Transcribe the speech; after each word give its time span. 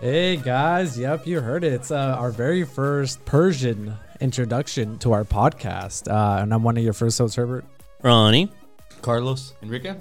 Hey 0.00 0.36
guys, 0.36 0.98
yep, 0.98 1.26
you 1.26 1.40
heard 1.40 1.62
it. 1.62 1.74
It's 1.74 1.90
uh, 1.90 2.16
our 2.18 2.30
very 2.30 2.64
first 2.64 3.22
Persian 3.26 3.94
introduction 4.20 4.98
to 5.00 5.12
our 5.12 5.24
podcast, 5.24 6.10
uh, 6.10 6.40
and 6.42 6.54
I'm 6.54 6.62
one 6.62 6.78
of 6.78 6.82
your 6.84 6.94
first 6.94 7.18
hosts, 7.18 7.36
Herbert. 7.36 7.64
Ronnie. 8.02 8.50
Carlos, 9.02 9.52
Enrique. 9.62 9.94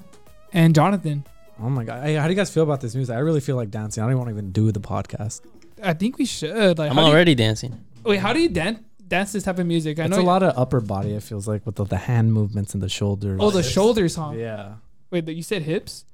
And 0.54 0.74
Jonathan, 0.74 1.26
Oh 1.62 1.70
my 1.70 1.84
god, 1.84 2.04
hey, 2.06 2.16
how 2.16 2.24
do 2.24 2.30
you 2.30 2.38
guys 2.38 2.50
feel 2.50 2.64
about 2.64 2.80
this 2.80 2.96
music? 2.96 3.14
I 3.14 3.20
really 3.20 3.42
feel 3.42 3.58
like 3.58 3.70
dancing. 3.70 4.02
I 4.02 4.06
don't 4.06 4.12
even 4.14 4.20
want 4.20 4.30
to 4.30 4.34
even 4.36 4.52
do 4.54 4.72
the 4.72 4.80
podcast. 4.80 5.42
I 5.84 5.94
think 5.94 6.18
we 6.18 6.24
should. 6.26 6.78
Like, 6.78 6.90
I'm 6.92 6.96
how 6.96 7.02
do 7.04 7.08
you- 7.08 7.14
already 7.14 7.36
dancing. 7.36 7.84
wait, 8.06 8.18
how 8.20 8.32
do 8.32 8.40
you 8.40 8.48
dance 8.50 8.80
dance 9.06 9.34
this 9.34 9.44
type 9.44 9.60
of 9.60 9.66
music? 9.66 10.00
I 10.00 10.06
it's 10.06 10.16
know. 10.16 10.22
a 10.22 10.24
lot 10.24 10.44
of 10.44 10.58
upper 10.58 10.80
body. 10.80 11.12
It 11.14 11.24
feels 11.24 11.46
like 11.48 11.66
with 11.66 11.76
the, 11.76 11.84
the 11.84 11.98
hand 11.98 12.32
movements 12.32 12.74
and 12.74 12.82
the 12.82 12.88
shoulders. 12.90 13.40
oh, 13.44 13.52
the 13.52 13.64
shoulders, 13.64 14.16
huh? 14.16 14.32
yeah, 14.34 14.76
Wait, 15.12 15.28
you 15.28 15.44
said 15.44 15.64
hips? 15.64 16.06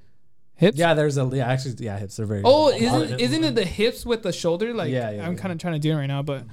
Hips? 0.56 0.78
yeah. 0.78 0.94
There's 0.94 1.18
a 1.18 1.30
yeah. 1.34 1.48
Actually, 1.48 1.86
yeah. 1.86 1.98
Hips 1.98 2.20
are 2.20 2.26
very. 2.26 2.42
Oh, 2.46 2.72
Hard 2.72 2.82
isn't 2.82 3.20
isn't 3.20 3.44
it 3.44 3.56
the 3.56 3.66
hips 3.66 4.06
with 4.06 4.24
the 4.24 4.32
shoulder? 4.32 4.74
Like, 4.74 4.90
Yeah, 4.92 5.12
yeah, 5.12 5.26
I'm 5.26 5.34
yeah. 5.34 5.40
kind 5.40 5.52
of 5.52 5.58
trying 5.60 5.74
to 5.74 5.80
do 5.80 5.92
it 5.92 5.96
right 5.96 6.08
now, 6.08 6.22
but 6.22 6.44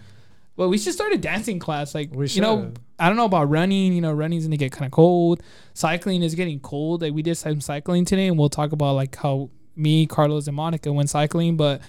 well, 0.56 0.68
we 0.68 0.76
should 0.78 0.92
start 0.92 1.12
a 1.12 1.18
dancing 1.18 1.58
class. 1.58 1.94
Like, 1.94 2.10
We 2.12 2.26
you 2.28 2.40
know. 2.42 2.72
I 2.98 3.08
don't 3.08 3.16
know 3.16 3.24
about 3.24 3.48
running. 3.50 3.92
You 3.92 4.00
know, 4.00 4.12
running's 4.12 4.44
gonna 4.44 4.56
get 4.56 4.70
kind 4.72 4.86
of 4.86 4.92
cold. 4.92 5.42
Cycling 5.74 6.22
is 6.22 6.34
getting 6.34 6.60
cold. 6.60 7.02
Like, 7.02 7.12
we 7.12 7.22
did 7.22 7.36
some 7.36 7.60
cycling 7.60 8.04
today, 8.04 8.28
and 8.28 8.38
we'll 8.38 8.48
talk 8.48 8.72
about 8.72 8.92
like 8.94 9.16
how 9.16 9.50
me, 9.74 10.06
Carlos, 10.06 10.46
and 10.46 10.56
Monica 10.56 10.92
went 10.92 11.10
cycling. 11.10 11.56
But 11.56 11.80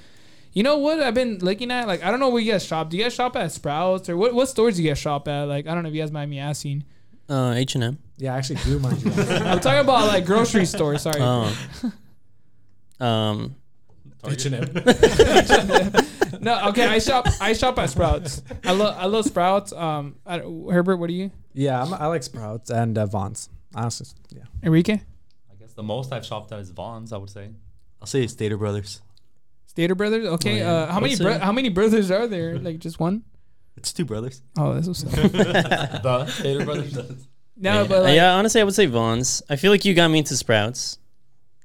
you 0.54 0.64
know 0.64 0.78
what? 0.78 1.00
I've 1.02 1.14
been 1.14 1.40
looking 1.40 1.70
at 1.72 1.88
like 1.88 2.04
I 2.04 2.10
don't 2.12 2.20
know 2.20 2.30
where 2.30 2.42
you 2.42 2.52
guys 2.52 2.66
shop. 2.66 2.90
Do 2.90 2.98
you 2.98 3.04
guys 3.04 3.14
shop 3.14 3.36
at 3.36 3.52
Sprouts 3.52 4.08
or 4.10 4.18
what? 4.18 4.34
What 4.34 4.50
stores 4.50 4.78
do 4.78 4.84
you 4.84 4.90
guys 4.90 4.98
shop 5.00 5.28
at? 5.28 5.44
Like, 5.44 5.68
I 5.68 5.74
don't 5.74 5.84
know 5.84 5.90
if 5.90 5.96
you 5.96 6.02
guys 6.02 6.12
mind 6.12 6.30
me 6.32 6.40
asking. 6.40 6.84
Uh, 7.30 7.54
H 7.56 7.76
and 7.76 7.84
M. 7.84 8.00
yeah, 8.18 8.34
I 8.34 8.38
actually 8.38 8.60
do 8.64 8.80
mind 8.80 9.04
you. 9.04 9.12
I'm 9.24 9.60
talking 9.60 9.80
about 9.82 10.08
like 10.08 10.26
grocery 10.26 10.66
stores. 10.66 11.02
Sorry. 11.04 11.22
Oh. 11.22 11.56
um. 13.00 13.56
no, 14.26 14.30
okay. 16.70 16.86
I 16.86 17.00
shop. 17.00 17.28
I 17.42 17.52
shop 17.52 17.78
at 17.78 17.90
Sprouts. 17.90 18.42
I 18.64 18.72
love. 18.72 18.96
I 18.98 19.06
love 19.06 19.26
Sprouts. 19.26 19.74
Um, 19.74 20.16
I, 20.26 20.40
Herbert, 20.40 20.96
what 20.96 21.08
do 21.08 21.14
you? 21.14 21.30
yeah, 21.54 21.82
I'm, 21.82 21.94
I 21.94 22.08
like 22.08 22.24
Sprouts 22.24 22.70
and 22.70 22.98
uh, 22.98 23.06
Vons. 23.06 23.50
Honestly, 23.76 24.08
yeah. 24.30 24.44
Enrique, 24.64 24.94
I 24.94 25.56
guess 25.60 25.74
the 25.74 25.84
most 25.84 26.14
I've 26.14 26.26
shopped 26.26 26.54
at 26.54 26.60
is 26.60 26.70
Vons. 26.70 27.12
I 27.12 27.18
would 27.18 27.30
say. 27.30 27.50
I'll 28.00 28.08
say 28.08 28.26
Stater 28.28 28.58
Brothers. 28.58 29.02
Stater 29.66 29.96
Brothers. 29.96 30.26
Okay. 30.26 30.62
Oh, 30.62 30.66
yeah. 30.66 30.72
Uh, 30.72 30.92
how 30.94 31.00
many? 31.02 31.18
Bro- 31.18 31.40
how 31.40 31.52
many 31.52 31.70
brothers 31.70 32.10
are 32.10 32.28
there? 32.28 32.58
Like 32.60 32.80
just 32.80 33.00
one? 33.00 33.24
It's 33.76 33.92
two 33.92 34.06
brothers. 34.06 34.42
Oh, 34.58 34.74
that's 34.74 34.88
what's 34.88 35.04
up. 35.04 35.12
the 35.12 36.28
Stater 36.28 36.64
Brothers. 36.64 36.96
No, 37.56 37.82
yeah. 37.82 37.88
but 37.88 38.04
like, 38.04 38.16
yeah, 38.16 38.34
honestly, 38.34 38.62
I 38.62 38.64
would 38.64 38.74
say 38.74 38.86
Vons. 38.86 39.44
I 39.50 39.56
feel 39.56 39.72
like 39.72 39.86
you 39.86 39.94
got 39.94 40.10
me 40.10 40.20
into 40.20 40.36
Sprouts, 40.36 40.98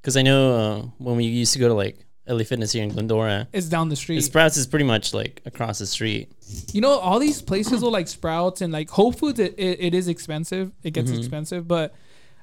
because 0.09 0.17
I 0.17 0.23
know 0.23 0.55
uh, 0.55 0.83
when 0.97 1.17
we 1.17 1.25
used 1.25 1.53
to 1.53 1.59
go 1.59 1.69
to 1.69 1.75
like 1.75 1.99
LA 2.27 2.45
Fitness 2.45 2.73
here 2.73 2.83
in 2.83 2.89
Glendora, 2.89 3.47
it's 3.53 3.69
down 3.69 3.91
the 3.91 3.97
street. 3.97 4.23
Sprouts 4.23 4.57
is 4.57 4.67
pretty 4.67 4.87
much 4.87 5.13
like 5.13 5.43
across 5.45 5.79
the 5.81 5.87
street. 5.87 6.33
you 6.73 6.81
know, 6.81 6.99
all 6.99 7.19
these 7.19 7.43
places 7.43 7.83
will 7.83 7.91
like 7.91 8.09
Sprouts 8.09 8.63
and 8.63 8.73
like 8.73 8.89
Whole 8.89 9.13
Foods. 9.13 9.39
It, 9.39 9.55
it, 9.59 9.81
it 9.81 9.95
is 9.95 10.09
expensive. 10.09 10.73
It 10.83 10.93
gets 10.93 11.11
Mhm. 11.11 11.19
expensive, 11.19 11.69
but. 11.69 11.95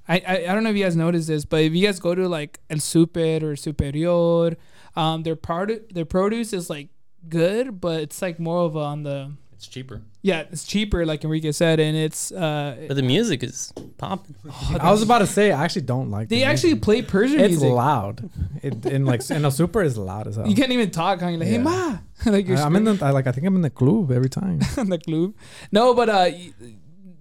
I, 0.07 0.21
I, 0.27 0.35
I 0.49 0.53
don't 0.53 0.63
know 0.63 0.69
if 0.69 0.77
you 0.77 0.83
guys 0.83 0.95
noticed 0.95 1.27
this, 1.27 1.45
but 1.45 1.61
if 1.63 1.73
you 1.73 1.83
guys 1.83 1.99
go 1.99 2.13
to 2.13 2.27
like 2.29 2.59
El 2.69 2.77
Super 2.77 3.39
or 3.43 3.55
Superior, 3.55 4.55
um, 4.95 5.23
their 5.23 5.35
part 5.35 5.71
their 5.95 6.05
produce 6.05 6.53
is 6.53 6.69
like 6.69 6.89
good, 7.27 7.81
but 7.81 8.01
it's 8.01 8.21
like 8.21 8.39
more 8.39 8.65
of 8.65 8.77
on 8.77 9.01
the 9.01 9.31
It's 9.55 9.67
cheaper. 9.67 10.01
yeah, 10.21 10.43
it's 10.51 10.65
cheaper, 10.65 11.05
like 11.05 11.23
Enrique 11.23 11.51
said, 11.51 11.79
and 11.79 11.95
it's 11.95 12.31
uh, 12.31 12.75
But 12.87 12.95
the 12.95 13.03
music 13.03 13.41
is 13.43 13.71
popping. 13.97 14.35
I 14.79 14.91
was 14.91 15.01
about 15.01 15.19
to 15.19 15.27
say 15.27 15.51
I 15.51 15.63
actually 15.63 15.83
don't 15.83 16.11
like. 16.11 16.29
they 16.29 16.39
the 16.39 16.43
actually 16.43 16.71
music. 16.73 16.83
play 16.83 17.01
Persian 17.01 17.39
It's 17.39 17.51
music. 17.51 17.71
loud. 17.71 18.29
It 18.61 18.85
in 18.85 19.05
like 19.05 19.27
in 19.29 19.45
a 19.45 19.51
super 19.51 19.81
is 19.81 19.97
loud 19.97 20.27
as 20.27 20.35
hell. 20.35 20.47
You 20.47 20.55
can't 20.55 20.71
even 20.71 20.91
talk. 20.91 21.21
Huh? 21.21 21.27
You're 21.29 21.39
like, 21.39 21.47
hey 21.47 21.53
Yeah. 21.55 21.61
ma, 21.63 21.97
like 22.25 22.47
you're 22.47 22.57
I, 22.57 22.61
am 22.65 22.75
in 22.75 22.83
the 22.83 22.99
I, 23.05 23.11
like 23.11 23.27
I 23.27 23.31
think 23.31 23.47
I'm 23.47 23.55
in 23.55 23.61
the 23.61 23.69
club 23.69 24.11
every 24.11 24.29
time. 24.29 24.59
in 24.77 24.89
the 24.89 24.99
club. 24.99 25.33
No, 25.71 25.93
but 25.93 26.09
uh, 26.09 26.29
y- 26.31 26.51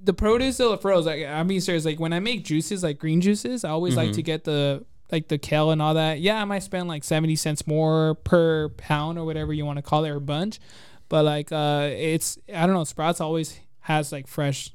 the 0.03 0.13
produce 0.13 0.55
still 0.57 0.77
froze. 0.77 1.07
Like 1.07 1.25
I'm 1.25 1.47
being 1.47 1.61
serious. 1.61 1.85
Like 1.85 2.01
when 2.01 2.13
I 2.13 2.21
make 2.21 2.45
juices, 2.45 2.83
like 2.83 2.99
green 2.99 3.21
juices, 3.21 3.65
I 3.65 3.71
always 3.71 3.97
like 3.97 4.13
to 4.13 4.23
get 4.23 4.45
the 4.45 4.85
like 5.13 5.29
the 5.29 5.39
kale 5.39 5.71
and 5.71 5.81
all 5.81 5.95
that. 5.95 6.21
Yeah, 6.21 6.41
I 6.41 6.45
might 6.45 6.63
spend 6.65 6.89
like 6.89 7.05
seventy 7.05 7.37
cents 7.37 7.67
more 7.67 8.17
per 8.17 8.71
pound 8.71 9.19
or 9.19 9.25
whatever 9.25 9.53
you 9.53 9.65
want 9.65 9.77
to 9.79 9.83
call 9.83 10.05
it 10.05 10.11
or 10.11 10.19
bunch, 10.21 10.59
but 11.09 11.25
like 11.25 11.53
uh, 11.53 11.89
it's 11.93 12.39
I 12.55 12.67
don't 12.67 12.75
know. 12.75 12.85
Sprouts 12.85 13.21
always 13.21 13.59
has 13.81 14.13
like 14.13 14.27
fresh 14.27 14.71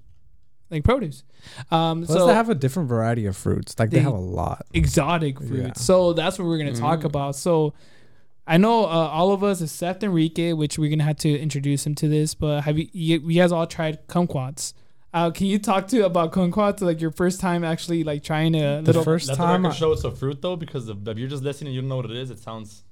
like 0.70 0.84
produce. 0.84 1.24
Um, 1.72 2.04
Plus, 2.04 2.18
so 2.20 2.28
they 2.28 2.34
have 2.34 2.50
a 2.50 2.56
different 2.56 2.90
variety 2.90 3.26
of 3.26 3.36
fruits. 3.36 3.76
Like 3.80 3.90
they, 3.90 3.98
They- 3.98 4.04
have 4.04 4.14
a 4.14 4.18
lot. 4.18 4.66
exotic 4.74 5.40
fruits. 5.40 5.54
Yeah. 5.58 5.74
So 5.74 6.14
that's 6.14 6.38
what 6.38 6.48
we're 6.48 6.58
gonna 6.60 6.74
talk 6.76 7.00
Mm. 7.02 7.06
about. 7.06 7.36
So 7.36 7.74
I 8.46 8.58
know 8.58 8.84
uh, 8.86 8.88
all 8.88 9.32
of 9.32 9.44
us, 9.44 9.62
except 9.62 10.04
Enrique, 10.04 10.54
which 10.54 10.78
we're 10.80 10.90
gonna 10.90 11.04
have 11.04 11.18
to 11.18 11.30
introduce 11.40 11.86
him 11.88 11.96
to 11.96 12.08
this. 12.08 12.36
But 12.36 12.62
have 12.62 12.78
you, 12.78 12.88
you, 12.94 13.20
you 13.20 13.42
guys 13.42 13.52
all 13.52 13.66
tried 13.68 14.08
kumquats? 14.08 14.74
Uh, 15.12 15.32
can 15.32 15.48
you 15.48 15.58
talk 15.58 15.88
to 15.88 16.06
about 16.06 16.32
kumquats? 16.32 16.82
Like 16.82 17.02
your 17.02 17.12
first 17.12 17.40
time 17.40 17.64
actually 17.64 18.04
like 18.04 18.22
trying 18.24 18.54
to 18.54 18.60
The 18.60 18.82
little. 18.84 19.04
first 19.04 19.28
Let 19.28 19.38
the 19.38 19.44
time, 19.44 19.64
record 19.64 19.74
I- 19.76 19.78
show 19.78 19.92
it's 19.92 20.04
a 20.04 20.12
fruit 20.12 20.42
though, 20.42 20.56
because 20.56 20.88
if, 20.90 20.98
if 21.08 21.18
you're 21.18 21.28
just 21.30 21.42
listening, 21.44 21.74
you 21.74 21.82
don't 21.82 21.90
know 21.90 21.96
what 21.96 22.06
it 22.06 22.12
is. 22.18 22.30
It 22.32 22.38
sounds, 22.40 22.84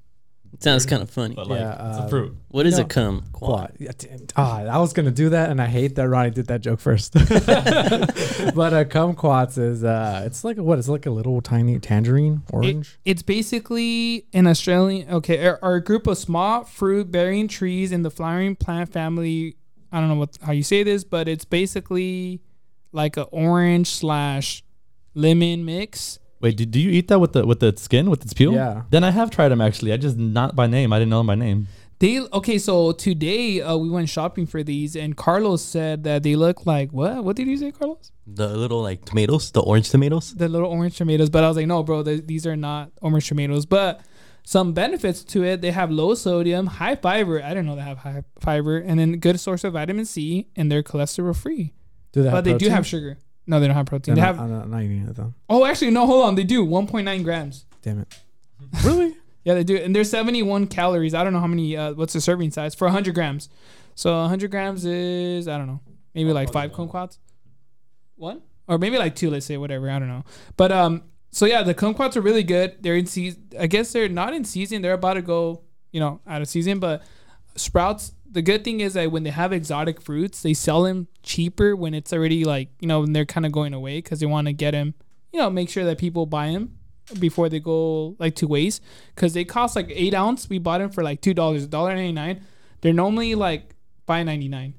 It 0.53 0.63
sounds 0.63 0.85
kind 0.85 1.01
of 1.03 1.09
funny. 1.09 1.35
but 1.35 1.47
like 1.47 1.59
Yeah, 1.59 1.89
it's 1.89 1.99
uh, 1.99 2.03
a 2.05 2.09
fruit. 2.09 2.35
What 2.49 2.65
is 2.65 2.77
no. 2.77 2.85
a 2.85 2.87
cum? 2.87 3.23
Quad. 3.31 3.75
Yeah, 3.79 3.91
t- 3.91 4.09
Ah, 4.35 4.61
I 4.63 4.77
was 4.79 4.93
gonna 4.93 5.11
do 5.11 5.29
that, 5.29 5.49
and 5.51 5.61
I 5.61 5.67
hate 5.67 5.95
that 5.95 6.07
Ronnie 6.09 6.31
did 6.31 6.47
that 6.47 6.61
joke 6.61 6.79
first. 6.79 7.13
but 7.13 8.73
uh, 8.73 8.85
kumquats 8.85 9.57
is 9.57 9.83
uh, 9.83 10.23
it's 10.25 10.43
like 10.43 10.57
what? 10.57 10.79
It's 10.79 10.87
like 10.87 11.05
a 11.05 11.11
little 11.11 11.41
tiny 11.41 11.79
tangerine 11.79 12.43
orange. 12.51 12.97
It's 13.05 13.21
basically 13.21 14.25
an 14.33 14.47
Australian. 14.47 15.09
Okay, 15.09 15.45
are, 15.45 15.59
are 15.61 15.75
a 15.75 15.83
group 15.83 16.07
of 16.07 16.17
small 16.17 16.63
fruit 16.63 17.11
bearing 17.11 17.47
trees 17.47 17.91
in 17.91 18.01
the 18.03 18.11
flowering 18.11 18.55
plant 18.55 18.91
family. 18.91 19.55
I 19.91 19.99
don't 19.99 20.09
know 20.09 20.15
what 20.15 20.37
how 20.41 20.51
you 20.51 20.63
say 20.63 20.83
this, 20.83 21.03
but 21.03 21.27
it's 21.27 21.45
basically 21.45 22.41
like 22.91 23.17
a 23.17 23.23
orange 23.23 23.89
slash 23.89 24.63
lemon 25.13 25.65
mix. 25.65 26.19
Wait, 26.39 26.55
do, 26.57 26.65
do 26.65 26.79
you 26.79 26.91
eat 26.91 27.07
that 27.07 27.19
with 27.19 27.33
the 27.33 27.45
with 27.45 27.59
the 27.59 27.73
skin 27.77 28.09
with 28.09 28.23
its 28.23 28.33
peel? 28.33 28.53
Yeah. 28.53 28.83
Then 28.89 29.03
I 29.03 29.11
have 29.11 29.29
tried 29.31 29.49
them 29.49 29.61
actually. 29.61 29.93
I 29.93 29.97
just 29.97 30.17
not 30.17 30.55
by 30.55 30.67
name. 30.67 30.93
I 30.93 30.99
didn't 30.99 31.09
know 31.09 31.19
them 31.19 31.27
by 31.27 31.35
name. 31.35 31.67
They 31.99 32.19
okay. 32.21 32.59
So 32.59 32.91
today 32.91 33.61
uh, 33.61 33.75
we 33.75 33.89
went 33.89 34.07
shopping 34.07 34.45
for 34.45 34.61
these, 34.61 34.95
and 34.95 35.17
Carlos 35.17 35.63
said 35.63 36.03
that 36.03 36.21
they 36.21 36.35
look 36.35 36.67
like 36.67 36.91
what? 36.91 37.23
What 37.23 37.35
did 37.35 37.47
you 37.47 37.57
say, 37.57 37.71
Carlos? 37.71 38.11
The 38.27 38.49
little 38.49 38.83
like 38.83 39.03
tomatoes, 39.03 39.49
the 39.51 39.61
orange 39.61 39.89
tomatoes. 39.89 40.35
The 40.35 40.47
little 40.47 40.69
orange 40.69 40.95
tomatoes. 40.97 41.31
But 41.31 41.43
I 41.43 41.47
was 41.47 41.57
like, 41.57 41.65
no, 41.65 41.81
bro, 41.81 42.03
th- 42.03 42.27
these 42.27 42.45
are 42.45 42.55
not 42.55 42.91
orange 43.01 43.27
tomatoes. 43.27 43.65
But 43.65 44.01
some 44.43 44.73
benefits 44.73 45.23
to 45.23 45.43
it: 45.43 45.61
they 45.61 45.71
have 45.71 45.89
low 45.89 46.13
sodium, 46.13 46.67
high 46.67 46.95
fiber. 46.95 47.41
I 47.41 47.49
didn't 47.49 47.65
know 47.65 47.75
they 47.75 47.81
have 47.81 47.97
high 47.97 48.23
fiber, 48.39 48.77
and 48.77 48.99
then 48.99 49.13
good 49.13 49.39
source 49.39 49.63
of 49.63 49.73
vitamin 49.73 50.05
C, 50.05 50.49
and 50.55 50.71
they're 50.71 50.83
cholesterol 50.83 51.35
free. 51.35 51.73
Do 52.11 52.21
they 52.21 52.29
But 52.29 52.35
have 52.35 52.43
they 52.45 52.57
do 52.57 52.69
have 52.69 52.85
sugar. 52.85 53.17
No, 53.47 53.59
they 53.59 53.67
don't 53.67 53.75
have 53.75 53.85
protein. 53.85 54.15
They're 54.15 54.23
They 54.25 54.31
not, 54.31 54.35
have. 54.35 54.43
I'm 54.43 54.51
not, 54.51 54.63
I'm 54.63 54.71
not 54.71 54.83
eating 54.83 55.07
it 55.07 55.15
though. 55.15 55.33
Oh, 55.49 55.65
actually, 55.65 55.91
no. 55.91 56.05
Hold 56.05 56.25
on. 56.25 56.35
They 56.35 56.43
do 56.43 56.65
1.9 56.65 57.23
grams. 57.23 57.65
Damn 57.81 57.99
it. 57.99 58.19
Really? 58.83 59.15
Yeah, 59.43 59.53
they 59.53 59.63
do, 59.63 59.77
and 59.77 59.95
there's 59.95 60.09
71 60.09 60.67
calories. 60.67 61.13
I 61.13 61.23
don't 61.23 61.31
know 61.31 61.39
how 61.39 61.47
many. 61.47 61.77
Uh, 61.77 61.93
what's 61.93 62.11
the 62.11 62.19
serving 62.19 62.51
size 62.51 62.75
for 62.75 62.83
100 62.83 63.15
grams? 63.15 63.47
So 63.95 64.13
100 64.13 64.51
grams 64.51 64.83
is 64.83 65.47
I 65.47 65.57
don't 65.57 65.67
know, 65.67 65.79
maybe 66.13 66.33
like 66.33 66.51
five 66.51 66.73
kumquats. 66.73 67.17
One 68.17 68.41
or 68.67 68.77
maybe 68.77 68.97
like 68.97 69.15
two. 69.15 69.29
Let's 69.29 69.45
say 69.45 69.55
whatever. 69.55 69.89
I 69.89 69.99
don't 69.99 70.09
know. 70.09 70.25
But 70.57 70.73
um, 70.73 71.03
so 71.31 71.45
yeah, 71.45 71.63
the 71.63 71.73
kumquats 71.73 72.17
are 72.17 72.21
really 72.21 72.43
good. 72.43 72.75
They're 72.81 72.97
in 72.97 73.05
season. 73.05 73.47
I 73.57 73.67
guess 73.67 73.93
they're 73.93 74.09
not 74.09 74.33
in 74.33 74.43
season. 74.43 74.81
They're 74.81 74.91
about 74.91 75.13
to 75.13 75.21
go, 75.21 75.61
you 75.93 76.01
know, 76.01 76.19
out 76.27 76.41
of 76.41 76.49
season. 76.49 76.79
But 76.79 77.03
Sprouts. 77.55 78.11
The 78.29 78.41
good 78.41 78.63
thing 78.63 78.81
is 78.81 78.93
that 78.93 79.11
when 79.11 79.23
they 79.23 79.29
have 79.29 79.53
exotic 79.53 80.01
fruits, 80.01 80.41
they 80.41 80.53
sell 80.53 80.83
them 80.83 81.07
cheaper 81.23 81.75
when 81.75 81.93
it's 81.93 82.11
already 82.13 82.43
like 82.43 82.69
you 82.79 82.87
know 82.87 83.01
when 83.01 83.13
they're 83.13 83.25
kind 83.25 83.45
of 83.45 83.51
going 83.51 83.73
away 83.73 83.97
because 83.99 84.19
they 84.19 84.25
want 84.25 84.47
to 84.47 84.53
get 84.53 84.71
them, 84.71 84.93
you 85.31 85.39
know, 85.39 85.49
make 85.49 85.69
sure 85.69 85.85
that 85.85 85.97
people 85.97 86.25
buy 86.25 86.51
them 86.51 86.77
before 87.19 87.47
they 87.47 87.59
go 87.59 88.15
like 88.19 88.35
to 88.35 88.47
waste 88.47 88.83
because 89.15 89.33
they 89.33 89.45
cost 89.45 89.75
like 89.75 89.87
eight 89.89 90.13
ounce. 90.13 90.49
We 90.49 90.59
bought 90.59 90.79
them 90.79 90.89
for 90.89 91.03
like 91.03 91.21
two 91.21 91.33
dollars, 91.33 91.63
a 91.63 91.67
dollar 91.67 91.95
ninety 91.95 92.11
nine. 92.11 92.41
They're 92.81 92.93
normally 92.93 93.33
like 93.35 93.75
five 94.05 94.25
ninety 94.25 94.47
nine 94.49 94.73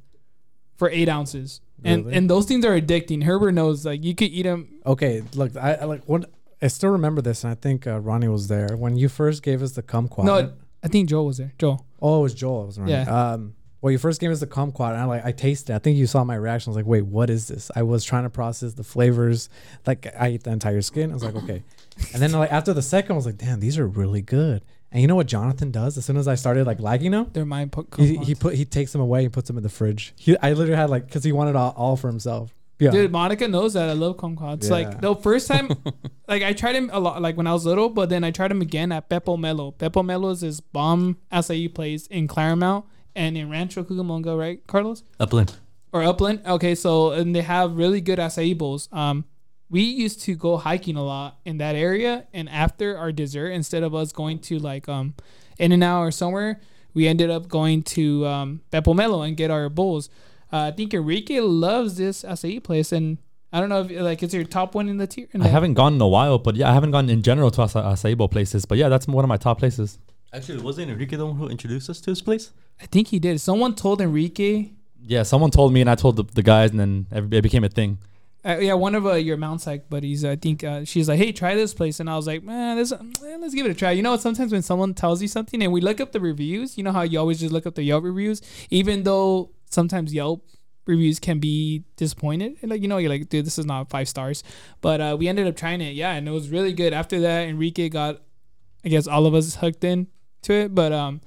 for 0.77 0.91
eight 0.91 1.09
ounces, 1.09 1.61
and 1.83 2.05
Really? 2.05 2.17
and 2.17 2.31
those 2.31 2.45
things 2.47 2.65
are 2.65 2.79
addicting. 2.81 3.25
Herbert 3.25 3.53
knows 3.53 3.85
like 3.87 4.05
you 4.05 4.15
could 4.15 4.31
eat 4.31 4.43
them. 4.45 4.81
Okay, 4.87 5.23
look, 5.35 5.57
I, 5.57 5.75
I 5.75 5.85
like 5.85 6.05
what 6.05 6.31
I 6.61 6.69
still 6.69 6.91
remember 6.91 7.23
this, 7.23 7.45
and 7.45 7.51
I 7.51 7.55
think 7.55 7.87
uh, 7.87 7.99
Ronnie 7.99 8.29
was 8.29 8.49
there 8.49 8.77
when 8.77 8.97
you 8.97 9.09
first 9.09 9.43
gave 9.43 9.63
us 9.63 9.73
the 9.73 9.83
kumquat. 9.83 10.25
No, 10.25 10.53
I 10.83 10.89
think 10.89 11.09
Joel 11.09 11.27
was 11.27 11.39
there. 11.39 11.53
Joel. 11.59 11.85
Oh, 12.01 12.21
it 12.21 12.23
was 12.23 12.35
Joel. 12.35 12.63
I 12.63 12.67
was 12.67 12.79
right. 12.79 12.89
Yeah. 12.89 13.33
Um, 13.33 13.55
well, 13.81 13.91
your 13.93 14.01
first 14.01 14.21
game 14.21 14.33
us 14.33 14.41
the 14.41 14.47
kumquat, 14.47 14.91
and 14.93 14.99
I 15.01 15.05
like 15.05 15.25
I 15.25 15.33
tasted. 15.33 15.73
it. 15.73 15.77
I 15.77 15.79
think 15.79 15.97
you 15.99 16.07
saw 16.07 16.25
my 16.25 16.35
reaction. 16.35 16.71
I 16.71 16.73
was 16.73 16.77
like, 16.77 16.87
"Wait, 16.87 17.07
what 17.07 17.31
is 17.31 17.47
this?" 17.49 17.71
I 17.77 17.83
was 17.83 18.05
trying 18.05 18.25
to 18.25 18.31
process 18.31 18.75
the 18.75 18.83
flavors. 18.85 19.49
Like 19.87 20.07
I 20.19 20.29
ate 20.29 20.43
the 20.45 20.51
entire 20.51 20.83
skin. 20.83 21.11
I 21.11 21.15
was 21.15 21.23
like, 21.23 21.37
"Okay," 21.45 21.63
and 22.13 22.21
then 22.23 22.33
like 22.33 22.53
after 22.53 22.73
the 22.75 22.83
second, 22.83 23.13
I 23.13 23.17
was 23.17 23.27
like, 23.27 23.39
"Damn, 23.39 23.61
these 23.61 23.79
are 23.79 23.87
really 23.87 24.23
good." 24.23 24.65
And 24.91 25.03
you 25.03 25.07
know 25.07 25.17
what 25.17 25.27
Jonathan 25.27 25.71
does? 25.71 25.99
As 25.99 26.07
soon 26.07 26.17
as 26.17 26.27
I 26.27 26.35
started 26.35 26.67
like 26.67 26.81
liking 26.81 27.11
them, 27.11 27.29
They're 27.33 27.45
my 27.45 27.67
po- 27.67 27.87
he, 27.99 28.17
he 28.17 28.35
put 28.35 28.55
he 28.55 28.65
takes 28.65 28.91
them 28.93 29.01
away 29.03 29.25
and 29.25 29.33
puts 29.33 29.47
them 29.49 29.57
in 29.59 29.63
the 29.63 29.69
fridge. 29.69 30.15
He 30.17 30.37
I 30.39 30.53
literally 30.55 30.77
had 30.77 30.89
like 30.91 31.07
because 31.07 31.25
he 31.25 31.31
wanted 31.33 31.57
all, 31.57 31.73
all 31.77 31.97
for 31.97 32.09
himself. 32.09 32.55
Yeah. 32.79 32.91
Dude, 32.91 33.11
Monica 33.11 33.49
knows 33.49 33.75
that 33.75 33.89
I 33.89 33.93
love 33.93 34.17
kumquats. 34.17 34.65
Yeah. 34.65 34.71
Like 34.71 35.01
the 35.01 35.15
first 35.17 35.49
time, 35.49 35.71
like 36.29 36.43
I 36.43 36.53
tried 36.53 36.77
him 36.77 36.91
a 36.93 37.01
lot, 37.01 37.21
like 37.21 37.37
when 37.37 37.47
I 37.47 37.53
was 37.53 37.67
little, 37.67 37.89
but 37.89 38.09
then 38.09 38.23
I 38.23 38.31
tried 38.31 38.51
him 38.51 38.61
again 38.61 38.93
at 38.93 39.09
Pepo 39.09 39.39
Melo. 39.39 39.73
Pepo 39.73 40.05
Melo 40.05 40.31
is 40.31 40.43
this 40.43 40.61
bomb 40.61 41.19
acai 41.33 41.73
place 41.75 42.07
in 42.07 42.29
Claremont 42.29 42.85
and 43.17 43.37
in 43.37 43.51
Rancho 43.51 43.83
Cucamonga, 43.83 44.39
right, 44.39 44.65
Carlos? 44.67 45.03
Upland. 45.19 45.57
Or 45.93 46.03
Upland. 46.05 46.43
Okay, 46.47 46.75
so 46.75 47.13
and 47.13 47.35
they 47.35 47.43
have 47.43 47.77
really 47.77 48.01
good 48.01 48.19
acai 48.19 48.57
bowls. 48.57 48.89
Um, 48.93 49.25
we 49.71 49.83
used 49.83 50.23
to 50.23 50.35
go 50.35 50.57
hiking 50.57 50.97
a 50.97 51.05
lot 51.05 51.39
in 51.45 51.59
that 51.59 51.75
area, 51.75 52.27
and 52.33 52.49
after 52.49 52.97
our 52.97 53.11
dessert, 53.13 53.51
instead 53.51 53.83
of 53.83 53.95
us 53.95 54.13
going 54.13 54.39
to 54.41 54.59
like 54.59 54.89
um, 54.89 55.15
In 55.59 55.73
and 55.73 55.83
Out 55.83 56.03
or 56.03 56.11
somewhere, 56.11 56.61
we 56.95 57.07
ended 57.07 57.29
up 57.29 57.49
going 57.49 57.83
to 57.83 58.27
um, 58.27 58.61
Pepo 58.73 58.95
Melo 58.95 59.23
and 59.23 59.37
get 59.37 59.51
our 59.51 59.69
bowls. 59.69 60.09
Uh, 60.53 60.65
I 60.65 60.71
think 60.71 60.95
Enrique 60.95 61.41
loves 61.41 61.97
this 61.97 62.23
acai 62.23 62.63
place, 62.63 62.93
and 62.93 63.19
I 63.53 63.61
don't 63.61 63.69
know 63.69 63.83
if 63.83 63.91
like 63.91 64.23
it's 64.23 64.35
your 64.35 64.45
top 64.45 64.75
one 64.75 64.89
in 64.89 64.97
the 64.97 65.07
tier. 65.07 65.29
in 65.33 65.43
I 65.43 65.49
haven't 65.49 65.75
gone 65.75 65.95
in 65.95 66.01
a 66.01 66.09
while, 66.09 66.39
but 66.39 66.57
yeah, 66.57 66.71
I 66.71 66.75
haven't 66.75 66.91
gone 66.91 67.11
in 67.11 67.23
general 67.23 67.51
to 67.53 67.61
acai 67.63 67.85
acai 67.85 68.17
bowl 68.17 68.29
places. 68.29 68.65
But 68.65 68.79
yeah, 68.79 68.89
that's 68.89 69.07
one 69.07 69.25
of 69.25 69.29
my 69.29 69.37
top 69.37 69.59
places. 69.59 69.99
Actually, 70.33 70.61
wasn't 70.61 70.91
Enrique 70.91 71.17
the 71.17 71.27
one 71.27 71.37
who 71.37 71.49
introduced 71.49 71.89
us 71.89 72.01
to 72.03 72.11
this 72.11 72.21
place? 72.21 72.51
I 72.81 72.87
think 72.87 73.09
he 73.09 73.19
did. 73.19 73.41
Someone 73.41 73.75
told 73.75 74.01
Enrique. 74.01 74.71
Yeah, 75.03 75.23
someone 75.23 75.51
told 75.51 75.73
me, 75.73 75.81
and 75.81 75.89
I 75.89 75.95
told 75.95 76.17
the, 76.17 76.25
the 76.25 76.43
guys, 76.43 76.71
and 76.71 76.81
then 76.81 77.07
it 77.11 77.43
became 77.43 77.65
a 77.65 77.69
thing. 77.69 77.99
Uh, 78.45 78.59
yeah, 78.59 78.73
one 78.73 78.95
of 78.95 79.05
uh, 79.05 79.15
your 79.15 79.37
Mount 79.37 79.61
Psych 79.61 79.91
buddies. 79.91 80.25
I 80.25 80.37
think 80.37 80.63
uh, 80.63 80.85
she's 80.85 81.09
like, 81.09 81.19
"Hey, 81.19 81.33
try 81.33 81.55
this 81.55 81.75
place," 81.75 81.99
and 81.99 82.09
I 82.09 82.17
was 82.17 82.27
like, 82.27 82.43
"Man, 82.43 82.77
this, 82.77 82.93
eh, 82.93 83.37
let's 83.41 83.55
give 83.55 83.67
it 83.67 83.71
a 83.71 83.75
try." 83.75 83.91
You 83.91 84.03
know, 84.03 84.13
what? 84.13 84.21
sometimes 84.21 84.53
when 84.53 84.63
someone 84.63 84.95
tells 84.95 85.21
you 85.21 85.29
something 85.29 85.63
and 85.63 85.73
we 85.73 85.81
look 85.81 86.01
up 86.01 86.13
the 86.13 86.21
reviews, 86.21 86.79
you 86.79 86.85
know 86.85 86.93
how 86.93 87.03
you 87.03 87.19
always 87.19 87.41
just 87.41 87.53
look 87.53 87.67
up 87.67 87.75
the 87.75 87.83
Yelp 87.83 88.05
reviews, 88.05 88.41
even 88.71 89.03
though 89.03 89.51
sometimes 89.71 90.13
Yelp 90.13 90.45
reviews 90.87 91.21
can 91.21 91.39
be 91.39 91.85
disappointed. 91.97 92.57
And 92.63 92.71
like 92.71 92.83
you 92.83 92.89
know, 92.89 92.97
you're 92.97 93.11
like, 93.11 93.29
dude, 93.29 93.47
this 93.47 93.59
is 93.59 93.67
not 93.67 93.91
five 93.91 94.09
stars. 94.09 94.43
But 94.81 95.01
uh, 95.01 95.17
we 95.19 95.29
ended 95.29 95.47
up 95.47 95.57
trying 95.57 95.81
it, 95.81 95.95
yeah, 95.95 96.13
and 96.13 96.27
it 96.27 96.33
was 96.33 96.49
really 96.49 96.73
good. 96.73 96.93
After 96.93 97.21
that, 97.21 97.49
Enrique 97.49 97.89
got, 97.89 98.21
I 98.85 98.89
guess, 98.89 99.07
all 99.07 99.27
of 99.27 99.35
us 99.35 99.57
hooked 99.57 99.85
in 99.85 100.09
to 100.43 100.53
it. 100.53 100.75
But 100.75 100.93
um, 100.93 101.21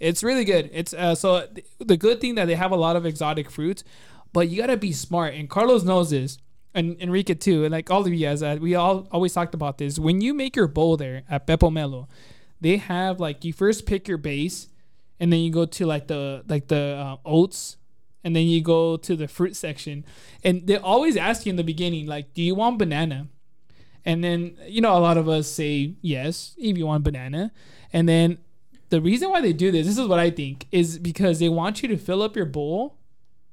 it's 0.00 0.24
really 0.24 0.44
good. 0.44 0.70
It's 0.72 0.92
uh, 0.92 1.14
so 1.14 1.46
th- 1.46 1.66
the 1.78 1.96
good 1.96 2.20
thing 2.20 2.34
that 2.34 2.46
they 2.46 2.56
have 2.56 2.72
a 2.72 2.76
lot 2.76 2.96
of 2.96 3.06
exotic 3.06 3.50
fruits, 3.50 3.84
but 4.32 4.48
you 4.48 4.56
gotta 4.56 4.76
be 4.76 4.92
smart. 4.92 5.34
And 5.34 5.48
Carlos 5.48 5.84
knows 5.84 6.10
this, 6.10 6.38
and 6.74 6.96
Enrique 7.00 7.34
too. 7.34 7.64
And 7.64 7.72
like 7.72 7.90
all 7.90 8.00
of 8.00 8.12
you 8.12 8.26
guys, 8.26 8.42
uh, 8.42 8.58
we 8.60 8.74
all 8.74 9.06
always 9.12 9.32
talked 9.32 9.54
about 9.54 9.78
this. 9.78 9.98
When 9.98 10.20
you 10.20 10.34
make 10.34 10.56
your 10.56 10.66
bowl 10.66 10.96
there 10.96 11.22
at 11.30 11.46
Pepo 11.46 11.72
Melo, 11.72 12.08
they 12.60 12.78
have 12.78 13.20
like 13.20 13.44
you 13.44 13.52
first 13.52 13.86
pick 13.86 14.08
your 14.08 14.18
base, 14.18 14.68
and 15.20 15.32
then 15.32 15.40
you 15.40 15.52
go 15.52 15.66
to 15.66 15.86
like 15.86 16.08
the 16.08 16.42
like 16.48 16.68
the 16.68 16.96
uh, 16.98 17.16
oats, 17.24 17.76
and 18.24 18.34
then 18.36 18.46
you 18.46 18.60
go 18.62 18.96
to 18.96 19.16
the 19.16 19.28
fruit 19.28 19.56
section, 19.56 20.04
and 20.44 20.66
they 20.66 20.76
always 20.76 21.16
ask 21.16 21.46
you 21.46 21.50
in 21.50 21.56
the 21.56 21.64
beginning 21.64 22.06
like, 22.06 22.34
do 22.34 22.42
you 22.42 22.54
want 22.54 22.78
banana? 22.78 23.28
And 24.04 24.22
then 24.24 24.56
you 24.66 24.80
know 24.80 24.96
a 24.96 25.00
lot 25.00 25.16
of 25.16 25.28
us 25.28 25.46
say 25.48 25.94
yes 26.00 26.54
if 26.58 26.76
you 26.76 26.86
want 26.86 27.04
banana, 27.04 27.52
and 27.92 28.08
then 28.08 28.38
the 28.90 29.00
reason 29.00 29.30
why 29.30 29.40
they 29.40 29.54
do 29.54 29.70
this, 29.70 29.86
this 29.86 29.96
is 29.96 30.06
what 30.06 30.18
I 30.18 30.30
think, 30.30 30.66
is 30.70 30.98
because 30.98 31.38
they 31.38 31.48
want 31.48 31.82
you 31.82 31.88
to 31.88 31.96
fill 31.96 32.22
up 32.22 32.36
your 32.36 32.44
bowl, 32.44 32.98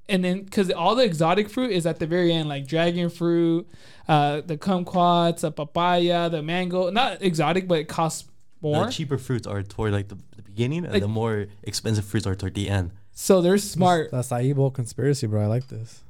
and 0.10 0.24
then 0.24 0.44
because 0.44 0.70
all 0.72 0.96
the 0.96 1.04
exotic 1.04 1.50
fruit 1.50 1.72
is 1.72 1.86
at 1.86 2.00
the 2.00 2.08
very 2.08 2.34
end, 2.34 2.50
like 2.50 2.68
dragon 2.68 3.10
fruit, 3.10 3.68
uh, 4.08 4.42
the 4.42 4.58
kumquats, 4.58 5.42
the 5.42 5.52
papaya, 5.52 6.30
the 6.30 6.42
mango. 6.42 6.90
Not 6.90 7.22
exotic, 7.22 7.68
but 7.68 7.80
it 7.80 7.88
costs 7.88 8.28
more. 8.60 8.88
The 8.88 8.92
cheaper 8.92 9.18
fruits 9.18 9.48
are 9.48 9.64
toward 9.64 9.94
like 9.94 10.10
the, 10.10 10.18
the 10.36 10.42
beginning, 10.42 10.84
and 10.84 11.02
the 11.02 11.08
more 11.08 11.48
expensive 11.64 12.06
fruits 12.06 12.28
are 12.28 12.36
toward 12.36 12.56
the 12.56 12.70
end. 12.70 12.92
So 13.20 13.42
they're 13.42 13.58
smart. 13.58 14.12
That's 14.12 14.30
acai 14.30 14.56
bowl 14.56 14.72
conspiracy, 14.72 15.28
bro. 15.28 15.44
I 15.44 15.48
like 15.48 15.68
this. 15.68 16.02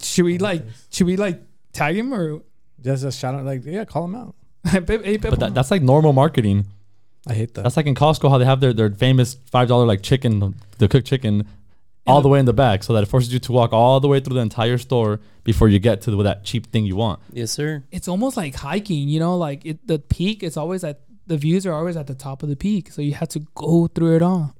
Should 0.00 0.24
we 0.24 0.36
I 0.38 0.42
like? 0.42 0.62
Should 0.90 1.06
we 1.06 1.16
like 1.18 1.42
tag 1.74 1.94
him 1.94 2.14
or? 2.14 2.40
Just, 2.80 3.02
just 3.02 3.18
shout 3.18 3.34
out, 3.34 3.44
like, 3.44 3.64
yeah, 3.66 3.84
call 3.84 4.06
him 4.06 4.14
out. 4.14 4.34
hey, 4.64 4.80
Pep- 4.80 5.20
But 5.30 5.40
that, 5.40 5.54
that's 5.54 5.70
like 5.70 5.82
normal 5.82 6.14
marketing. 6.14 6.66
I 7.26 7.34
hate 7.34 7.52
that. 7.54 7.64
That's 7.64 7.76
like 7.76 7.84
in 7.86 7.94
Costco 7.94 8.30
how 8.30 8.38
they 8.38 8.46
have 8.46 8.60
their, 8.60 8.72
their 8.72 8.90
famous 8.90 9.34
five 9.50 9.68
dollar 9.68 9.84
like 9.84 10.02
chicken, 10.02 10.54
the 10.78 10.88
cooked 10.88 11.06
chicken, 11.06 11.46
all 12.06 12.22
the 12.22 12.28
way 12.30 12.38
in 12.38 12.46
the 12.46 12.54
back, 12.54 12.82
so 12.82 12.94
that 12.94 13.02
it 13.02 13.06
forces 13.06 13.30
you 13.30 13.38
to 13.40 13.52
walk 13.52 13.74
all 13.74 14.00
the 14.00 14.08
way 14.08 14.20
through 14.20 14.34
the 14.34 14.40
entire 14.40 14.78
store 14.78 15.20
before 15.42 15.68
you 15.68 15.78
get 15.78 16.00
to 16.02 16.10
the, 16.10 16.22
that 16.22 16.44
cheap 16.44 16.72
thing 16.72 16.86
you 16.86 16.96
want. 16.96 17.20
Yes, 17.30 17.50
sir. 17.52 17.84
it's 17.92 18.08
almost 18.08 18.38
like 18.38 18.54
hiking. 18.54 19.08
You 19.10 19.20
know, 19.20 19.36
like 19.36 19.66
it, 19.66 19.86
the 19.86 19.98
peak 19.98 20.42
It's 20.42 20.56
always 20.56 20.82
at 20.82 21.00
the 21.26 21.36
views 21.36 21.66
are 21.66 21.74
always 21.74 21.96
at 21.96 22.06
the 22.06 22.14
top 22.14 22.42
of 22.42 22.48
the 22.48 22.56
peak, 22.56 22.90
so 22.90 23.02
you 23.02 23.12
have 23.14 23.28
to 23.30 23.40
go 23.54 23.86
through 23.86 24.16
it 24.16 24.22
all. 24.22 24.54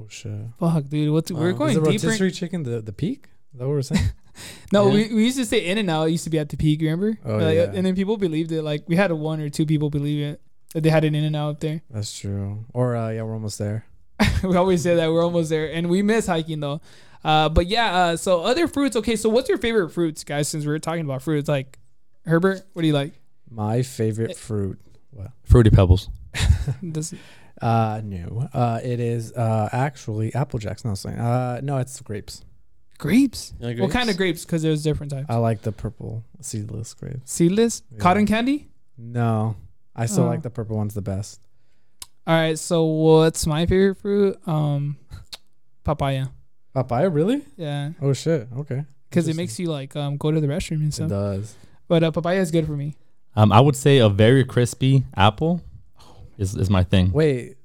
Oh 0.00 0.06
shit. 0.08 0.32
Fuck, 0.58 0.84
dude, 0.88 1.10
what's 1.12 1.30
we're 1.32 1.52
going 1.52 1.70
Is 1.76 1.82
the 1.82 1.90
deeper. 1.90 2.06
rotisserie 2.08 2.30
chicken 2.30 2.62
the, 2.62 2.80
the 2.80 2.92
peak? 2.92 3.28
Is 3.52 3.58
that 3.60 3.66
what 3.66 3.74
we're 3.74 3.82
saying? 3.82 4.04
No, 4.72 4.88
Yeah. 4.88 4.94
we, 5.08 5.14
we 5.14 5.24
used 5.26 5.36
to 5.38 5.44
say 5.44 5.64
In 5.64 5.78
and 5.78 5.88
Out 5.88 6.08
It 6.08 6.10
used 6.12 6.24
to 6.24 6.30
be 6.30 6.40
at 6.40 6.48
the 6.48 6.56
peak. 6.56 6.80
Remember? 6.80 7.16
Oh, 7.24 7.36
Like, 7.36 7.54
yeah. 7.54 7.70
And 7.72 7.86
then 7.86 7.94
people 7.94 8.16
believed 8.16 8.50
it. 8.50 8.62
Like 8.62 8.82
we 8.88 8.96
had 8.96 9.12
a 9.12 9.14
one 9.16 9.40
or 9.40 9.48
two 9.48 9.64
people 9.64 9.90
believe 9.90 10.24
it 10.26 10.40
that 10.74 10.80
they 10.82 10.90
had 10.90 11.04
an 11.04 11.14
In 11.14 11.22
and 11.22 11.36
Out 11.36 11.50
up 11.50 11.60
there. 11.60 11.82
That's 11.88 12.18
true. 12.18 12.64
Or 12.72 12.96
uh, 12.96 13.10
yeah, 13.10 13.22
we're 13.22 13.34
almost 13.34 13.58
there. 13.60 13.86
we 14.42 14.56
always 14.56 14.82
say 14.82 14.96
that 14.96 15.08
we're 15.12 15.22
almost 15.22 15.50
there, 15.50 15.72
and 15.72 15.88
we 15.88 16.02
miss 16.02 16.26
hiking 16.26 16.58
though. 16.60 16.80
Uh, 17.22 17.48
but 17.48 17.66
yeah, 17.66 17.94
uh, 17.94 18.16
so 18.16 18.42
other 18.42 18.66
fruits. 18.66 18.96
Okay, 18.96 19.14
so 19.14 19.28
what's 19.28 19.48
your 19.48 19.58
favorite 19.58 19.90
fruits, 19.90 20.24
guys? 20.24 20.48
Since 20.48 20.66
we're 20.66 20.78
talking 20.80 21.04
about 21.04 21.22
fruits, 21.22 21.48
like 21.48 21.78
Herbert, 22.26 22.62
what 22.72 22.82
do 22.82 22.88
you 22.88 22.94
like? 22.94 23.12
My 23.48 23.78
Eh. 23.78 23.82
favorite 23.82 24.36
fruit. 24.36 24.80
What? 25.12 25.30
Fruity 25.44 25.70
Pebbles. 25.70 26.08
This, 26.82 27.14
Uh, 27.64 28.00
no. 28.04 28.48
Uh, 28.52 28.80
it 28.84 29.00
is 29.00 29.32
uh 29.32 29.68
actually 29.72 30.34
Apple 30.34 30.58
Jacks. 30.58 30.84
No, 30.84 30.94
saying. 30.94 31.18
Uh, 31.18 31.60
no, 31.62 31.78
it's 31.78 31.98
grapes. 32.00 32.42
grapes. 32.98 33.52
You 33.58 33.66
like 33.68 33.78
What 33.78 33.90
kind 33.90 34.10
of 34.10 34.16
grapes? 34.16 34.40
grapes? 34.40 34.44
Because 34.44 34.62
there's 34.62 34.82
different 34.82 35.12
types. 35.12 35.26
I 35.28 35.36
like 35.36 35.62
the 35.62 35.72
purple 35.72 36.24
seedless 36.40 36.94
grapes. 36.94 37.30
Seedless, 37.32 37.82
Yeah. 37.90 37.98
cotton 37.98 38.26
candy. 38.26 38.68
No, 38.98 39.56
I 39.96 40.06
still 40.06 40.24
Oh. 40.24 40.28
like 40.28 40.42
the 40.42 40.50
purple 40.50 40.76
ones 40.76 40.94
the 40.94 41.02
best. 41.02 41.40
All 42.26 42.34
right, 42.34 42.58
so 42.58 42.84
what's 42.84 43.46
my 43.46 43.66
favorite 43.66 43.96
fruit? 43.96 44.38
Um, 44.46 44.96
papaya. 45.84 46.26
Papaya, 46.72 47.08
really? 47.10 47.42
Yeah, 47.56 47.92
Oh 48.00 48.12
shit. 48.12 48.48
Okay. 48.56 48.84
because 49.10 49.26
it 49.28 49.30
Interesting. 49.32 49.36
makes 49.36 49.58
you 49.60 49.66
like 49.70 49.94
um 49.96 50.16
go 50.16 50.30
to 50.30 50.40
the 50.40 50.46
restroom 50.48 50.80
and 50.82 50.92
stuff. 50.94 51.06
It 51.06 51.08
stuff. 51.10 51.36
does. 51.36 51.56
But 51.88 52.02
uh, 52.04 52.10
papaya 52.10 52.40
is 52.40 52.50
good 52.50 52.66
for 52.66 52.76
me. 52.76 52.94
Um, 53.36 53.52
I 53.52 53.60
would 53.60 53.76
say 53.76 53.98
a 53.98 54.08
very 54.08 54.44
crispy 54.44 55.04
apple 55.16 55.60
is, 56.38 56.54
is 56.56 56.70
my 56.70 56.84
thing. 56.84 57.12
Wait. 57.12 57.56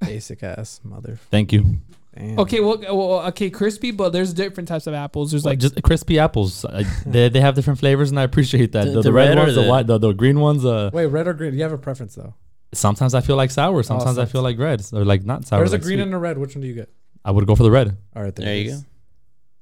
Basic 0.00 0.42
ass 0.42 0.80
mother. 0.84 1.18
Thank 1.30 1.52
you. 1.52 1.78
Damn. 2.16 2.38
Okay, 2.40 2.60
well, 2.60 2.78
well, 2.80 3.26
okay, 3.28 3.48
crispy, 3.50 3.90
but 3.90 4.12
there's 4.12 4.32
different 4.32 4.68
types 4.68 4.86
of 4.86 4.94
apples. 4.94 5.30
There's 5.30 5.44
Like 5.44 5.52
like 5.52 5.58
just 5.60 5.82
crispy 5.82 6.18
apples. 6.18 6.64
I, 6.64 6.82
they, 7.06 7.28
they 7.28 7.40
have 7.40 7.54
different 7.54 7.78
flavors, 7.78 8.10
and 8.10 8.18
I 8.18 8.22
appreciate 8.24 8.72
that. 8.72 8.84
The- 8.86 8.90
The, 8.90 8.96
the 8.96 9.02
the 9.02 9.12
red, 9.12 9.28
red 9.30 9.38
or 9.38 9.42
ones, 9.42 9.54
the, 9.54 9.62
the- 9.62 9.68
white, 9.68 9.86
the, 9.86 9.98
the 9.98 10.12
green 10.12 10.40
ones. 10.40 10.64
Uh, 10.64 10.90
Wait, 10.92 11.06
red 11.06 11.28
or 11.28 11.32
green? 11.34 11.50
Do 11.52 11.56
You 11.56 11.62
have 11.64 11.72
a 11.72 11.78
preference 11.78 12.14
though. 12.16 12.34
sometimes 12.72 13.14
I 13.14 13.20
feel 13.20 13.36
like 13.36 13.50
sour. 13.50 13.82
Sometimes 13.82 14.18
I 14.18 14.24
feel 14.24 14.42
like 14.42 14.58
red, 14.58 14.84
or 14.92 15.04
like 15.04 15.24
not 15.24 15.46
sour. 15.46 15.60
There's 15.60 15.72
a 15.72 15.76
like 15.76 15.82
green 15.82 15.98
sweet. 15.98 16.02
and 16.04 16.14
a 16.14 16.18
red. 16.18 16.38
Which 16.38 16.54
one 16.56 16.62
do 16.62 16.68
you 16.68 16.74
get? 16.74 16.90
I 17.24 17.30
would 17.30 17.46
go 17.46 17.54
for 17.54 17.62
the 17.62 17.70
red. 17.70 17.96
All 18.16 18.22
right, 18.22 18.34
there, 18.34 18.46
There 18.46 18.56
you 18.56 18.70
is. 18.70 18.84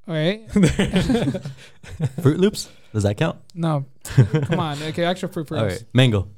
all 0.09 0.15
right. 0.15 0.49
Froot 2.23 2.39
Loops? 2.39 2.69
Does 2.93 3.03
that 3.03 3.17
count? 3.17 3.39
No, 3.55 3.85
come 4.05 4.61
on. 4.61 4.83
Okay, 4.83 5.05
extra 5.05 5.29
fruit 5.29 5.49
first. 5.49 5.61
All 5.61 5.67
right. 5.67 5.85
Mango. 5.93 6.29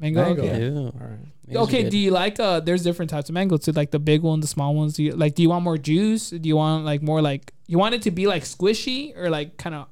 Mango. 0.00 0.24
Mango. 0.24 0.42
Okay. 0.42 0.62
Ew. 0.64 0.76
All 0.78 0.92
right. 1.06 1.18
Mango's 1.48 1.68
Okay, 1.68 1.88
do 1.88 1.98
you 1.98 2.10
like 2.10 2.38
uh 2.40 2.60
there's 2.60 2.82
different 2.82 3.10
types 3.10 3.28
of 3.28 3.34
mangoes 3.34 3.60
too, 3.60 3.72
like 3.72 3.90
the 3.90 3.98
big 3.98 4.22
one, 4.22 4.40
the 4.40 4.46
small 4.46 4.74
ones. 4.74 4.94
Do 4.94 5.02
you 5.02 5.12
like 5.12 5.34
do 5.34 5.42
you 5.42 5.48
want 5.48 5.64
more 5.64 5.78
juice? 5.78 6.30
Do 6.30 6.48
you 6.48 6.56
want 6.56 6.84
like 6.84 7.02
more 7.02 7.20
like 7.22 7.52
you 7.66 7.78
want 7.78 7.94
it 7.94 8.02
to 8.02 8.10
be 8.10 8.26
like 8.26 8.44
squishy 8.44 9.16
or 9.16 9.30
like 9.30 9.56
kind 9.56 9.74
of 9.74 9.88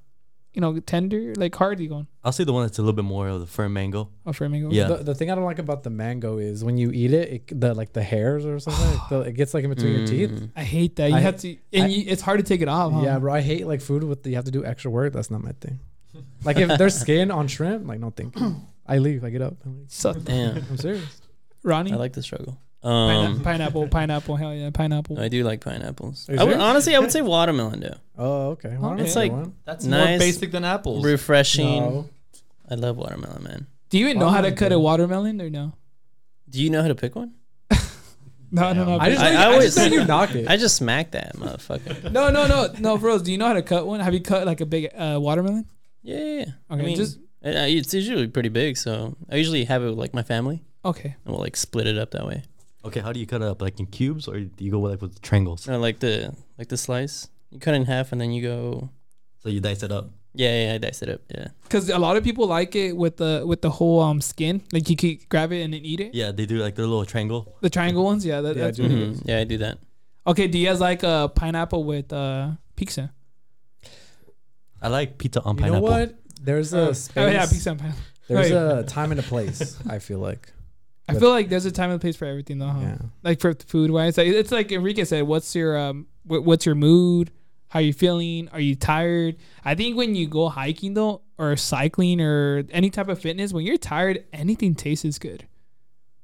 you 0.53 0.63
know, 0.63 0.79
tender, 0.81 1.35
like 1.37 1.55
hard 1.55 1.79
you 1.81 1.89
going? 1.89 2.07
I'll 2.25 2.33
say 2.33 2.45
the 2.45 2.53
one 2.53 2.65
that's 2.65 2.79
a 2.79 2.81
little 2.83 2.95
bit 2.95 3.05
more 3.05 3.29
of 3.29 3.41
the 3.41 3.47
firm 3.47 3.75
mango. 3.75 4.09
Oh 4.25 4.33
for 4.33 4.49
mango. 4.49 4.71
Yeah. 4.71 4.89
The, 4.89 4.97
the 5.05 5.15
thing 5.15 5.31
I 5.31 5.35
don't 5.35 5.45
like 5.45 5.59
about 5.59 5.83
the 5.83 5.91
mango 5.91 6.39
is 6.39 6.65
when 6.65 6.79
you 6.79 6.91
eat 6.93 7.13
it, 7.13 7.29
it 7.51 7.61
the 7.61 7.75
like 7.75 7.93
the 7.93 8.03
hairs 8.03 8.47
or 8.47 8.59
something, 8.59 9.01
the, 9.11 9.21
it 9.21 9.33
gets 9.35 9.53
like 9.53 9.65
in 9.65 9.71
between 9.71 9.99
your 9.99 10.07
teeth. 10.07 10.31
Mm. 10.31 10.51
I 10.57 10.63
hate 10.63 10.97
that. 10.97 11.11
You 11.11 11.17
I- 11.17 11.21
have 11.21 11.37
to 11.41 11.57
and 11.75 11.85
I- 11.85 11.89
you, 11.89 12.05
it's 12.07 12.23
hard 12.23 12.39
to 12.39 12.43
take 12.43 12.63
it 12.63 12.69
off, 12.69 12.91
huh? 12.93 13.03
Yeah, 13.03 13.19
bro. 13.19 13.35
I 13.35 13.43
hate 13.43 13.67
like 13.67 13.83
food 13.83 14.03
with 14.03 14.23
the, 14.23 14.31
you 14.31 14.37
have 14.37 14.47
to 14.47 14.51
do 14.51 14.65
extra 14.65 14.91
work. 14.91 15.13
That's 15.13 15.31
not 15.31 15.43
my 15.45 15.53
thing. 15.61 15.79
Like 16.43 16.57
if 16.57 16.79
there's 16.79 16.99
skin 17.05 17.31
on 17.31 17.49
shrimp, 17.49 17.87
like 17.87 18.01
no 18.01 18.09
thank 18.11 18.41
you. 18.41 18.57
I 18.87 18.97
leave. 18.97 19.25
I 19.25 19.31
get 19.31 19.43
up. 19.43 19.57
I'm, 19.67 19.81
like, 19.81 19.87
So 19.89 20.15
Damn. 20.15 20.57
I'm 20.57 20.79
serious. 20.79 21.21
Ronnie? 21.67 21.93
I 21.93 21.97
like 21.97 22.13
the 22.15 22.23
struggle. 22.23 22.59
Pineapple, 22.83 23.27
Um, 23.37 23.41
pineapple, 23.43 23.89
pineapple, 23.99 24.37
hell 24.37 24.55
yeah, 24.55 24.71
pineapple. 24.71 25.19
I 25.19 25.29
do 25.29 25.43
like 25.43 25.61
pineapples. 25.61 26.29
Are 26.29 26.33
I 26.33 26.45
would, 26.45 26.53
serious? 26.53 26.63
honestly, 26.63 26.95
I 26.95 26.99
would 27.01 27.11
say 27.13 27.21
watermelon 27.23 27.81
though. 27.81 27.97
Oh, 28.17 28.49
okay. 28.51 28.77
Well, 28.79 28.93
Okay. 28.93 29.03
It's 29.03 29.15
that's 29.15 29.33
like- 29.33 29.65
That's 29.65 29.85
Nice. 29.85 30.09
more 30.11 30.19
basic 30.21 30.51
than 30.53 30.65
apples. 30.65 31.05
Refreshing. 31.05 31.81
No. 31.81 32.09
I 32.71 32.75
love 32.77 32.97
watermelon, 32.97 33.43
man. 33.43 33.67
Do 33.91 33.99
you 33.99 34.07
even 34.07 34.19
know 34.21 34.27
how 34.29 34.41
to 34.41 34.49
Watermelon 34.51 34.57
cut 34.57 34.73
a 34.73 34.79
watermelon 34.79 35.41
or 35.41 35.51
no? 35.51 35.73
Do 36.49 36.63
you 36.63 36.71
know 36.71 36.81
how 36.83 36.89
to 36.89 36.95
pick 36.95 37.17
one? 37.17 37.35
No, 38.53 38.73
no, 38.73 38.85
no. 38.85 38.99
I 39.01 39.11
just 39.11 39.21
I- 39.23 39.27
I 39.29 39.33
you- 39.33 39.39
I 39.39 39.45
always- 39.47 39.75
just 39.75 39.77
know 39.79 39.85
you 39.97 40.05
knock 40.15 40.35
it. 40.35 40.49
I 40.49 40.57
just 40.57 40.77
smacked 40.77 41.13
that 41.13 41.35
motherfucker. 41.37 42.13
no, 42.13 42.31
no, 42.31 42.47
no, 42.47 42.69
no, 42.79 42.97
bros. 42.97 43.23
Do 43.23 43.33
you 43.33 43.39
know 43.39 43.47
how 43.49 43.55
to 43.55 43.63
cut 43.63 43.87
one? 43.87 43.99
Have 44.01 44.15
you 44.15 44.21
cut 44.21 44.47
like 44.47 44.61
a 44.61 44.67
big 44.67 44.89
uh, 44.97 45.19
watermelon? 45.21 45.67
Yeah, 46.03 46.17
yeah. 46.19 46.25
yeah. 46.25 46.41
Okay, 46.71 46.83
I 46.83 46.87
mean, 46.87 46.97
just 46.97 47.19
it- 47.43 47.57
uh, 47.57 47.67
it's 47.67 47.93
usually 47.93 48.29
pretty 48.29 48.49
big, 48.49 48.77
so 48.77 49.17
I 49.29 49.37
usually 49.37 49.65
have 49.65 49.83
it 49.83 49.87
with 49.91 49.99
like 49.99 50.15
my 50.15 50.23
family, 50.23 50.63
okay. 50.91 51.17
and 51.25 51.33
we'll 51.35 51.43
like 51.43 51.57
split 51.57 51.87
it 51.87 51.99
up 51.99 52.11
that 52.13 52.27
way. 52.27 52.43
Okay, 52.85 53.01
how 53.01 53.13
do 53.13 53.19
you 53.21 53.27
cut 53.27 53.43
it 53.43 53.49
up? 53.49 53.61
Like 53.63 53.81
in 53.81 53.87
cubes 53.87 54.29
or 54.29 54.39
do 54.41 54.65
you 54.65 54.71
go 54.71 54.79
with, 54.79 54.93
like 54.93 55.03
with 55.03 55.21
triangles? 55.23 55.67
No, 55.67 55.79
like 55.79 55.99
the 56.01 56.35
like 56.59 56.69
the 56.69 56.77
slice. 56.77 57.29
You 57.51 57.59
cut 57.61 57.75
it 57.75 57.79
in 57.79 57.85
half, 57.87 58.13
and 58.13 58.21
then 58.21 58.31
you 58.33 58.43
go. 58.43 58.91
So 59.43 59.49
you 59.49 59.61
dice 59.61 59.83
it 59.83 59.91
up. 59.93 60.11
Yeah, 60.35 60.67
yeah, 60.67 60.75
I 60.75 60.79
diced 60.79 61.03
it 61.03 61.09
up. 61.09 61.21
Yeah. 61.35 61.49
Because 61.63 61.89
a 61.89 61.99
lot 61.99 62.17
of 62.19 62.23
people 62.25 62.47
like 62.47 62.77
it 62.77 62.95
with 62.97 63.17
the 63.17 63.43
with 63.47 63.63
the 63.63 63.71
whole 63.71 64.01
um 64.03 64.21
skin. 64.21 64.63
Like 64.73 64.91
you 64.91 64.97
could 64.97 65.29
grab 65.29 65.51
it 65.53 65.63
and 65.63 65.73
then 65.73 65.81
eat 65.85 66.01
it. 66.01 66.15
Yeah, 66.15 66.31
they 66.33 66.45
do 66.47 66.59
like 66.59 66.75
their 66.75 66.87
little 66.87 67.05
triangle. 67.07 67.57
The 67.63 67.71
triangle 67.71 68.05
ones. 68.05 68.25
Yeah. 68.27 68.41
That, 68.43 68.57
Yeah, 68.57 68.65
that's 68.65 68.77
dude. 68.77 68.91
really 68.93 69.07
good. 69.07 69.17
Mhm. 69.25 69.29
Yeah, 69.29 69.39
I 69.39 69.45
do 69.45 69.59
that. 69.59 69.79
Okay. 70.27 70.47
Do 70.49 70.59
you 70.59 70.67
guys 70.69 70.81
like 70.81 71.03
uh 71.05 71.29
pineapple 71.29 71.85
with 71.85 72.13
uh 72.13 72.51
pizza? 72.77 73.13
I 74.83 74.89
like 74.89 75.19
pizza 75.19 75.41
on 75.43 75.57
pineapple. 75.57 75.77
You 75.77 75.91
know 75.91 76.01
what? 76.01 76.15
There's 76.41 76.73
a 76.75 76.89
Oh 76.89 76.93
space. 76.93 77.33
yeah, 77.33 77.47
pizza 77.47 77.71
and 77.71 77.79
pineapple. 77.81 78.03
There's 78.29 78.51
Wait. 78.51 78.57
a 78.81 78.83
time 78.85 79.11
and 79.13 79.21
a 79.21 79.23
place. 79.23 79.79
I 79.89 79.99
feel 80.01 80.19
like. 80.19 80.53
I 81.09 81.15
feel 81.15 81.31
like 81.31 81.49
there's 81.49 81.65
a 81.67 81.71
time 81.73 81.91
and 81.91 82.01
place 82.01 82.17
for 82.17 82.25
everything 82.25 82.59
though. 82.59 82.67
Huh? 82.69 82.81
Yeah. 82.81 82.99
Like 83.23 83.41
for 83.41 83.55
food 83.55 83.91
wise, 83.91 84.17
like 84.19 84.27
it's 84.29 84.51
like 84.53 84.73
Enrique 84.73 85.05
said. 85.05 85.23
What's 85.25 85.55
your 85.55 85.77
um? 85.79 86.07
wh- 86.25 86.43
What's 86.45 86.67
your 86.67 86.75
mood? 86.75 87.31
How 87.69 87.81
are 87.81 87.83
you 87.83 87.93
feeling? 87.93 88.49
Are 88.53 88.61
you 88.61 88.75
tired? 88.77 89.37
I 89.65 89.75
think 89.75 89.97
when 89.97 90.15
you 90.15 90.27
go 90.29 90.49
hiking 90.49 90.95
though, 90.95 91.23
or 91.39 91.57
cycling, 91.57 92.21
or 92.21 92.65
any 92.71 92.91
type 92.91 93.09
of 93.09 93.21
fitness, 93.21 93.53
when 93.53 93.65
you're 93.67 93.77
tired, 93.77 94.25
anything 94.33 94.75
tastes 94.75 95.19
good. 95.19 95.47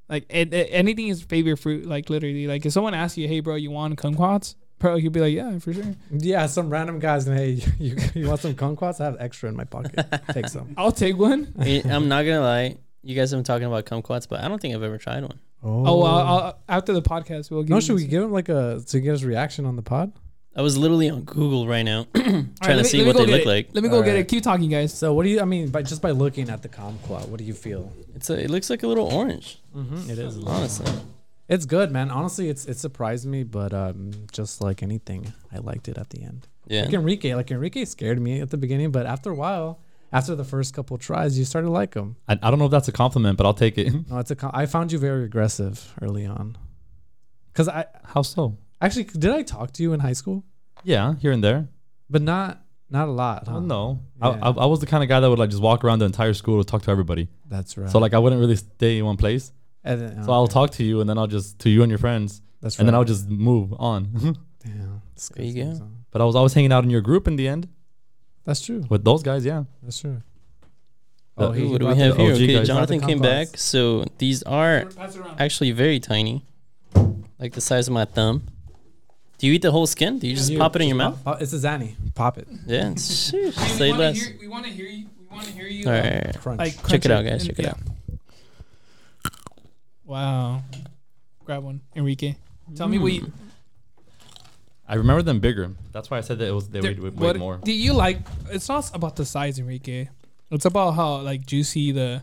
Like 0.09 0.27
it, 0.29 0.53
it- 0.53 0.69
anything 0.73 1.09
is 1.09 1.23
favorite 1.23 1.57
fruit. 1.59 1.87
Like 1.87 2.11
literally, 2.11 2.47
like 2.47 2.65
if 2.67 2.73
someone 2.73 2.95
asks 2.95 3.17
you, 3.19 3.29
"Hey, 3.29 3.41
bro, 3.41 3.55
you 3.57 3.71
want 3.71 3.97
kumquats?" 3.99 4.57
Bro, 4.79 4.97
you'd 4.97 5.13
be 5.13 5.21
like, 5.21 5.33
"Yeah, 5.33 5.59
for 5.61 5.73
sure." 5.73 5.95
Yeah, 6.11 6.47
some 6.47 6.69
random 6.71 6.99
guys 6.99 7.25
gonna 7.25 7.37
hey, 7.37 7.63
you, 7.79 7.97
you 8.15 8.27
want 8.29 8.41
some 8.41 8.55
kumquats? 8.55 9.01
I 9.01 9.05
have 9.05 9.17
extra 9.21 9.49
in 9.49 9.55
my 9.57 9.65
pocket. 9.65 9.95
Take 10.33 10.49
some. 10.49 10.75
I'll 10.77 10.91
take 10.93 11.17
one. 11.17 11.53
I'm 11.89 12.09
not 12.09 12.23
gonna 12.25 12.41
lie. 12.41 12.77
You 13.03 13.15
guys 13.17 13.31
have 13.33 13.39
been 13.39 13.45
talking 13.45 13.67
about 13.67 13.85
kumquats, 13.85 14.29
but 14.29 14.43
I 14.45 14.49
don't 14.49 14.61
think 14.61 14.75
I've 14.75 14.83
ever 14.83 14.99
tried 14.99 15.23
one. 15.23 15.39
Oh, 15.65 15.83
well, 16.03 16.07
I'll, 16.07 16.27
I'll, 16.39 16.59
after 16.69 16.93
the 16.93 17.03
podcast, 17.03 17.51
we'll 17.51 17.63
give. 17.63 17.71
no, 17.71 17.81
should 17.81 17.97
we 17.97 18.07
give 18.07 18.23
him 18.23 18.33
like 18.33 18.49
a 18.49 18.81
to 18.87 19.01
get 19.01 19.11
his 19.13 19.25
reaction 19.25 19.65
on 19.67 19.77
the 19.77 19.83
pod? 19.83 20.13
I 20.55 20.61
was 20.63 20.77
literally 20.77 21.09
on 21.09 21.23
Google 21.23 21.67
right 21.67 21.83
now 21.83 22.07
trying 22.15 22.25
All 22.27 22.33
right, 22.33 22.47
to 22.63 22.69
let 22.69 22.77
me- 22.79 22.85
see 22.85 22.99
let 22.99 23.03
me 23.05 23.07
what 23.09 23.13
go 23.17 23.19
they 23.21 23.27
get 23.27 23.33
look 23.33 23.43
it. 23.43 23.47
like. 23.49 23.69
Let 23.73 23.83
me 23.85 23.89
go 23.89 24.03
get 24.03 24.09
Alright. 24.11 24.21
it. 24.27 24.29
Keep 24.29 24.43
talking, 24.43 24.69
guys. 24.71 24.93
So 24.93 25.15
what 25.15 25.23
do 25.25 25.31
you? 25.31 25.41
I 25.41 25.45
mean, 25.45 25.69
by 25.71 25.83
just 25.83 26.03
by 26.03 26.11
looking 26.11 26.51
at 26.51 26.63
the 26.63 26.69
kumquat, 26.69 27.29
what 27.29 27.39
do 27.39 27.45
you 27.45 27.55
feel? 27.55 27.93
It's 28.15 28.29
a, 28.29 28.39
it 28.45 28.51
looks 28.51 28.69
like 28.71 28.83
a 28.83 28.87
little 28.87 29.07
orange, 29.13 29.59
Mm-hmm, 29.75 30.11
it 30.11 30.19
is. 30.19 30.37
honestly. 30.45 30.93
It's 31.49 31.67
good, 31.67 31.91
man. 31.91 32.11
Honestly, 32.11 32.49
it's 32.49 32.67
it 32.67 32.79
surprised 32.79 33.27
me, 33.27 33.43
but 33.43 33.73
um, 33.75 34.11
just 34.33 34.61
like 34.61 34.83
anything, 34.83 35.33
I 35.53 35.59
liked 35.59 35.89
it 35.89 35.99
at 35.99 36.11
the 36.11 36.23
end. 36.23 36.47
Yeah. 36.67 36.83
Like 36.85 36.95
Enrique, 36.95 37.35
like 37.35 37.51
Enrique 37.51 37.85
scared 37.85 38.21
me 38.21 38.41
at 38.41 38.51
the 38.51 38.57
beginning, 38.57 38.91
but 38.91 39.07
after 39.07 39.31
a 39.31 39.35
while, 39.35 39.81
after 40.13 40.35
the 40.35 40.45
first 40.45 40.75
couple 40.75 40.99
tries, 40.99 41.39
you 41.39 41.45
started 41.45 41.67
to 41.69 41.73
like 41.73 41.95
him. 41.95 42.17
I, 42.29 42.39
I 42.43 42.51
don't 42.51 42.59
know 42.59 42.67
if 42.67 42.71
that's 42.71 42.89
a 42.89 42.93
compliment, 42.93 43.37
but 43.39 43.47
I'll 43.47 43.55
take 43.55 43.79
it. 43.79 43.93
No, 44.11 44.19
it's 44.19 44.31
a. 44.31 44.37
com- 44.37 44.51
I 44.55 44.67
found 44.67 44.93
you 44.93 44.99
very 44.99 45.25
aggressive 45.25 45.95
early 46.03 46.27
on. 46.27 46.57
Cause 47.55 47.69
I 47.69 47.87
How 48.05 48.23
so? 48.23 48.57
actually 48.81 49.05
did 49.05 49.31
I 49.31 49.43
talk 49.43 49.73
to 49.75 49.83
you 49.83 49.93
in 49.93 50.01
high 50.01 50.15
school, 50.15 50.45
Yeah, 50.85 51.15
here 51.21 51.33
and 51.33 51.43
there. 51.45 51.69
but 52.09 52.23
not 52.23 52.63
not 52.91 53.09
a 53.09 53.13
lot. 53.13 53.47
Huh? 53.47 53.53
Well, 53.53 53.61
no, 53.63 54.01
Yeah. 54.21 54.29
I, 54.43 54.49
I, 54.49 54.51
I 54.51 54.67
was 54.67 54.81
the 54.81 54.87
kind 54.87 55.03
of 55.03 55.09
guy 55.09 55.21
that 55.21 55.29
would 55.31 55.39
like 55.39 55.51
just 55.51 55.63
walk 55.63 55.83
around 55.85 55.99
the 56.01 56.05
entire 56.07 56.35
school 56.35 56.63
to 56.63 56.71
talk 56.71 56.83
to 56.83 56.91
everybody. 56.91 57.29
That's 57.49 57.77
right. 57.79 57.91
So 57.91 57.99
like 57.99 58.13
I 58.15 58.19
wouldn't 58.19 58.41
really 58.41 58.57
stay 58.57 58.99
in 58.99 59.05
one 59.05 59.17
place. 59.17 59.53
And 59.85 60.01
then- 60.01 60.25
So 60.25 60.33
I'll 60.33 60.47
talk 60.49 60.71
to 60.73 60.85
you, 60.85 61.01
and 61.01 61.09
then 61.11 61.19
I'll 61.19 61.27
just 61.27 61.59
to 61.61 61.71
you 61.71 61.83
and 61.83 61.91
your 61.91 61.99
friends, 61.99 62.41
That's 62.61 62.79
and 62.79 62.87
then. 62.89 62.95
I'll 62.95 63.05
just 63.05 63.29
move 63.29 63.73
on. 63.79 64.09
Damn. 64.65 65.03
There 65.37 65.45
you 65.47 65.65
go. 65.65 65.89
but 66.11 66.21
I 66.23 66.25
was 66.25 66.35
always 66.37 66.53
hanging 66.55 66.73
out 66.73 66.85
in 66.85 66.91
your 66.91 67.01
group 67.01 67.27
in 67.29 67.37
the 67.37 67.49
end 67.49 67.69
That's 68.45 68.61
true. 68.61 68.85
with 68.89 69.05
those 69.05 69.23
guys. 69.23 69.45
Yeah. 69.45 69.65
That's 69.83 69.99
true. 70.01 70.23
Uh, 71.37 71.51
he- 71.53 71.63
Ooh, 71.63 71.71
what 71.71 71.81
do 71.81 71.87
we 71.87 71.95
have 71.97 72.17
here? 72.17 72.33
Okay, 72.33 72.55
guys. 72.55 72.67
Jonathan 72.67 73.01
came 73.01 73.19
kumquats. 73.19 73.23
back. 73.53 73.57
So 73.57 74.05
these 74.19 74.43
are 74.43 74.85
Pass 74.87 75.15
it 75.17 75.21
around. 75.21 75.41
actually 75.41 75.71
very 75.73 75.99
tiny, 76.01 76.45
like 77.39 77.53
the 77.55 77.61
size 77.61 77.89
of 77.89 77.95
my 77.95 78.05
thumb. 78.05 78.43
Do 79.39 79.47
you 79.47 79.55
eat 79.55 79.63
the 79.63 79.71
whole 79.73 79.87
skin? 79.87 80.19
Do 80.19 80.27
you 80.29 80.37
just 80.37 80.51
You- 80.51 80.59
pop 80.59 80.77
it 80.77 80.83
in 80.83 80.89
your 80.89 80.99
just 80.99 81.11
mouth? 81.17 81.25
pop- 81.25 81.37
oh, 81.41 81.43
it's 81.43 81.53
a 81.53 81.57
Zanny. 81.59 81.95
Pop 82.15 82.39
it. 82.39 82.47
Yeah. 82.67 82.91
Sheesh, 82.95 83.33
We 83.33 83.51
Say 83.53 83.91
wanna 83.91 84.03
less. 84.03 84.17
hear- 84.21 84.37
We 84.41 84.49
want 84.49 84.67
to 84.67 84.71
hear 84.73 84.87
you. 84.87 85.07
We 85.19 85.27
want 85.37 85.47
to 85.47 85.53
hear 85.53 85.67
you. 85.67 85.87
All 85.87 85.93
uh. 85.95 86.33
Crunch. 86.39 86.59
Like 86.59 86.75
Check 86.75 86.83
crunch 86.85 87.05
it 87.07 87.11
out, 87.11 87.25
guys. 87.25 87.47
and- 87.49 87.57
Check 87.57 87.59
it 87.59 87.67
out. 87.69 87.79
Wow. 90.05 90.63
Grab 91.45 91.65
one, 91.65 91.81
Enrique. 91.97 92.35
Tell 92.77 92.89
me 92.89 92.99
what 92.99 93.13
you. 93.13 93.33
I 94.89 94.97
remember 94.97 95.23
them 95.23 95.41
bigger. 95.41 95.71
That's 95.93 96.11
why 96.11 96.19
I 96.19 96.21
said 96.23 96.39
that 96.41 96.49
it 96.49 96.53
was 96.53 96.69
they 96.69 96.81
there- 96.81 96.91
weighed, 96.91 97.01
weighed 97.01 97.15
what 97.15 97.37
more. 97.39 97.59
do 97.63 97.73
you 97.73 97.93
like? 97.93 98.19
It's 98.51 98.69
not 98.69 98.95
about 98.95 99.17
the 99.17 99.25
size, 99.25 99.59
Enrique. 99.59 100.09
It's 100.51 100.65
about 100.65 100.93
how 100.93 101.17
like 101.21 101.47
juicy 101.47 101.93
the. 101.93 102.23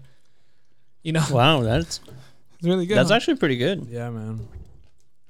You 1.03 1.13
know, 1.13 1.25
Wow, 1.31 1.61
that's 1.61 1.99
it's 2.57 2.67
really 2.67 2.85
good. 2.85 2.97
that's 2.97 3.09
huh? 3.09 3.15
actually 3.15 3.37
pretty 3.37 3.55
good. 3.57 3.87
yeah, 3.89 4.09
man. 4.09 4.47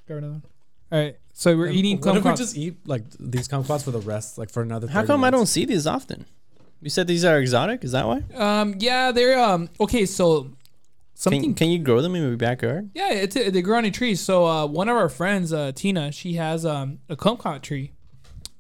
Grab 0.08 0.18
another 0.18 0.34
one. 0.34 0.44
All 0.92 1.00
right, 1.00 1.16
so 1.34 1.56
we're 1.56 1.68
And 1.68 1.76
eating. 1.76 2.00
What 2.02 2.18
if 2.18 2.24
we 2.24 2.32
kumquats. 2.32 2.38
just 2.38 2.58
eat 2.58 2.76
like 2.88 3.04
these 3.20 3.48
kumquats 3.48 3.84
for 3.84 3.92
the 3.92 4.00
rest, 4.00 4.38
like 4.40 4.50
for 4.50 4.64
another? 4.64 4.88
How 4.88 5.02
30 5.02 5.08
come 5.08 5.24
I 5.24 5.30
don't 5.30 5.40
minutes? 5.42 5.52
see 5.52 5.66
these 5.66 5.86
often? 5.86 6.26
You 6.82 6.90
said 6.90 7.06
these 7.08 7.24
are 7.24 7.38
exotic. 7.40 7.84
Is 7.84 7.92
that 7.92 8.08
why? 8.08 8.24
Um. 8.36 8.76
Yeah, 8.80 9.12
they're 9.12 9.40
um. 9.40 9.70
Okay, 9.80 10.06
so 10.08 10.50
something. 11.20 11.42
Can, 11.42 11.54
can 11.56 11.70
you 11.70 11.80
grow 11.80 12.02
them 12.02 12.16
in 12.16 12.22
your 12.22 12.38
backyard? 12.38 12.90
yeah, 12.94 13.12
it's 13.12 13.36
they 13.36 13.62
grow 13.62 13.78
on 13.78 13.86
a 13.86 13.92
tree. 13.92 14.16
So 14.16 14.46
uh, 14.46 14.66
one 14.66 14.90
of 14.90 14.96
our 14.98 15.10
friends, 15.10 15.52
uh, 15.54 15.72
Tina, 15.76 16.12
she 16.12 16.34
has 16.34 16.66
um 16.66 17.00
a 17.10 17.16
kumquat 17.16 17.62
tree. 17.62 17.92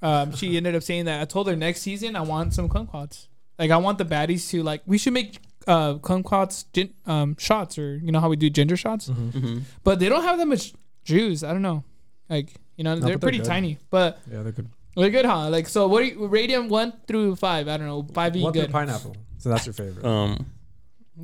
Um, 0.01 0.34
she 0.36 0.56
ended 0.58 0.75
up 0.75 0.84
saying 0.84 1.06
that 1.06 1.22
I 1.22 1.25
told 1.25 1.48
her 1.48 1.56
next 1.56 1.82
season 1.82 2.16
I 2.16 2.22
want 2.22 2.54
some 2.54 2.70
kumquats. 2.70 3.28
Like 3.58 3.72
I 3.72 3.78
want 3.78 3.98
the 3.98 4.06
baddies 4.06 4.50
to 4.51 4.63
like 4.63 4.82
we 4.86 4.98
should 4.98 5.13
make 5.13 5.39
uh 5.68 5.96
kumquats 5.96 6.66
gin- 6.74 6.94
um 7.06 7.36
shots 7.38 7.78
or 7.78 7.98
you 7.98 8.12
know 8.12 8.20
how 8.22 8.30
we 8.30 8.36
do 8.38 8.50
ginger 8.50 8.78
shots, 8.78 9.10
Mm-hmm. 9.10 9.60
but 9.84 10.00
they 10.00 10.08
don't 10.10 10.24
have 10.24 10.38
that 10.38 10.48
much 10.48 10.74
juice. 11.04 11.44
I 11.44 11.51
don't 11.51 11.62
know, 11.62 11.84
like 12.30 12.54
you 12.78 12.84
know 12.86 12.92
they're 12.96 13.01
but 13.01 13.08
they're 13.08 13.18
pretty 13.20 13.38
good. 13.39 13.48
tiny, 13.48 13.78
but 13.89 14.20
Yeah, 14.32 14.44
they're 14.44 14.54
good. 14.54 14.70
they're 14.96 15.10
good, 15.10 15.25
huh? 15.25 15.50
Like 15.50 15.68
so, 15.68 15.88
what 15.88 16.00
do 16.01 16.06
you, 16.08 16.28
radium 16.28 16.70
one 16.70 16.94
through 17.08 17.36
five? 17.36 17.68
I 17.68 17.75
don't 17.78 17.88
know, 17.88 18.08
five 18.13 18.32
being 18.32 18.44
One 18.46 18.54
through 18.54 18.63
good. 18.63 18.72
pineapple. 18.72 19.16
So 19.38 19.50
that's 19.50 19.66
your 19.66 19.74
favorite. 19.74 20.06
Um, 20.06 20.46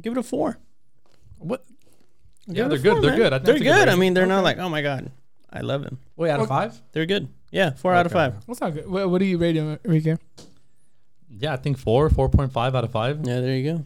give 0.02 0.12
it 0.12 0.20
a 0.20 0.24
four. 0.24 0.58
What? 1.48 1.64
Yeah, 2.48 2.54
Give 2.54 2.70
they're 2.70 2.78
good. 2.80 2.92
four, 2.94 3.02
They're 3.02 3.12
man. 3.12 3.20
good. 3.20 3.34
I 3.34 3.38
think 3.38 3.46
They're 3.46 3.54
that's 3.56 3.62
a 3.62 3.64
good. 3.64 3.74
I 3.74 3.86
rating. 3.86 4.00
mean, 4.00 4.14
they're 4.14 4.26
not 4.28 4.44
like, 4.44 4.58
oh 4.60 4.70
my 4.70 4.82
god, 4.82 5.12
I 5.52 5.62
love 5.62 5.84
them. 5.84 5.98
Wait, 6.16 6.30
out 6.30 6.40
of 6.40 6.44
Okay. 6.44 6.50
five? 6.70 6.82
They're 6.92 7.06
good. 7.06 7.28
Yeah, 7.52 7.72
four 7.72 7.94
out 7.94 8.06
of 8.06 8.12
Okay. 8.12 8.32
five. 8.32 8.44
What's 8.46 8.62
not 8.62 8.74
good? 8.74 8.88
What, 8.90 9.10
what 9.10 9.20
do 9.20 9.26
you 9.26 9.38
rate 9.38 9.54
them, 9.54 9.80
Enrique? 9.86 10.18
Yeah, 11.30 11.54
I 11.54 11.58
think 11.58 11.78
four, 11.78 12.10
four 12.10 12.30
point 12.30 12.52
five 12.52 12.76
out 12.76 12.84
of 12.84 12.92
five. 12.92 13.20
Yeah, 13.26 13.40
there 13.42 13.56
you 13.56 13.74
go. 13.74 13.86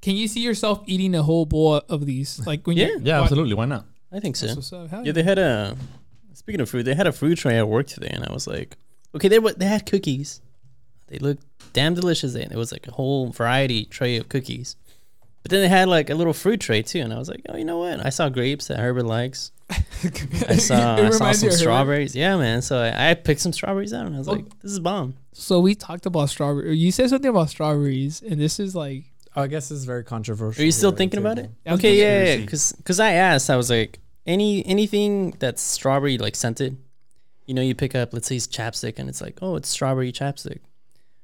Can 0.00 0.14
you 0.16 0.28
see 0.28 0.40
yourself 0.40 0.82
eating 0.86 1.14
a 1.14 1.22
whole 1.22 1.44
bowl 1.44 1.82
of 1.88 2.06
these? 2.06 2.44
Like 2.46 2.66
when 2.66 2.76
Yeah. 2.76 2.86
you 2.88 3.00
Yeah, 3.02 3.22
absolutely. 3.22 3.54
Why 3.54 3.64
not? 3.64 3.86
I 4.12 4.20
think 4.20 4.36
so. 4.36 4.46
That's 4.46 4.56
what's 4.56 4.72
up. 4.72 4.88
Hell 4.90 5.04
Yeah, 5.06 5.12
they 5.12 5.22
had 5.22 5.38
a. 5.38 5.76
Speaking 6.34 6.60
of 6.60 6.70
food, 6.70 6.84
they 6.84 6.94
had 6.94 7.06
a 7.08 7.12
food 7.12 7.36
tray 7.36 7.58
at 7.58 7.68
work 7.68 7.88
today, 7.88 8.10
and 8.12 8.24
I 8.24 8.32
was 8.32 8.46
like, 8.46 8.76
okay, 9.14 9.26
they 9.28 9.38
were 9.40 9.52
they 9.54 9.66
had 9.66 9.86
cookies. 9.86 10.40
They 11.08 11.18
looked 11.18 11.44
damn 11.72 11.94
delicious. 11.94 12.34
And 12.36 12.52
it 12.52 12.56
was 12.56 12.70
like 12.70 12.86
a 12.86 12.92
whole 12.92 13.30
variety 13.30 13.84
tray 13.86 14.16
of 14.16 14.28
cookies. 14.28 14.76
But 15.42 15.50
then 15.50 15.60
they 15.62 15.68
had 15.68 15.88
like 15.88 16.10
a 16.10 16.14
little 16.14 16.32
fruit 16.32 16.60
tray 16.60 16.82
too, 16.82 17.00
and 17.00 17.12
I 17.12 17.18
was 17.18 17.28
like, 17.28 17.42
oh, 17.48 17.56
you 17.56 17.64
know 17.64 17.78
what? 17.78 18.04
I 18.04 18.10
saw 18.10 18.28
grapes 18.28 18.68
that 18.68 18.78
Herbert 18.78 19.04
likes. 19.04 19.52
I 19.70 20.56
saw, 20.56 20.96
I 20.96 21.10
saw 21.10 21.32
some 21.32 21.48
of 21.48 21.52
her. 21.54 21.58
strawberries. 21.58 22.16
Yeah, 22.16 22.36
man. 22.36 22.62
So 22.62 22.78
I, 22.78 23.10
I 23.10 23.14
picked 23.14 23.40
some 23.40 23.52
strawberries 23.52 23.92
out, 23.92 24.06
and 24.06 24.14
I 24.14 24.18
was 24.18 24.28
Oh. 24.28 24.32
like, 24.32 24.44
this 24.60 24.72
is 24.72 24.80
bomb. 24.80 25.14
So 25.32 25.60
we 25.60 25.74
talked 25.74 26.06
about 26.06 26.30
strawberry. 26.30 26.76
You 26.76 26.90
said 26.90 27.10
something 27.10 27.28
about 27.30 27.50
strawberries, 27.50 28.22
and 28.22 28.40
this 28.40 28.58
is 28.58 28.74
like 28.74 29.04
Oh, 29.36 29.42
I 29.42 29.46
guess 29.46 29.68
this 29.68 29.78
is 29.78 29.84
very 29.84 30.02
controversial. 30.04 30.62
Are 30.62 30.64
you 30.64 30.72
still 30.72 30.90
here 30.90 30.94
at 30.94 30.96
the 30.96 30.98
thinking 30.98 31.18
about 31.20 31.38
it? 31.38 31.50
Yeah, 31.64 31.74
okay, 31.74 31.96
yeah, 31.96 32.02
yeah, 32.02 32.24
conspiracy. 32.24 32.44
because 32.44 32.72
because 32.72 33.00
I 33.00 33.12
asked, 33.12 33.50
I 33.50 33.56
was 33.56 33.70
like, 33.70 34.00
any 34.26 34.64
anything 34.66 35.32
that's 35.38 35.62
strawberry 35.62 36.18
like 36.18 36.34
scented, 36.34 36.76
you 37.46 37.54
know, 37.54 37.62
you 37.62 37.74
pick 37.74 37.94
up, 37.94 38.12
let's 38.12 38.26
say 38.26 38.36
it's 38.36 38.46
chapstick, 38.48 38.98
and 38.98 39.08
it's 39.08 39.20
like, 39.20 39.38
oh, 39.42 39.54
it's 39.56 39.68
strawberry 39.68 40.10
chapstick, 40.12 40.58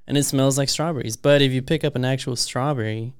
and 0.06 0.16
it 0.18 0.22
smells 0.24 0.58
like 0.58 0.68
strawberries. 0.68 1.16
But 1.16 1.40
if 1.42 1.50
you 1.50 1.62
pick 1.62 1.82
up 1.82 1.96
an 1.96 2.04
actual 2.04 2.36
strawberry, 2.36 3.14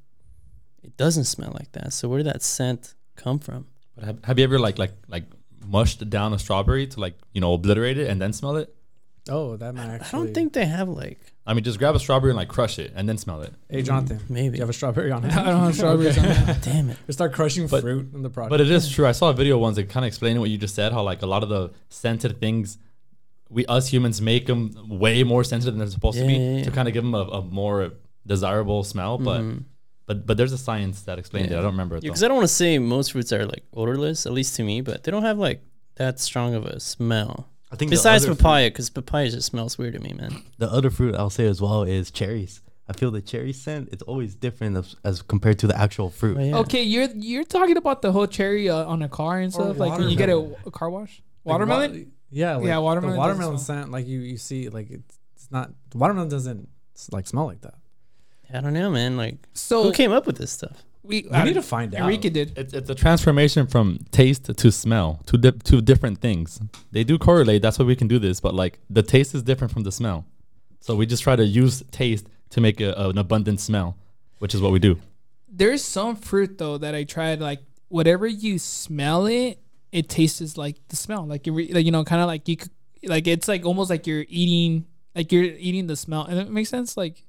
it 0.84 0.96
doesn't 0.96 1.24
smell 1.24 1.52
like 1.54 1.72
that. 1.72 1.92
So 1.92 2.08
where 2.08 2.18
did 2.18 2.26
that 2.26 2.42
scent 2.42 2.94
come 3.16 3.38
from? 3.38 3.66
But 3.94 4.04
have, 4.04 4.24
have 4.24 4.38
you 4.38 4.44
ever 4.44 4.58
like 4.58 4.78
like 4.78 4.92
like 5.08 5.24
mushed 5.66 6.08
down 6.10 6.32
a 6.34 6.38
strawberry 6.38 6.86
to 6.88 7.00
like 7.00 7.14
you 7.32 7.40
know 7.40 7.54
obliterate 7.54 7.98
it 7.98 8.08
and 8.10 8.20
then 8.20 8.32
smell 8.32 8.56
it? 8.56 8.74
Oh, 9.30 9.56
that 9.56 9.74
might 9.74 10.02
I 10.02 10.10
don't 10.12 10.34
think 10.34 10.52
they 10.52 10.66
have 10.66 10.88
like 10.88 11.18
I 11.46 11.54
mean, 11.54 11.62
just 11.64 11.78
grab 11.78 11.94
a 11.94 11.98
strawberry 11.98 12.30
and 12.30 12.36
like 12.36 12.48
crush 12.48 12.78
it 12.78 12.92
and 12.94 13.08
then 13.08 13.16
smell 13.18 13.40
it. 13.42 13.52
Hey, 13.70 13.82
Jonathan. 13.82 14.18
Do 14.18 14.24
maybe. 14.32 14.56
you 14.58 14.62
have 14.62 14.70
a 14.70 14.74
strawberry 14.74 15.10
on 15.12 15.24
I 15.30 15.44
don't 15.44 15.64
have 15.64 15.74
strawberries 15.82 16.18
on 16.18 16.24
that. 16.24 16.62
Damn 16.70 16.90
it. 16.90 16.96
We 17.06 17.12
start 17.14 17.32
crushing 17.32 17.66
But- 17.66 17.82
fruit 17.82 18.12
in 18.14 18.22
the 18.22 18.30
product. 18.30 18.50
But 18.50 18.60
it 18.60 18.70
is 18.70 18.90
true. 18.90 19.06
I 19.06 19.12
saw 19.12 19.30
a 19.30 19.32
video 19.34 19.56
once 19.58 19.76
that 19.76 19.88
kind 19.88 20.04
of 20.04 20.08
explaining 20.08 20.40
what 20.40 20.50
you 20.50 20.58
just 20.58 20.74
said. 20.74 20.92
How 20.92 21.02
like 21.02 21.22
a 21.22 21.26
lot 21.26 21.42
of 21.42 21.48
the 21.48 21.70
scented 21.88 22.38
things, 22.40 22.76
we 23.48 23.64
us 23.66 23.88
humans 23.88 24.20
make 24.20 24.46
them 24.46 24.74
way 24.88 25.22
more 25.22 25.44
sensitive 25.44 25.74
than 25.74 25.78
they're 25.78 25.88
supposed 25.90 26.18
to 26.18 26.26
be 26.26 26.34
Yeah, 26.34 26.56
yeah, 26.58 26.64
to 26.64 26.70
kind 26.70 26.88
of 26.88 26.92
give 26.94 27.04
them 27.04 27.14
a, 27.14 27.22
a 27.22 27.42
more 27.42 27.92
desirable 28.26 28.84
smell. 28.84 29.16
But 29.18 29.40
Mhm. 29.42 29.64
But 30.06 30.26
but 30.26 30.37
there's 30.37 30.52
a 30.52 30.58
science 30.58 31.02
that 31.02 31.18
explains 31.18 31.50
it. 31.50 31.52
I 31.52 31.62
don't 31.62 31.73
remember 31.73 31.96
it 31.96 32.04
Yeah, 32.04 32.08
because 32.11 32.23
I 32.23 32.28
don't 32.28 32.37
want 32.37 32.49
to 32.49 32.54
say 32.54 32.78
most 32.78 33.12
fruits 33.12 33.32
are 33.32 33.46
like 33.46 33.64
odorless, 33.75 34.26
at 34.26 34.32
least 34.32 34.56
to 34.56 34.62
me, 34.64 34.80
but 34.80 35.04
they 35.04 35.11
don't 35.11 35.23
have 35.23 35.38
like 35.38 35.62
that 35.96 36.20
strong 36.20 36.54
of 36.54 36.66
a 36.66 36.80
smell. 36.80 37.49
I 37.73 37.76
think 37.76 37.90
Besides 37.90 38.26
papaya, 38.26 38.70
because 38.70 38.88
papaya 38.90 39.30
just 39.30 39.46
smells 39.46 39.76
weird 39.78 39.94
to 39.94 40.00
me, 40.00 40.12
man. 40.12 40.42
The 40.58 40.70
other 40.70 40.90
fruit 40.90 41.14
I'll 41.16 41.30
say 41.30 41.46
as 41.46 41.61
well 41.61 41.82
is 41.82 42.11
cherries. 42.11 42.61
I 42.88 42.92
feel 42.92 43.11
the 43.11 43.23
cherry 43.23 43.52
scent 43.52 43.88
it's 43.92 44.02
always 44.02 44.34
different 44.34 44.76
as, 44.76 44.94
as 45.04 45.23
compared 45.23 45.58
to 45.61 45.66
the 45.66 45.76
actual 45.76 46.11
fruit. 46.11 46.37
Oh, 46.38 46.44
yeah. 46.44 46.58
Okay, 46.58 46.82
you're 46.82 47.08
you're 47.16 47.44
talking 47.44 47.76
about 47.76 48.02
the 48.02 48.12
whole 48.12 48.26
cherry 48.26 48.68
uh, 48.68 48.84
on 48.84 49.02
a 49.02 49.08
car 49.08 49.40
and 49.40 49.52
Or 49.54 49.56
stuff. 49.56 49.78
Like 49.78 49.99
when 49.99 50.08
you 50.11 50.16
get 50.16 50.28
a, 50.28 50.38
a 50.66 50.70
car 50.70 50.90
wash, 50.90 51.23
watermelon. 51.44 51.92
wa- 51.92 51.99
yeah, 52.30 52.56
like 52.56 52.66
Yeah, 52.66 52.78
watermelon 52.78 53.14
The 53.14 53.18
watermelon 53.20 53.58
scent, 53.58 53.90
like 53.90 54.06
you, 54.06 54.20
you 54.20 54.37
see, 54.37 54.68
like 54.68 54.90
it's, 54.90 55.18
it's 55.34 55.50
not. 55.50 55.70
Watermelon 55.94 56.28
doesn't 56.28 56.68
like 57.11 57.26
smell 57.26 57.46
like 57.46 57.62
that? 57.62 57.75
I 58.52 58.60
don't 58.60 58.72
know, 58.72 58.90
man. 58.90 59.16
Like, 59.16 59.36
So 59.52 59.84
who 59.84 59.92
came 59.92 60.12
up 60.12 60.26
with 60.26 60.36
this 60.38 60.52
stuff? 60.52 60.82
we, 61.02 61.26
We 61.30 61.42
need 61.42 61.52
to 61.54 61.58
uh, 61.58 61.62
find 61.62 61.94
out. 61.94 62.02
Enrique 62.02 62.30
did. 62.30 62.56
It's, 62.56 62.72
it's 62.72 62.88
a 62.88 62.94
transformation 62.94 63.66
from 63.66 63.98
taste 64.10 64.44
to 64.56 64.72
smell, 64.72 65.20
two 65.26 65.36
di- 65.38 65.52
two 65.62 65.80
different 65.80 66.20
things. 66.20 66.60
They 66.92 67.04
do 67.04 67.18
correlate. 67.18 67.62
That's 67.62 67.78
why 67.78 67.84
we 67.84 67.94
can 67.96 68.08
do 68.08 68.18
this. 68.18 68.40
But 68.40 68.54
like 68.54 68.78
the 68.88 69.02
taste 69.02 69.34
is 69.34 69.42
different 69.42 69.72
from 69.72 69.82
the 69.82 69.92
smell, 69.92 70.24
so 70.80 70.96
we 70.96 71.06
just 71.06 71.22
try 71.22 71.36
to 71.36 71.44
use 71.44 71.82
taste 71.90 72.26
to 72.50 72.60
make 72.60 72.80
a, 72.80 72.92
an 72.94 73.18
abundant 73.18 73.60
smell, 73.60 73.96
which 74.38 74.54
is 74.54 74.60
what 74.62 74.72
we 74.72 74.78
do. 74.78 74.98
There's 75.48 75.84
some 75.84 76.16
fruit 76.16 76.58
though 76.58 76.78
that 76.78 76.94
I 76.94 77.04
tried. 77.04 77.40
Like 77.40 77.60
whatever 77.88 78.26
you 78.26 78.58
smell 78.58 79.26
it, 79.26 79.58
it 79.92 80.08
tastes 80.08 80.56
like 80.56 80.76
the 80.88 80.96
smell. 80.96 81.26
Like 81.26 81.46
you, 81.46 81.52
re- 81.52 81.72
like 81.72 81.84
you 81.84 81.92
know, 81.92 82.02
kind 82.04 82.22
of 82.22 82.26
like 82.26 82.48
you, 82.48 82.56
could, 82.56 82.70
like 83.04 83.26
it's 83.26 83.46
like 83.46 83.66
almost 83.66 83.90
like 83.90 84.06
you're 84.06 84.24
eating, 84.28 84.86
like 85.14 85.30
you're 85.32 85.44
eating 85.44 85.86
the 85.86 85.96
smell. 85.96 86.24
And 86.24 86.38
it 86.40 86.50
makes 86.50 86.70
sense. 86.70 86.96
Like 86.96 87.24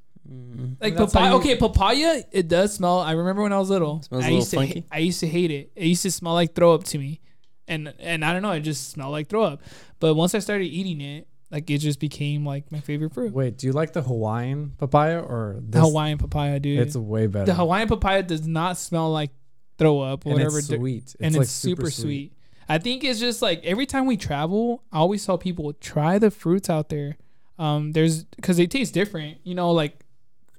like 0.82 0.96
That's 0.96 1.14
how 1.14 1.20
papaya. 1.20 1.30
you- 1.32 1.38
okay, 1.38 1.56
papaya. 1.56 2.24
It 2.32 2.48
does 2.48 2.74
smell. 2.74 3.00
I 3.00 3.12
remember 3.14 3.44
when 3.44 3.54
I 3.54 3.60
was 3.60 3.70
little. 3.70 4.02
Smells 4.02 4.24
a 4.24 4.26
I 4.26 4.30
little 4.30 4.38
used 4.40 4.52
to. 4.52 4.58
funky. 4.58 4.80
ha- 4.82 4.86
I 4.92 5.00
used 5.00 5.20
to 5.20 5.28
hate 5.28 5.52
it. 5.52 5.72
It 5.76 5.86
used 5.86 6.04
to 6.04 6.12
smell 6.12 6.34
like 6.34 6.54
throw 6.56 6.74
up 6.74 6.84
to 6.86 6.98
me, 6.98 7.22
and 7.68 7.94
and 8.00 8.24
I 8.26 8.34
don't 8.34 8.42
know. 8.42 8.52
It 8.52 8.62
just 8.62 8.90
smelled 8.92 9.12
like 9.12 9.28
throw 9.30 9.44
up. 9.44 9.62
But 10.00 10.16
once 10.16 10.34
I 10.36 10.40
started 10.40 10.66
eating 10.66 11.02
it, 11.02 11.28
like 11.52 11.70
it 11.70 11.78
just 11.78 12.00
became 12.00 12.46
like 12.46 12.72
my 12.72 12.80
favorite 12.80 13.14
fruit. 13.14 13.34
Wait, 13.34 13.58
do 13.58 13.68
you 13.68 13.74
like 13.74 13.94
the 13.94 14.02
Hawaiian 14.02 14.72
papaya 14.78 15.20
or 15.20 15.60
The? 15.68 15.80
Hawaiian 15.82 16.18
papaya, 16.18 16.60
dude. 16.60 16.80
It's 16.80 16.96
way 16.96 17.28
better. 17.28 17.46
the 17.46 17.54
Hawaiian 17.56 17.88
papaya 17.88 18.24
does 18.24 18.48
not 18.48 18.78
smell 18.78 19.12
like 19.12 19.32
throw 19.78 20.00
up 20.02 20.26
or 20.26 20.30
and 20.30 20.38
whatever. 20.40 20.58
it's 20.60 20.68
di- 20.68 20.78
sweet. 20.78 21.04
It's 21.04 21.16
and 21.20 21.36
like 21.36 21.44
it's 21.44 21.52
super, 21.52 21.92
sweet. 21.92 22.34
I 22.68 22.80
think 22.80 23.04
it's 23.04 23.20
just 23.20 23.42
like 23.44 23.64
every 23.64 23.86
time 23.86 24.06
we 24.08 24.18
travel, 24.18 24.84
I 24.92 24.98
always 24.98 25.24
tell 25.26 25.38
people 25.38 25.72
try 25.74 26.18
the 26.18 26.32
fruits 26.32 26.68
out 26.70 26.90
there. 26.90 27.18
Um, 27.60 27.92
there's 27.94 28.24
because 28.26 28.58
they 28.58 28.68
taste 28.68 28.94
different. 28.94 29.38
You 29.44 29.54
know, 29.56 29.72
like 29.72 30.04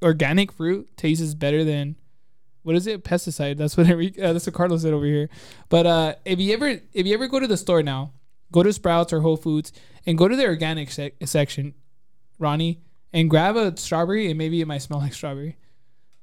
organic 0.07 0.53
fruit 0.53 0.89
tastes 0.97 1.35
better 1.35 1.65
than 1.65 1.97
what 2.63 2.77
is 2.77 2.87
it? 2.87 3.05
Pesticide. 3.05 3.59
That's 3.59 3.77
what 3.77 3.87
every 3.91 4.09
uh, 4.21 4.33
that's 4.33 4.47
what 4.47 4.55
Carlos 4.55 4.83
said 4.83 4.95
over 4.95 5.05
here. 5.05 5.29
But 5.69 5.87
uh, 5.87 6.15
if 6.25 6.41
you 6.41 6.55
ever 6.55 6.81
if 6.95 7.07
you 7.07 7.13
ever 7.13 7.27
go 7.27 7.41
to 7.41 7.47
the 7.47 7.57
store 7.57 7.83
now, 7.83 8.13
go 8.53 8.63
to 8.63 8.73
Sprouts 8.73 9.13
or 9.13 9.21
Whole 9.21 9.37
Foods 9.37 9.73
and 10.07 10.17
go 10.17 10.29
to 10.29 10.37
the 10.37 10.47
organic 10.47 10.91
sec- 10.91 11.15
section, 11.25 11.75
Ronnie, 12.39 12.81
and 13.13 13.29
grab 13.29 13.57
a 13.57 13.77
strawberry 13.77 14.29
and 14.29 14.39
maybe 14.39 14.61
it 14.61 14.67
might 14.67 14.79
smell 14.79 14.99
like 15.07 15.13
strawberry. 15.13 15.57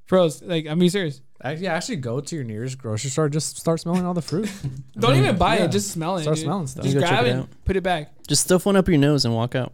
Bros, 0.08 0.42
like 0.42 0.66
I'm 0.66 0.80
being 0.80 0.92
serious. 0.92 1.22
Actually, 1.42 1.66
yeah, 1.66 1.74
actually 1.74 1.96
go 1.98 2.22
to 2.22 2.36
your 2.36 2.46
nearest 2.46 2.78
grocery 2.78 3.10
store. 3.10 3.28
Just 3.28 3.58
start 3.58 3.80
smelling 3.80 4.06
all 4.06 4.14
the 4.14 4.22
fruit. 4.22 4.50
Don't 4.98 5.18
even 5.18 5.38
buy 5.38 5.58
yeah. 5.58 5.66
it. 5.66 5.72
Just 5.72 5.92
smell 5.92 6.18
it. 6.18 6.22
Start 6.22 6.38
dude. 6.38 6.46
smelling 6.46 6.68
stuff. 6.68 6.84
Just 6.84 6.96
You 6.96 7.02
go 7.02 7.08
check 7.08 7.20
grab 7.20 7.26
it 7.26 7.40
it, 7.40 7.66
put 7.66 7.76
it 7.76 7.84
back. 7.84 8.12
Just 8.28 8.44
stuff 8.44 8.66
one 8.66 8.78
up 8.78 8.88
your 8.88 8.98
nose 8.98 9.26
and 9.26 9.34
walk 9.34 9.56
out. 9.56 9.74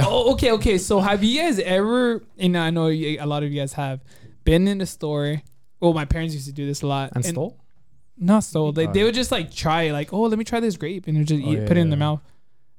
Oh, 0.00 0.32
okay, 0.34 0.52
okay. 0.52 0.76
So 0.78 1.00
have 1.00 1.24
you 1.24 1.40
guys 1.40 1.58
ever? 1.58 2.22
And 2.38 2.56
I 2.58 2.70
know 2.70 2.88
you- 2.88 3.18
a 3.20 3.26
lot 3.26 3.42
of 3.42 3.50
you 3.50 3.58
guys 3.58 3.72
have 3.74 4.00
been 4.44 4.68
in 4.68 4.78
the 4.78 4.86
store. 4.86 5.40
Well, 5.80 5.94
my 5.94 6.04
parents 6.04 6.34
used 6.34 6.46
to 6.46 6.52
do 6.52 6.66
this 6.66 6.82
a 6.82 6.86
lot. 6.86 7.12
and 7.14 7.24
stole. 7.24 7.56
Not 8.18 8.40
stole. 8.44 8.72
They, 8.72 8.86
Oh, 8.88 8.92
they 8.92 9.04
would 9.04 9.14
just 9.14 9.30
like 9.30 9.54
try 9.54 9.82
it, 9.84 9.92
like, 9.92 10.12
oh, 10.12 10.22
let 10.22 10.38
me 10.38 10.44
try 10.44 10.60
this 10.60 10.76
grape, 10.76 11.06
and 11.06 11.16
they'd 11.16 11.26
just 11.26 11.42
Oh, 11.42 11.48
eat, 11.50 11.58
yeah, 11.60 11.66
put 11.68 11.76
it 11.76 11.80
in 11.80 11.88
their 11.90 11.98
mouth. 11.98 12.20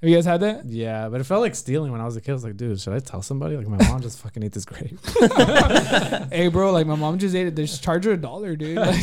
Have 0.02 0.10
you 0.10 0.16
guys 0.16 0.26
had 0.26 0.40
that? 0.42 0.66
Yeah, 0.66 1.10
but 1.10 1.20
it 1.20 1.24
felt 1.26 1.42
like 1.42 1.56
stealing 1.56 1.92
when 1.92 2.00
I 2.00 2.06
was 2.06 2.16
a 2.16 2.22
kid. 2.22 2.32
I 2.32 2.34
was 2.34 2.44
like, 2.46 2.56
dude, 2.58 2.80
should 2.80 2.94
I 2.94 3.00
tell 3.00 3.22
somebody? 3.22 3.58
Like 3.58 3.68
my 3.68 3.78
mom 3.90 4.02
just 4.02 4.20
fucking 4.20 4.44
ate 4.44 4.52
this 4.54 4.64
grape. 4.66 4.98
hey, 6.32 6.48
bro, 6.48 6.72
like 6.72 6.88
my 6.88 6.96
mom 6.96 7.18
just 7.20 7.36
ate 7.36 7.48
it. 7.48 7.56
They 7.56 7.64
just 7.66 7.84
charge 7.84 8.06
her 8.06 8.12
a 8.12 8.18
dollar, 8.18 8.56
dude. 8.56 8.78
Like, 8.78 8.96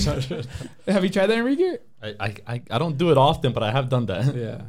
have 0.89 1.05
you 1.05 1.11
tried 1.11 1.27
that, 1.27 1.39
Enrique? 1.39 1.79
I, 2.03 2.15
I, 2.21 2.35
I, 2.47 2.63
I 2.71 2.79
don't 2.79 2.97
do 2.97 3.11
it 3.11 3.19
often, 3.19 3.53
but 3.53 3.63
I 3.63 3.73
have 3.73 3.89
done 3.89 4.07
that. 4.07 4.35
yeah. 4.35 4.63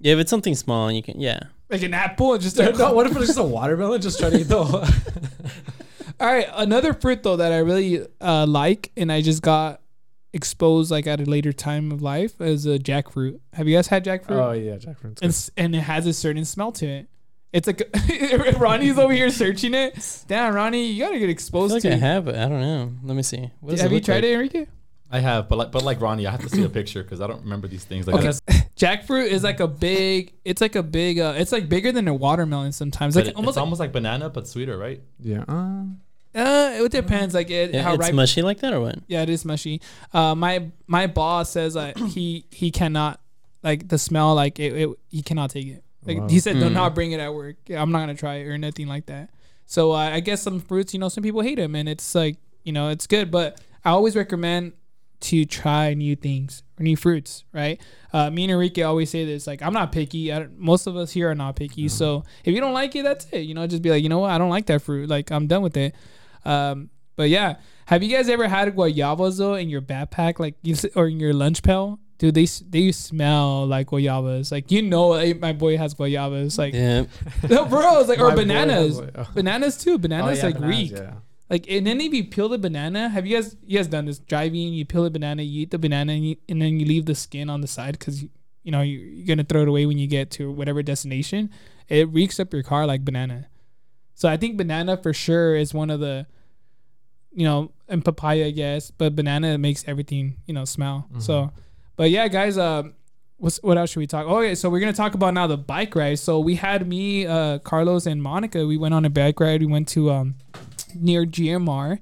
Yeah, 0.00 0.12
if 0.14 0.18
it's 0.20 0.30
something 0.30 0.54
small, 0.54 0.88
and 0.88 0.96
you 0.96 1.02
can. 1.02 1.20
Yeah, 1.20 1.40
Like 1.70 1.82
an 1.82 1.94
apple, 1.94 2.34
and 2.34 2.42
just 2.42 2.56
no, 2.58 2.70
what 2.94 3.06
if 3.06 3.16
it's 3.16 3.26
just 3.26 3.38
a 3.38 3.42
watermelon? 3.42 4.00
Just 4.00 4.18
try 4.20 4.30
to 4.30 4.38
eat 4.40 4.44
the 4.44 4.64
whole. 4.64 4.84
All 6.20 6.26
right, 6.26 6.48
another 6.54 6.94
fruit 6.94 7.22
though 7.22 7.36
that 7.36 7.52
I 7.52 7.58
really 7.58 8.04
uh, 8.20 8.46
like, 8.46 8.90
and 8.96 9.10
I 9.12 9.20
just 9.22 9.42
got 9.42 9.80
exposed 10.32 10.90
like 10.90 11.06
at 11.06 11.20
a 11.20 11.24
later 11.24 11.52
time 11.52 11.90
of 11.92 12.02
life 12.02 12.40
is 12.40 12.66
a 12.66 12.78
jackfruit. 12.78 13.40
Have 13.54 13.68
you 13.68 13.76
guys 13.76 13.86
had 13.88 14.04
jackfruit? 14.04 14.30
oh 14.32 14.52
yeah, 14.52 14.76
jackfruit. 14.76 15.18
and, 15.22 15.50
and 15.56 15.74
it 15.76 15.80
has 15.80 16.06
a 16.06 16.12
certain 16.12 16.44
smell 16.44 16.72
to 16.72 16.86
it. 16.86 17.08
It's 17.52 17.66
like 17.66 17.82
Ronnie's 18.58 18.98
over 18.98 19.12
here 19.12 19.30
searching 19.30 19.74
it. 19.74 20.24
Damn, 20.26 20.54
Ronnie, 20.54 20.86
you 20.86 21.02
gotta 21.04 21.18
get 21.18 21.28
I 21.28 21.30
exposed 21.30 21.70
feel 21.70 21.76
like 21.76 21.82
to 21.82 21.90
I 21.90 21.94
it. 21.94 22.00
have 22.00 22.28
it. 22.28 22.34
I 22.36 22.48
don't 22.48 22.60
know. 22.60 22.92
Let 23.04 23.16
me 23.16 23.22
see. 23.22 23.50
What 23.60 23.70
does 23.70 23.80
Have 23.80 23.92
you 23.92 24.00
tried 24.00 24.16
like? 24.16 24.24
it, 24.24 24.32
Enrique? 24.34 24.66
I 25.10 25.20
have, 25.20 25.48
but 25.48 25.56
like 25.56 25.72
but 25.72 25.82
like 25.84 26.00
Ronnie, 26.00 26.26
I 26.26 26.30
have 26.32 26.40
to 26.42 26.48
see 26.50 26.62
a 26.64 26.68
picture 26.68 27.02
because 27.02 27.20
I 27.20 27.26
don't 27.26 27.42
remember 27.42 27.68
these 27.68 27.84
things. 27.84 28.06
Like 28.06 28.20
that. 28.22 28.40
that's- 28.46 28.57
Jackfruit 28.78 29.26
is 29.26 29.42
like 29.42 29.60
a 29.60 29.66
big. 29.68 30.32
It's 30.44 30.60
like 30.60 30.76
a 30.76 30.82
big. 30.82 31.18
Uh, 31.18 31.34
it's 31.36 31.52
like 31.52 31.68
bigger 31.68 31.90
than 31.92 32.06
a 32.08 32.14
watermelon 32.14 32.72
sometimes. 32.72 33.16
Like 33.16 33.26
it- 33.26 33.36
almost. 33.36 33.50
it's 33.50 33.56
Like, 33.56 33.62
almost 33.62 33.80
like 33.80 33.92
banana, 33.92 34.30
but 34.30 34.46
sweeter, 34.46 34.78
right? 34.78 35.00
yeah. 35.20 35.44
Uh, 35.48 35.82
uh, 36.34 36.84
it 36.84 36.92
depends. 36.92 37.34
Like 37.34 37.50
it, 37.50 37.74
Yeah, 37.74 37.82
how 37.82 37.94
it's 37.94 38.02
ripe. 38.06 38.14
mushy 38.14 38.42
like 38.42 38.60
that 38.60 38.72
or 38.72 38.80
what? 38.80 38.98
Yeah, 39.08 39.22
it 39.22 39.30
is 39.30 39.44
mushy. 39.44 39.80
Uh, 40.12 40.34
my 40.34 40.70
my 40.86 41.06
boss 41.06 41.50
says 41.50 41.76
uh, 41.76 41.92
he 42.08 42.44
he 42.50 42.70
cannot 42.70 43.20
like 43.62 43.88
the 43.88 43.98
smell. 43.98 44.34
Like 44.34 44.58
it, 44.60 44.72
it 44.74 44.88
he 45.08 45.22
cannot 45.22 45.50
take 45.50 45.66
it. 45.66 45.82
Like 46.06 46.18
Wow. 46.18 46.28
he 46.28 46.38
said, 46.38 46.54
do 46.58 46.66
Mm. 46.66 46.72
not 46.72 46.94
bring 46.94 47.12
it 47.12 47.20
at 47.20 47.34
work. 47.34 47.56
I'm 47.70 47.90
not 47.90 48.00
gonna 48.00 48.14
try 48.14 48.36
it 48.36 48.46
or 48.46 48.56
nothing 48.56 48.86
like 48.86 49.06
that. 49.06 49.30
So 49.66 49.92
uh, 49.92 49.96
I 49.96 50.20
guess 50.20 50.40
some 50.40 50.60
fruits, 50.60 50.94
you 50.94 51.00
know, 51.00 51.08
some 51.08 51.22
people 51.22 51.40
hate 51.40 51.56
them, 51.56 51.74
and 51.74 51.88
it's 51.88 52.14
like 52.14 52.36
you 52.62 52.72
know, 52.72 52.88
it's 52.90 53.06
good. 53.06 53.30
But 53.30 53.60
I 53.84 53.90
always 53.90 54.14
recommend 54.14 54.72
to 55.20 55.44
try 55.44 55.94
new 55.94 56.14
things 56.16 56.62
or 56.78 56.82
new 56.84 56.96
fruits. 56.96 57.44
Right? 57.52 57.80
Uh, 58.12 58.30
me 58.30 58.44
and 58.44 58.52
Enrique 58.52 58.82
always 58.82 59.10
say 59.10 59.24
this. 59.24 59.46
Like 59.46 59.62
I'm 59.62 59.72
not 59.72 59.92
picky. 59.92 60.32
I 60.32 60.40
don't, 60.40 60.58
most 60.58 60.86
of 60.86 60.96
us 60.96 61.10
here 61.12 61.30
are 61.30 61.34
not 61.34 61.56
picky. 61.56 61.88
So 61.88 62.24
if 62.44 62.54
you 62.54 62.60
don't 62.60 62.72
like 62.74 62.94
it, 62.96 63.02
that's 63.02 63.26
it. 63.32 63.40
You 63.40 63.54
know, 63.54 63.66
just 63.66 63.82
be 63.82 63.90
like, 63.90 64.02
you 64.02 64.08
know 64.08 64.20
what, 64.20 64.30
I 64.30 64.38
don't 64.38 64.50
like 64.50 64.66
that 64.66 64.82
fruit. 64.82 65.08
Like 65.08 65.30
I'm 65.30 65.46
done 65.46 65.62
with 65.62 65.76
it. 65.76 65.94
Um, 66.44 66.90
but 67.16 67.28
yeah, 67.30 67.56
have 67.86 68.02
you 68.02 68.14
guys 68.14 68.28
ever 68.28 68.46
had 68.48 68.74
guayabas 68.76 69.38
though 69.38 69.54
in 69.54 69.68
your 69.68 69.82
backpack, 69.82 70.38
like 70.38 70.54
you 70.62 70.74
s- 70.74 70.86
or 70.94 71.08
in 71.08 71.18
your 71.18 71.32
lunch 71.34 71.62
pail? 71.62 71.98
Dude, 72.18 72.34
they 72.34 72.46
they 72.68 72.90
smell 72.92 73.66
like 73.66 73.88
guayabas. 73.88 74.50
Like 74.52 74.70
you 74.70 74.82
know, 74.82 75.14
hey, 75.14 75.34
my 75.34 75.52
boy 75.52 75.76
has 75.78 75.94
guayabas. 75.94 76.58
Like 76.58 76.74
Yeah, 76.74 77.04
no, 77.48 77.64
bro, 77.68 78.00
it's 78.00 78.08
like 78.08 78.18
or 78.20 78.28
My 78.28 78.34
boy 78.34 78.42
bananas, 78.42 78.86
has, 78.88 79.00
like- 79.00 79.10
oh. 79.18 79.28
bananas 79.34 79.76
too. 79.78 79.98
Bananas 79.98 80.38
Oh, 80.38 80.40
yeah, 80.40 80.46
like 80.46 80.60
bananas, 80.60 80.76
reek. 80.78 80.92
Yeah. 80.92 81.12
Like 81.50 81.66
and 81.70 81.86
then 81.86 82.00
if 82.00 82.12
you 82.12 82.24
peel 82.24 82.48
the 82.48 82.58
banana, 82.58 83.08
have 83.08 83.26
you 83.26 83.36
guys 83.36 83.56
you 83.66 83.78
guys 83.78 83.86
done 83.86 84.04
this? 84.04 84.18
Driving, 84.18 84.74
you 84.74 84.84
peel 84.84 85.04
the 85.04 85.10
banana, 85.10 85.42
you 85.42 85.62
eat 85.62 85.70
the 85.70 85.78
banana, 85.78 86.12
and, 86.12 86.28
you, 86.28 86.36
and 86.48 86.60
then 86.60 86.78
you 86.78 86.86
leave 86.86 87.06
the 87.06 87.14
skin 87.14 87.48
on 87.48 87.62
the 87.62 87.66
side 87.66 87.98
because 87.98 88.22
you, 88.22 88.28
you 88.64 88.72
know 88.72 88.82
you, 88.82 88.98
you're 88.98 89.26
gonna 89.26 89.44
throw 89.44 89.62
it 89.62 89.68
away 89.68 89.86
when 89.86 89.96
you 89.98 90.06
get 90.06 90.30
to 90.32 90.50
whatever 90.52 90.82
destination. 90.82 91.50
It 91.88 92.08
reeks 92.10 92.38
up 92.38 92.52
your 92.52 92.62
car 92.62 92.86
like 92.86 93.04
banana. 93.04 93.46
So 94.14 94.28
I 94.28 94.36
think 94.36 94.58
banana 94.58 94.96
for 94.98 95.14
sure 95.14 95.54
is 95.56 95.72
one 95.72 95.88
of 95.88 96.00
the, 96.00 96.26
you 97.32 97.44
know, 97.44 97.72
and 97.88 98.04
papaya, 98.04 98.46
I 98.46 98.50
guess, 98.50 98.90
but 98.90 99.16
banana 99.16 99.56
makes 99.56 99.84
everything 99.88 100.36
you 100.46 100.52
know 100.52 100.66
smell. 100.66 101.08
So, 101.18 101.50
but 101.96 102.10
yeah, 102.10 102.28
guys, 102.28 102.58
um. 102.58 102.94
What's, 103.40 103.62
what 103.62 103.78
else 103.78 103.90
should 103.90 104.00
we 104.00 104.08
talk? 104.08 104.26
Oh, 104.26 104.38
okay, 104.40 104.56
so 104.56 104.68
we're 104.68 104.80
gonna 104.80 104.92
talk 104.92 105.14
about 105.14 105.32
now 105.32 105.46
the 105.46 105.56
bike 105.56 105.94
ride. 105.94 106.18
So 106.18 106.40
we 106.40 106.56
had 106.56 106.88
me, 106.88 107.24
uh, 107.24 107.60
Carlos, 107.60 108.04
and 108.04 108.20
Monica. 108.20 108.66
We 108.66 108.76
went 108.76 108.94
on 108.94 109.04
a 109.04 109.10
bike 109.10 109.38
ride. 109.38 109.60
We 109.60 109.68
went 109.68 109.86
to 109.90 110.10
um, 110.10 110.34
near 110.94 111.24
GMR, 111.24 111.98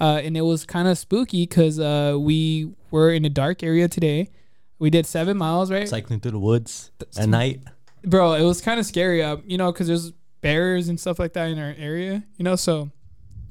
uh, 0.00 0.20
and 0.22 0.36
it 0.36 0.42
was 0.42 0.64
kind 0.64 0.88
of 0.88 0.98
spooky 0.98 1.42
because 1.46 1.78
uh, 1.78 2.16
we 2.18 2.72
were 2.90 3.10
in 3.12 3.24
a 3.24 3.30
dark 3.30 3.62
area 3.62 3.88
today. 3.88 4.30
We 4.78 4.90
did 4.90 5.06
seven 5.06 5.36
miles, 5.36 5.70
right, 5.70 5.88
Cycling 5.88 6.20
through 6.20 6.32
the 6.32 6.38
woods 6.38 6.90
at 7.16 7.28
night. 7.28 7.60
bro? 8.04 8.34
It 8.34 8.44
was 8.44 8.60
kind 8.60 8.78
of 8.78 8.86
scary, 8.86 9.22
uh, 9.22 9.38
you 9.44 9.58
know, 9.58 9.72
because 9.72 9.88
there's 9.88 10.12
bears 10.40 10.88
and 10.88 11.00
stuff 11.00 11.18
like 11.18 11.32
that 11.32 11.50
in 11.50 11.58
our 11.58 11.74
area, 11.76 12.22
you 12.36 12.44
know. 12.44 12.54
So 12.56 12.90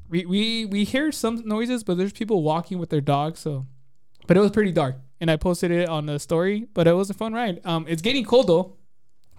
we 0.10 0.26
we 0.26 0.66
we 0.66 0.84
hear 0.86 1.12
some 1.12 1.42
noises, 1.46 1.84
but 1.84 1.98
there's 1.98 2.14
people 2.14 2.44
walking 2.44 2.80
with 2.80 2.90
their 2.90 3.02
dogs. 3.02 3.40
So, 3.42 3.66
but 4.26 4.38
it 4.38 4.40
was 4.40 4.52
pretty 4.52 4.72
dark, 4.72 4.96
and 5.20 5.30
I 5.30 5.36
posted 5.36 5.70
it 5.72 5.90
on 5.90 6.06
the 6.06 6.18
story. 6.18 6.68
But 6.74 6.88
it 6.88 6.94
was 6.94 7.10
a 7.10 7.14
fun 7.14 7.34
ride. 7.34 7.60
Um, 7.66 7.86
it's 7.90 8.02
getting 8.02 8.24
cold 8.24 8.48
though, 8.48 8.78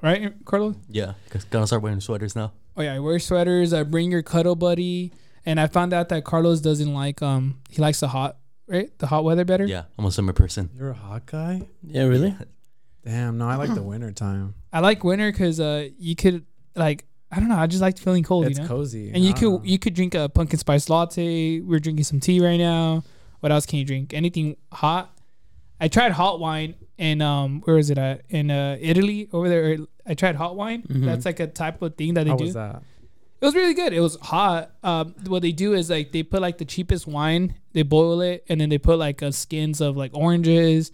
right, 0.02 0.34
Carlos? 0.44 0.76
Yeah, 0.90 1.14
cause 1.30 1.44
gonna 1.44 1.66
start 1.66 1.80
wearing 1.82 2.00
sweaters 2.00 2.36
now. 2.36 2.52
Oh 2.76 2.82
yeah, 2.82 2.98
wear 2.98 3.18
sweaters. 3.18 3.72
I 3.72 3.82
bring 3.82 4.10
your 4.10 4.22
cuddle 4.22 4.56
buddy. 4.56 5.12
And 5.48 5.58
I 5.58 5.66
found 5.66 5.92
out 5.92 6.10
that 6.10 6.24
Carlos 6.24 6.60
doesn't 6.60 6.92
like 6.92 7.22
um 7.22 7.44
he 7.70 7.80
likes 7.80 8.00
the 8.00 8.08
hot 8.08 8.36
right 8.66 8.90
the 8.98 9.06
hot 9.06 9.24
weather 9.24 9.44
better. 9.44 9.64
Yeah, 9.64 9.84
I'm 9.98 10.04
a 10.04 10.10
summer 10.12 10.34
person. 10.34 10.68
You're 10.76 10.90
a 10.90 10.94
hot 11.08 11.24
guy. 11.26 11.62
yeah, 11.82 12.04
really. 12.04 12.36
Damn. 13.04 13.38
No, 13.38 13.48
I 13.48 13.56
like 13.56 13.72
the 13.74 13.82
winter 13.82 14.12
time. 14.12 14.54
I 14.72 14.80
like 14.80 15.02
winter 15.04 15.30
because 15.32 15.58
uh 15.60 15.88
you 15.98 16.14
could 16.14 16.44
like 16.76 17.06
I 17.32 17.40
don't 17.40 17.48
know 17.48 17.56
I 17.56 17.66
just 17.66 17.80
like 17.82 17.96
feeling 17.98 18.24
cold 18.24 18.46
It's 18.46 18.58
you 18.58 18.64
know 18.64 18.68
cozy. 18.68 19.10
and 19.14 19.24
you 19.24 19.30
I 19.30 19.38
could 19.40 19.48
know. 19.52 19.60
you 19.64 19.78
could 19.78 19.94
drink 19.94 20.14
a 20.14 20.28
pumpkin 20.28 20.58
spice 20.58 20.90
latte. 20.90 21.60
We're 21.60 21.78
drinking 21.80 22.04
some 22.04 22.20
tea 22.20 22.40
right 22.40 22.58
now. 22.58 23.02
What 23.40 23.50
else 23.52 23.64
can 23.66 23.78
you 23.78 23.84
drink? 23.86 24.12
Anything 24.12 24.56
hot? 24.72 25.16
I 25.80 25.88
tried 25.88 26.12
hot 26.12 26.40
wine 26.40 26.74
in 26.98 27.22
um 27.22 27.62
where 27.64 27.78
is 27.78 27.88
it 27.88 27.96
at 27.98 28.22
in 28.28 28.50
uh 28.50 28.76
Italy 28.80 29.28
over 29.32 29.48
there. 29.48 29.78
I 30.06 30.12
tried 30.14 30.36
hot 30.36 30.56
wine. 30.56 30.82
Mhm. 30.82 31.06
That's 31.06 31.24
like 31.24 31.40
a 31.40 31.46
type 31.46 31.80
of 31.80 31.94
thing 31.96 32.14
that 32.14 32.24
they 32.24 32.30
How 32.30 32.36
do. 32.36 32.52
It 33.40 33.44
was 33.44 33.54
really 33.54 33.74
good. 33.74 33.92
It 33.92 34.00
was 34.00 34.16
hot. 34.20 34.72
Um, 34.82 35.14
what 35.26 35.42
they 35.42 35.52
do 35.52 35.72
is 35.74 35.90
like 35.90 36.10
they 36.12 36.22
put 36.24 36.42
like 36.42 36.58
the 36.58 36.64
cheapest 36.64 37.06
wine, 37.06 37.54
they 37.72 37.82
boil 37.82 38.20
it, 38.20 38.44
and 38.48 38.60
then 38.60 38.68
they 38.68 38.78
put 38.78 38.98
like 38.98 39.22
uh, 39.22 39.30
skins 39.30 39.80
of 39.80 39.96
like 39.96 40.10
oranges. 40.14 40.90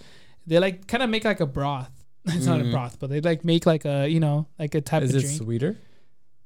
They 0.46 0.58
like 0.58 0.86
kind 0.86 1.02
of 1.02 1.08
make 1.10 1.24
like 1.24 1.40
a 1.40 1.46
broth. 1.46 1.90
It's 2.26 2.46
not 2.46 2.60
a 2.60 2.64
Mhm. 2.64 2.70
broth, 2.72 2.98
but 3.00 3.10
they 3.10 3.20
like 3.20 3.44
make 3.44 3.64
like 3.66 3.84
a 3.84 4.08
you 4.08 4.20
know 4.20 4.46
like 4.58 4.74
a 4.74 4.80
type 4.80 5.02
Is 5.02 5.10
of 5.10 5.16
it 5.16 5.20
drink. 5.22 5.38
sweeter? 5.38 5.76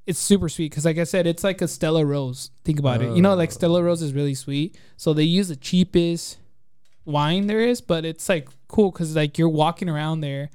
it's 0.07 0.19
super 0.19 0.49
sweet 0.49 0.71
because, 0.71 0.87
like 0.87 0.97
I 0.97 1.05
said, 1.05 1.27
it's 1.27 1.45
like 1.45 1.61
a 1.61 1.69
Stella 1.69 2.03
Rosa. 2.03 2.49
Think 2.65 2.79
about 2.79 3.03
it. 3.03 3.15
You 3.15 3.21
know, 3.21 3.35
like 3.35 3.51
Oh. 3.51 3.53
Stella 3.53 3.83
Rosa 3.83 4.07
is 4.07 4.15
really 4.15 4.35
sweet, 4.35 4.75
so 4.97 5.13
they 5.13 5.23
use 5.25 5.49
the 5.49 5.57
cheapest 5.57 6.39
wine 7.05 7.47
there 7.47 7.61
is, 7.61 7.81
but 7.83 8.05
it's 8.07 8.27
like 8.29 8.49
cool 8.69 8.91
because 8.91 9.15
like 9.15 9.37
you're 9.37 9.49
walking 9.51 9.89
around 9.89 10.21
there, 10.23 10.49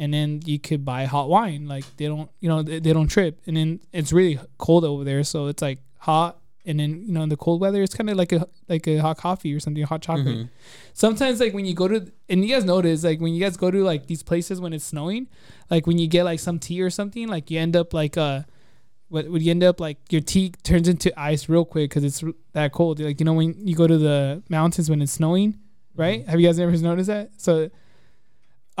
and 0.00 0.12
then 0.12 0.40
you 0.44 0.58
could 0.58 0.82
buy 0.84 1.04
hot 1.04 1.28
wine. 1.28 1.68
Like 1.68 1.84
they 1.98 2.06
don't, 2.06 2.28
you 2.40 2.48
know, 2.48 2.62
they, 2.62 2.80
they 2.80 2.92
don't 2.92 3.06
trip, 3.08 3.38
and 3.46 3.56
then 3.56 3.78
it's 3.92 4.12
really 4.12 4.40
cold 4.58 4.84
over 4.84 5.04
there, 5.04 5.22
so 5.22 5.46
it's 5.46 5.62
like 5.62 5.78
hot. 5.98 6.38
And 6.66 6.78
then 6.78 7.04
you 7.06 7.12
know 7.14 7.22
in 7.22 7.30
the 7.30 7.38
cold 7.38 7.60
weather, 7.60 7.82
it's 7.82 7.94
kind 7.94 8.10
of 8.10 8.16
like 8.18 8.32
a 8.32 8.46
like 8.68 8.86
a 8.88 8.98
hot 8.98 9.16
coffee 9.16 9.54
or 9.54 9.60
something, 9.60 9.82
hot 9.84 10.02
chocolate 10.02 10.36
Mhm. 10.36 10.48
sometimes 10.92 11.40
like 11.40 11.54
when 11.54 11.64
you 11.64 11.74
go 11.74 11.88
to 11.88 11.98
and 12.28 12.44
you 12.44 12.54
guys 12.54 12.64
notice 12.64 13.02
like 13.02 13.18
when 13.20 13.32
you 13.34 13.40
guys 13.40 13.56
go 13.56 13.70
to 13.70 13.82
like 13.82 14.06
these 14.08 14.22
places 14.22 14.60
when 14.60 14.72
it's 14.74 14.84
snowing 14.84 15.26
like 15.70 15.86
when 15.86 15.96
you 15.98 16.06
get 16.06 16.24
like 16.24 16.38
some 16.38 16.58
tea 16.58 16.82
or 16.82 16.90
something 16.90 17.28
like 17.28 17.50
you 17.50 17.58
end 17.58 17.74
up 17.76 17.94
like 17.94 18.16
uh 18.18 18.42
what 19.08 19.26
would 19.30 19.42
you 19.42 19.50
end 19.50 19.64
up 19.64 19.80
like 19.80 19.96
your 20.10 20.20
tea 20.20 20.52
turns 20.62 20.86
into 20.86 21.08
ice 21.18 21.48
real 21.48 21.64
quick 21.64 21.88
because 21.90 22.04
it's 22.04 22.22
that 22.52 22.72
cold 22.72 23.00
like 23.00 23.18
you 23.20 23.24
know 23.24 23.32
when 23.32 23.54
you 23.66 23.74
go 23.74 23.86
to 23.86 23.96
the 23.98 24.42
mountains 24.50 24.90
when 24.90 25.00
it's 25.00 25.12
snowing 25.12 25.58
right 25.96 26.28
have 26.28 26.38
you 26.38 26.46
guys 26.46 26.58
ever 26.60 26.76
noticed 26.76 27.08
that 27.08 27.30
so 27.38 27.70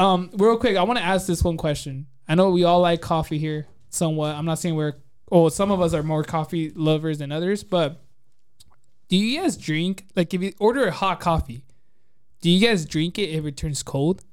um 0.00 0.30
real 0.34 0.56
quick 0.56 0.76
i 0.76 0.82
want 0.82 0.98
to 0.98 1.04
ask 1.04 1.26
this 1.26 1.42
one 1.44 1.56
question 1.56 2.06
i 2.28 2.34
know 2.34 2.50
we 2.50 2.64
all 2.64 2.80
like 2.80 3.00
coffee 3.00 3.38
here 3.38 3.66
somewhat 3.90 4.34
i'm 4.34 4.44
not 4.46 4.58
saying 4.58 4.74
we're 4.74 4.94
oh 5.30 5.48
some 5.48 5.70
of 5.70 5.80
us 5.80 5.92
are 5.94 6.02
more 6.02 6.22
coffee 6.24 6.70
lovers 6.74 7.18
than 7.18 7.30
others 7.32 7.62
but 7.62 8.00
do 9.08 9.16
you 9.16 9.40
guys 9.40 9.56
drink 9.56 10.06
like 10.16 10.32
if 10.34 10.40
you 10.42 10.52
order 10.58 10.86
a 10.86 10.90
hot 10.92 11.20
coffee 11.20 11.62
do 12.40 12.48
you 12.50 12.66
guys 12.66 12.86
drink 12.86 13.18
it 13.18 13.28
if 13.28 13.44
it 13.44 13.54
turns 13.56 13.82
cold? 13.82 14.24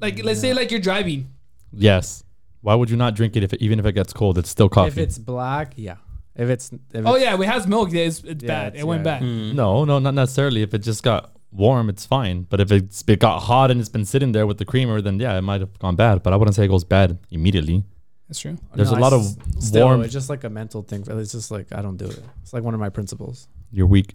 Like, 0.00 0.24
let's 0.24 0.40
say 0.40 0.54
like 0.54 0.70
you're 0.70 0.80
driving. 0.80 1.28
Yes. 1.72 2.24
Why 2.62 2.74
would 2.74 2.88
you 2.88 2.96
not 2.96 3.14
drink 3.14 3.36
it 3.36 3.42
if 3.42 3.52
it, 3.52 3.60
even 3.60 3.78
if 3.78 3.84
it 3.84 3.92
gets 3.92 4.14
cold? 4.14 4.38
It's 4.38 4.48
still 4.48 4.70
coffee. 4.70 4.88
If 4.88 4.96
it's 4.98 5.18
black, 5.18 5.74
yeah. 5.76 5.96
If 6.34 6.48
it's 6.48 6.72
if 6.72 6.80
Oh 7.06 7.16
it's- 7.16 7.22
yeah, 7.22 7.34
if 7.34 7.40
it 7.40 7.46
has 7.46 7.66
milk. 7.66 7.92
It's, 7.92 8.20
it's 8.20 8.42
Yeah, 8.42 8.48
bad. 8.48 8.66
it's- 8.68 8.82
it 8.82 8.86
went 8.86 9.00
yeah. 9.04 9.18
bad. 9.18 9.22
Mm. 9.22 9.54
no, 9.54 9.84
no, 9.84 9.98
not 9.98 10.14
necessarily. 10.14 10.62
If 10.62 10.72
it 10.72 10.78
just 10.78 11.02
got 11.02 11.32
warm, 11.52 11.88
it's 11.88 12.06
fine. 12.06 12.42
But 12.48 12.60
if 12.60 12.70
it's 12.72 13.02
it 13.06 13.18
got 13.20 13.40
hot 13.40 13.70
and 13.70 13.80
it's 13.80 13.88
been 13.88 14.04
sitting 14.04 14.32
there 14.32 14.46
with 14.46 14.58
the 14.58 14.64
creamer, 14.64 15.00
then 15.00 15.18
yeah, 15.20 15.36
it 15.36 15.42
might 15.42 15.60
have 15.60 15.78
gone 15.78 15.96
bad. 15.96 16.22
But 16.22 16.32
I 16.32 16.36
wouldn't 16.36 16.54
say 16.54 16.64
it 16.64 16.68
goes 16.68 16.84
bad 16.84 17.18
immediately. 17.30 17.84
That's 18.28 18.38
true. 18.40 18.56
There's 18.74 18.92
No, 18.92 18.98
a 18.98 19.00
lot 19.00 19.12
of 19.12 19.24
still, 19.58 19.86
warm. 19.86 20.02
It's 20.02 20.12
just 20.12 20.28
like 20.30 20.44
a 20.44 20.50
mental 20.50 20.82
thing. 20.82 21.04
It's 21.08 21.32
just 21.32 21.50
like 21.50 21.72
I 21.74 21.82
don't 21.82 21.96
do 21.96 22.06
it. 22.06 22.22
It's 22.42 22.52
like 22.52 22.62
one 22.62 22.74
of 22.74 22.80
my 22.80 22.88
principles. 22.88 23.48
You're 23.72 23.86
weak. 23.88 24.14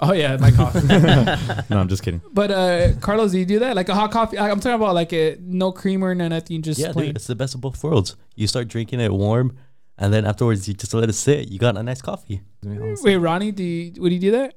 Oh 0.00 0.12
yeah, 0.12 0.36
my 0.38 0.50
coffee. 0.50 0.80
No, 1.70 1.78
I'm 1.78 1.86
just 1.86 2.02
kidding. 2.02 2.20
But 2.32 2.50
uh, 2.50 2.92
Carlos, 3.00 3.30
do 3.30 3.38
you 3.38 3.44
do 3.44 3.60
that? 3.60 3.76
Like 3.76 3.88
a 3.88 3.94
hot 3.94 4.10
coffee? 4.10 4.36
I- 4.36 4.50
I'm 4.50 4.58
talking 4.58 4.74
about 4.74 4.94
like 4.94 5.12
a 5.12 5.36
no 5.40 5.70
creamer, 5.70 6.12
no 6.14 6.26
nothing, 6.26 6.60
just 6.62 6.80
yeah, 6.80 6.90
plain. 6.92 7.08
dude, 7.08 7.16
it's 7.16 7.28
the 7.28 7.36
best 7.36 7.54
of 7.54 7.60
both 7.60 7.82
worlds. 7.84 8.16
You 8.34 8.48
start 8.48 8.66
drinking 8.66 8.98
it 8.98 9.12
warm, 9.12 9.56
and 9.98 10.12
then 10.12 10.24
afterwards 10.26 10.66
you 10.66 10.74
just 10.74 10.92
let 10.92 11.08
it 11.08 11.12
sit. 11.12 11.48
You 11.48 11.60
got 11.60 11.76
a 11.76 11.82
nice 11.84 12.02
coffee. 12.02 12.40
Wait, 12.64 13.16
Ronnie, 13.16 13.52
do 13.52 13.62
you 13.62 13.92
would 14.02 14.12
you 14.12 14.18
do 14.18 14.32
that, 14.32 14.54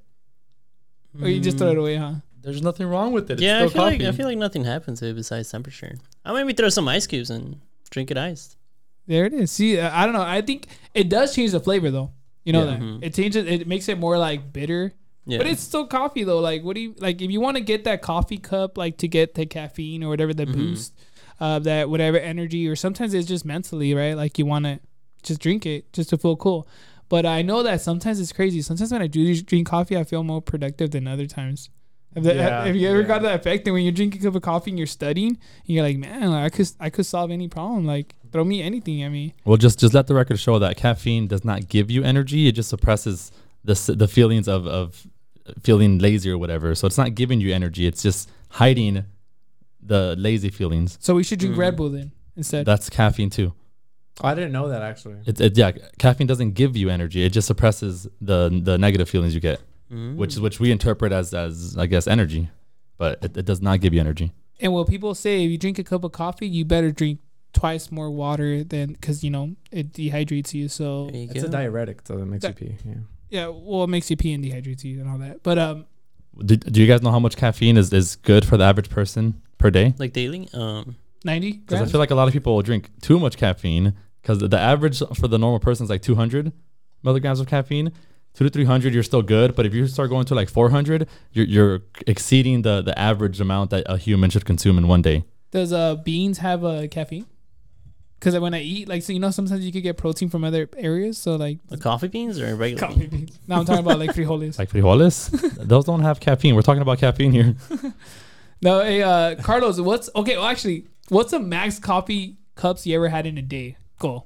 or 1.22 1.28
you 1.30 1.40
just 1.40 1.58
throw 1.58 1.72
it 1.72 1.78
away, 1.78 1.96
huh? 1.96 2.14
There's 2.42 2.62
nothing 2.62 2.88
wrong 2.88 3.12
with 3.12 3.30
it. 3.32 3.34
It's 3.34 3.42
yeah, 3.42 3.56
I 3.56 3.60
still 3.62 3.70
feel 3.70 3.82
coffee. 3.84 3.98
like 4.00 4.08
I 4.08 4.12
feel 4.18 4.26
like 4.28 4.38
nothing 4.38 4.64
happens 4.66 5.00
to 5.00 5.08
it 5.08 5.14
besides 5.16 5.50
temperature. 5.50 5.96
I 6.24 6.34
maybe 6.34 6.54
throw 6.54 6.70
some 6.70 6.88
ice 6.88 7.08
cubes 7.08 7.30
and 7.30 7.60
drink 7.90 8.12
it 8.12 8.18
iced. 8.18 8.58
There 9.08 9.26
it 9.26 9.34
is. 9.34 9.52
See, 9.52 9.80
uh, 9.80 9.90
I 9.94 10.06
don't 10.06 10.14
know. 10.14 10.22
I 10.22 10.42
think 10.42 10.68
it 10.94 11.10
does 11.10 11.34
change 11.36 11.52
the 11.52 11.60
flavor 11.60 11.90
though. 11.92 12.12
You 12.44 12.54
know 12.54 12.66
Yeah. 12.66 12.72
that 12.72 12.80
Mhm. 12.80 13.00
it 13.04 13.14
changes. 13.16 13.46
It 13.48 13.68
makes 13.68 13.90
it 13.90 13.98
more 13.98 14.18
like 14.18 14.54
bitter. 14.54 14.94
Yeah, 15.28 15.40
But 15.40 15.48
it's 15.48 15.62
still 15.64 15.88
coffee 15.88 16.24
though. 16.24 16.40
Like, 16.40 16.64
what 16.64 16.76
do 16.76 16.82
you 16.82 16.94
like? 17.00 17.20
If 17.22 17.32
you 17.32 17.42
want 17.42 17.58
to 17.58 17.64
get 17.64 17.84
that 17.86 18.04
coffee 18.04 18.38
cup, 18.38 18.78
like 18.78 18.98
to 18.98 19.08
get 19.08 19.34
the 19.34 19.48
caffeine 19.48 20.04
or 20.04 20.10
whatever, 20.10 20.34
the 20.36 20.46
Mhm. 20.46 20.54
boost, 20.54 20.94
uh, 21.40 21.58
that 21.60 21.90
whatever 21.90 22.20
energy, 22.20 22.68
or 22.68 22.76
sometimes 22.76 23.16
it's 23.16 23.28
just 23.28 23.44
mentally, 23.44 23.96
right? 23.96 24.14
Like 24.16 24.38
you 24.38 24.46
want 24.46 24.66
to 24.66 24.80
just 25.24 25.42
drink 25.42 25.66
it 25.66 25.92
just 25.94 26.10
to 26.12 26.18
feel 26.20 26.36
cool. 26.36 26.68
But 27.10 27.26
I 27.26 27.42
know 27.44 27.62
that 27.64 27.82
sometimes 27.82 28.20
it's 28.20 28.32
crazy. 28.34 28.62
Sometimes 28.62 28.92
when 28.92 29.02
I 29.02 29.08
do 29.08 29.40
drink 29.42 29.68
coffee, 29.68 29.96
I 29.98 30.04
feel 30.04 30.24
more 30.24 30.42
productive 30.42 30.92
than 30.92 31.08
other 31.08 31.28
times. 31.28 31.70
Have, 32.16 32.24
that, 32.24 32.36
Yeah, 32.36 32.66
have 32.66 32.76
you 32.76 32.90
ever 32.90 33.02
yeah. 33.02 33.08
got 33.08 33.22
that 33.24 33.36
effect? 33.42 33.68
And 33.68 33.74
when 33.74 33.84
you're 33.84 33.92
drinking 33.92 34.22
a 34.22 34.24
cup 34.24 34.36
of 34.36 34.42
coffee 34.42 34.72
and 34.72 34.78
you're 34.80 34.88
studying, 34.88 35.32
and 35.32 35.38
you're 35.68 35.84
like, 35.84 35.98
man, 35.98 36.32
like, 36.32 36.46
I 36.46 36.56
could 36.56 36.72
I 36.80 36.90
could 36.90 37.06
solve 37.06 37.30
any 37.30 37.48
problem. 37.48 37.86
Like 37.86 38.16
throw 38.32 38.44
me 38.44 38.62
anything. 38.64 39.04
I 39.04 39.10
mean, 39.10 39.34
Well, 39.46 39.58
just 39.58 39.80
just 39.80 39.94
let 39.94 40.08
the 40.08 40.16
record 40.16 40.40
show 40.40 40.58
that 40.60 40.78
caffeine 40.78 41.28
does 41.28 41.44
not 41.46 41.68
give 41.68 41.92
you 41.92 42.04
energy. 42.04 42.48
It 42.48 42.54
just 42.54 42.70
suppresses 42.70 43.32
the 43.64 43.76
the 43.96 44.08
feelings 44.08 44.48
of 44.48 44.66
of 44.66 45.06
feeling 45.62 46.00
lazy 46.00 46.32
or 46.32 46.38
whatever. 46.38 46.74
So 46.74 46.88
it's 46.88 46.98
not 46.98 47.14
giving 47.16 47.40
you 47.42 47.54
energy. 47.54 47.86
It's 47.86 48.02
just 48.02 48.30
hiding 48.50 49.04
the 49.82 50.16
lazy 50.18 50.50
feelings. 50.50 50.98
so 51.02 51.14
we 51.16 51.24
should 51.24 51.38
drink 51.40 51.56
Mm. 51.56 51.60
Red 51.60 51.76
Bull 51.76 51.90
then 51.90 52.12
instead. 52.36 52.66
That's 52.66 52.90
caffeine 52.90 53.30
too. 53.30 53.54
Oh, 54.22 54.28
I 54.30 54.34
didn't 54.36 54.52
know 54.54 54.70
that 54.70 54.82
actually. 54.82 55.18
It, 55.26 55.42
it 55.42 55.58
yeah, 55.58 55.72
caffeine 56.00 56.28
doesn't 56.28 56.52
give 56.54 56.78
you 56.78 56.90
energy. 56.90 57.24
It 57.24 57.32
just 57.34 57.48
suppresses 57.48 58.08
the 58.22 58.50
the 58.64 58.78
negative 58.78 59.10
feelings 59.10 59.34
you 59.36 59.42
get, 59.42 59.60
Mm. 59.92 60.16
which 60.16 60.34
is 60.34 60.40
which 60.42 60.60
we 60.60 60.72
interpret 60.72 61.12
as 61.12 61.34
as 61.34 61.78
I 61.78 61.86
guess 61.86 62.08
energy, 62.08 62.50
but 62.98 63.24
it, 63.24 63.38
it 63.38 63.46
does 63.46 63.62
not 63.62 63.82
give 63.82 63.94
you 63.94 64.00
energy. 64.00 64.32
And 64.62 64.72
what 64.74 64.88
people 64.88 65.14
say, 65.16 65.44
if 65.44 65.52
you 65.52 65.58
drink 65.58 65.78
a 65.80 65.84
cup 65.84 66.04
of 66.06 66.12
coffee, 66.14 66.48
you 66.48 66.64
better 66.66 66.92
drink 66.92 67.20
twice 67.54 67.92
more 67.92 68.10
water 68.10 68.64
than 68.64 68.94
because 68.94 69.24
you 69.24 69.30
know 69.30 69.56
it 69.72 69.92
dehydrates 69.94 70.54
you. 70.54 70.70
So 70.70 71.10
you 71.14 71.28
It's 71.30 71.42
go. 71.44 71.48
a 71.48 71.52
diuretic, 71.52 72.02
so 72.08 72.18
it 72.18 72.26
makes 72.26 72.42
That- 72.44 72.60
you 72.62 72.68
pee. 72.70 72.76
Yeah. 72.86 72.94
yeah, 73.30 73.48
well, 73.48 73.84
it 73.84 73.88
makes 73.90 74.10
you 74.10 74.16
pee 74.18 74.32
and 74.34 74.44
dehydrates 74.44 74.84
you 74.86 75.02
and 75.02 75.10
all 75.10 75.18
that. 75.20 75.44
But 75.44 75.60
um, 75.60 75.86
Do, 76.44 76.56
do 76.58 76.82
you 76.82 76.88
guys 76.88 77.02
know 77.02 77.12
how 77.12 77.20
much 77.20 77.36
caffeine 77.38 77.78
is, 77.78 77.92
is 77.94 78.16
good 78.18 78.44
for 78.46 78.56
the 78.58 78.64
average 78.64 78.90
person 78.90 79.42
per 79.58 79.70
day? 79.70 79.94
like 80.00 80.14
daily. 80.14 80.48
Um, 80.54 80.96
ninety 81.26 81.52
Because 81.54 81.76
I 81.76 81.78
grams. 81.80 81.92
feel 81.92 82.00
like 82.00 82.12
a 82.12 82.16
lot 82.16 82.28
of 82.28 82.34
people 82.34 82.56
will 82.56 82.62
drink 82.62 82.90
too 83.02 83.20
much 83.20 83.36
caffeine 83.38 83.94
because 84.22 84.40
the 84.40 84.60
average 84.60 85.00
for 85.20 85.28
the 85.28 85.38
normal 85.38 85.60
person 85.60 85.84
is 85.84 85.90
like 85.90 86.02
200 86.02 86.52
milligrams 87.04 87.40
of 87.40 87.48
caffeine. 87.48 87.92
Two 88.34 88.44
to 88.44 88.50
300, 88.50 88.94
you're 88.94 89.04
still 89.04 89.22
good. 89.22 89.56
But 89.56 89.66
if 89.66 89.74
you 89.74 89.88
start 89.88 90.10
going 90.10 90.26
to 90.26 90.36
like 90.36 90.50
400, 90.50 91.08
you're, 91.32 91.46
you're 91.46 91.82
exceeding 92.06 92.64
the, 92.64 92.82
the 92.82 92.98
average 93.00 93.40
amount 93.40 93.70
that 93.70 93.84
a 93.88 93.98
human 93.98 94.30
should 94.30 94.44
consume 94.46 94.78
in 94.78 94.88
one 94.88 95.02
day. 95.02 95.24
Does 95.52 95.72
uh 95.72 95.96
beans 95.96 96.40
have 96.40 96.64
uh, 96.66 96.88
caffeine? 96.90 97.26
Because 98.20 98.38
when 98.40 98.54
I 98.54 98.62
eat, 98.62 98.88
like, 98.90 99.04
so 99.04 99.14
you 99.14 99.20
know, 99.20 99.30
sometimes 99.30 99.64
you 99.66 99.72
could 99.72 99.84
get 99.84 99.98
protein 99.98 100.30
from 100.30 100.44
other 100.44 100.68
areas. 100.78 101.18
So 101.18 101.36
like 101.36 101.60
the 101.68 101.78
coffee 101.78 102.08
beans 102.08 102.40
or 102.40 102.56
regular 102.56 102.88
coffee 102.88 103.08
beans? 103.08 103.12
beans. 103.32 103.40
Now 103.48 103.60
I'm 103.60 103.66
talking 103.66 103.86
about 103.86 104.00
like 104.00 104.12
frijoles. 104.12 104.58
Like 104.60 104.70
frijoles, 104.70 105.30
those 105.68 105.86
don't 105.86 106.02
have 106.02 106.20
caffeine. 106.20 106.56
We're 106.56 106.62
talking 106.64 106.82
about 106.82 106.98
caffeine 107.00 107.32
here. 107.32 107.56
No, 108.62 108.80
hey, 108.82 109.04
uh, 109.04 109.36
Carlos, 109.44 109.80
what's 109.80 110.10
okay? 110.16 110.38
Well, 110.38 110.48
actually, 110.48 110.88
what's 111.10 111.32
the 111.32 111.40
max 111.40 111.80
coffee 111.80 112.38
cups 112.56 112.86
you 112.88 112.96
ever 112.96 113.10
had 113.10 113.26
in 113.26 113.38
a 113.38 113.42
day? 113.42 113.78
Go, 114.00 114.26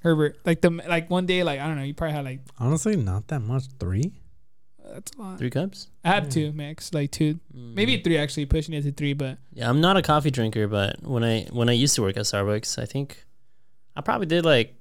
Herbert. 0.00 0.38
Like 0.44 0.60
the 0.60 0.70
like 0.70 1.10
one 1.10 1.26
day, 1.26 1.42
like 1.42 1.60
I 1.60 1.66
don't 1.66 1.76
know, 1.76 1.82
you 1.84 1.94
probably 1.94 2.14
had 2.14 2.24
like 2.24 2.40
Honestly, 2.58 2.96
not 2.96 3.28
that 3.28 3.40
much. 3.40 3.64
Three. 3.78 4.12
that's 4.92 5.12
a 5.16 5.20
lot. 5.22 5.38
Three 5.38 5.50
cups. 5.50 5.88
I 6.04 6.08
had 6.08 6.30
two 6.30 6.52
max, 6.52 6.92
like 6.94 7.10
two, 7.10 7.38
maybe 7.52 7.98
Mm. 7.98 8.04
three 8.04 8.18
actually, 8.18 8.46
pushing 8.46 8.74
it 8.74 8.82
to 8.82 8.92
three. 8.92 9.12
But 9.12 9.38
Yeah, 9.52 9.68
I'm 9.68 9.80
not 9.80 9.96
a 9.96 10.02
coffee 10.02 10.30
drinker, 10.30 10.66
but 10.68 11.02
when 11.02 11.22
I 11.24 11.46
when 11.52 11.68
I 11.68 11.72
used 11.72 11.94
to 11.96 12.02
work 12.02 12.16
at 12.16 12.24
Starbucks, 12.24 12.78
I 12.80 12.86
think 12.86 13.24
I 13.96 14.00
probably 14.00 14.26
did 14.26 14.44
like 14.44 14.74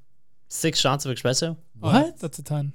six 0.47 0.79
shots 0.79 1.05
of 1.05 1.15
espresso. 1.15 1.57
What? 1.79 1.91
that- 1.93 2.19
that's 2.19 2.39
a 2.39 2.43
ton. 2.43 2.73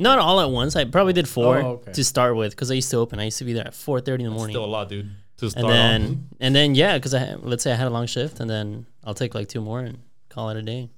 Not 0.00 0.20
all 0.20 0.40
at 0.40 0.50
once. 0.50 0.76
I 0.76 0.84
probably 0.84 1.12
did 1.12 1.28
four 1.28 1.58
Oh, 1.58 1.66
okay. 1.80 1.92
to 1.92 2.04
start 2.04 2.36
with 2.36 2.52
because 2.52 2.70
I 2.70 2.74
used 2.74 2.90
to 2.92 2.98
open. 2.98 3.18
I 3.18 3.24
used 3.24 3.38
to 3.38 3.44
be 3.44 3.52
there 3.52 3.66
at 3.66 3.72
4:30 3.74 4.20
in 4.24 4.30
the 4.30 4.30
morning. 4.30 4.54
Still 4.54 4.64
a 4.64 4.66
lot, 4.66 4.88
dude. 4.88 5.10
To 5.38 5.52
and 5.56 5.68
then 5.68 6.28
and 6.40 6.54
then 6.54 6.74
yeah, 6.74 6.98
because 6.98 7.14
I 7.14 7.34
let's 7.40 7.62
say 7.62 7.72
I 7.72 7.76
had 7.76 7.86
a 7.86 7.90
long 7.90 8.06
shift, 8.06 8.40
and 8.40 8.50
then 8.50 8.86
I'll 9.04 9.14
take 9.14 9.34
like 9.34 9.48
two 9.48 9.60
more 9.60 9.80
and 9.80 9.98
call 10.28 10.50
it 10.50 10.56
a 10.56 10.62
day. 10.62 10.90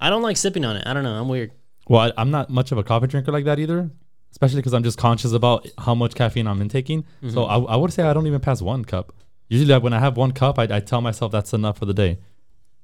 I 0.00 0.10
don't 0.10 0.22
like 0.22 0.36
sipping 0.36 0.64
on 0.64 0.76
it. 0.76 0.86
I 0.86 0.92
don't 0.92 1.04
know. 1.04 1.14
I'm 1.14 1.28
weird. 1.28 1.52
Well, 1.88 2.00
I, 2.00 2.12
I'm 2.20 2.30
not 2.30 2.50
much 2.50 2.72
of 2.72 2.78
a 2.78 2.82
coffee 2.82 3.06
drinker 3.06 3.30
like 3.30 3.44
that 3.44 3.58
either, 3.58 3.90
especially 4.32 4.56
because 4.56 4.74
I'm 4.74 4.82
just 4.82 4.98
conscious 4.98 5.32
about 5.32 5.68
how 5.78 5.94
much 5.94 6.14
caffeine 6.14 6.48
I'm 6.48 6.60
intaking. 6.60 7.02
Mm-hmm. 7.02 7.30
So 7.30 7.44
I, 7.44 7.58
I 7.58 7.76
would 7.76 7.92
say 7.92 8.02
I 8.02 8.12
don't 8.12 8.26
even 8.26 8.40
pass 8.40 8.60
one 8.60 8.84
cup. 8.84 9.14
Usually, 9.48 9.72
like, 9.72 9.82
when 9.82 9.92
I 9.92 10.00
have 10.00 10.16
one 10.16 10.32
cup, 10.32 10.58
I, 10.58 10.64
I 10.64 10.80
tell 10.80 11.00
myself 11.00 11.30
that's 11.30 11.52
enough 11.52 11.78
for 11.78 11.86
the 11.86 11.94
day. 11.94 12.18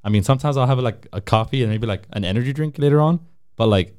I 0.04 0.08
mean, 0.08 0.22
sometimes 0.22 0.56
I'll 0.56 0.66
have 0.66 0.78
like 0.78 1.08
a 1.12 1.20
coffee 1.20 1.62
and 1.62 1.70
maybe 1.70 1.86
like 1.86 2.04
an 2.12 2.24
energy 2.24 2.52
drink 2.52 2.78
later 2.78 3.00
on, 3.00 3.20
but 3.56 3.66
like 3.66 3.96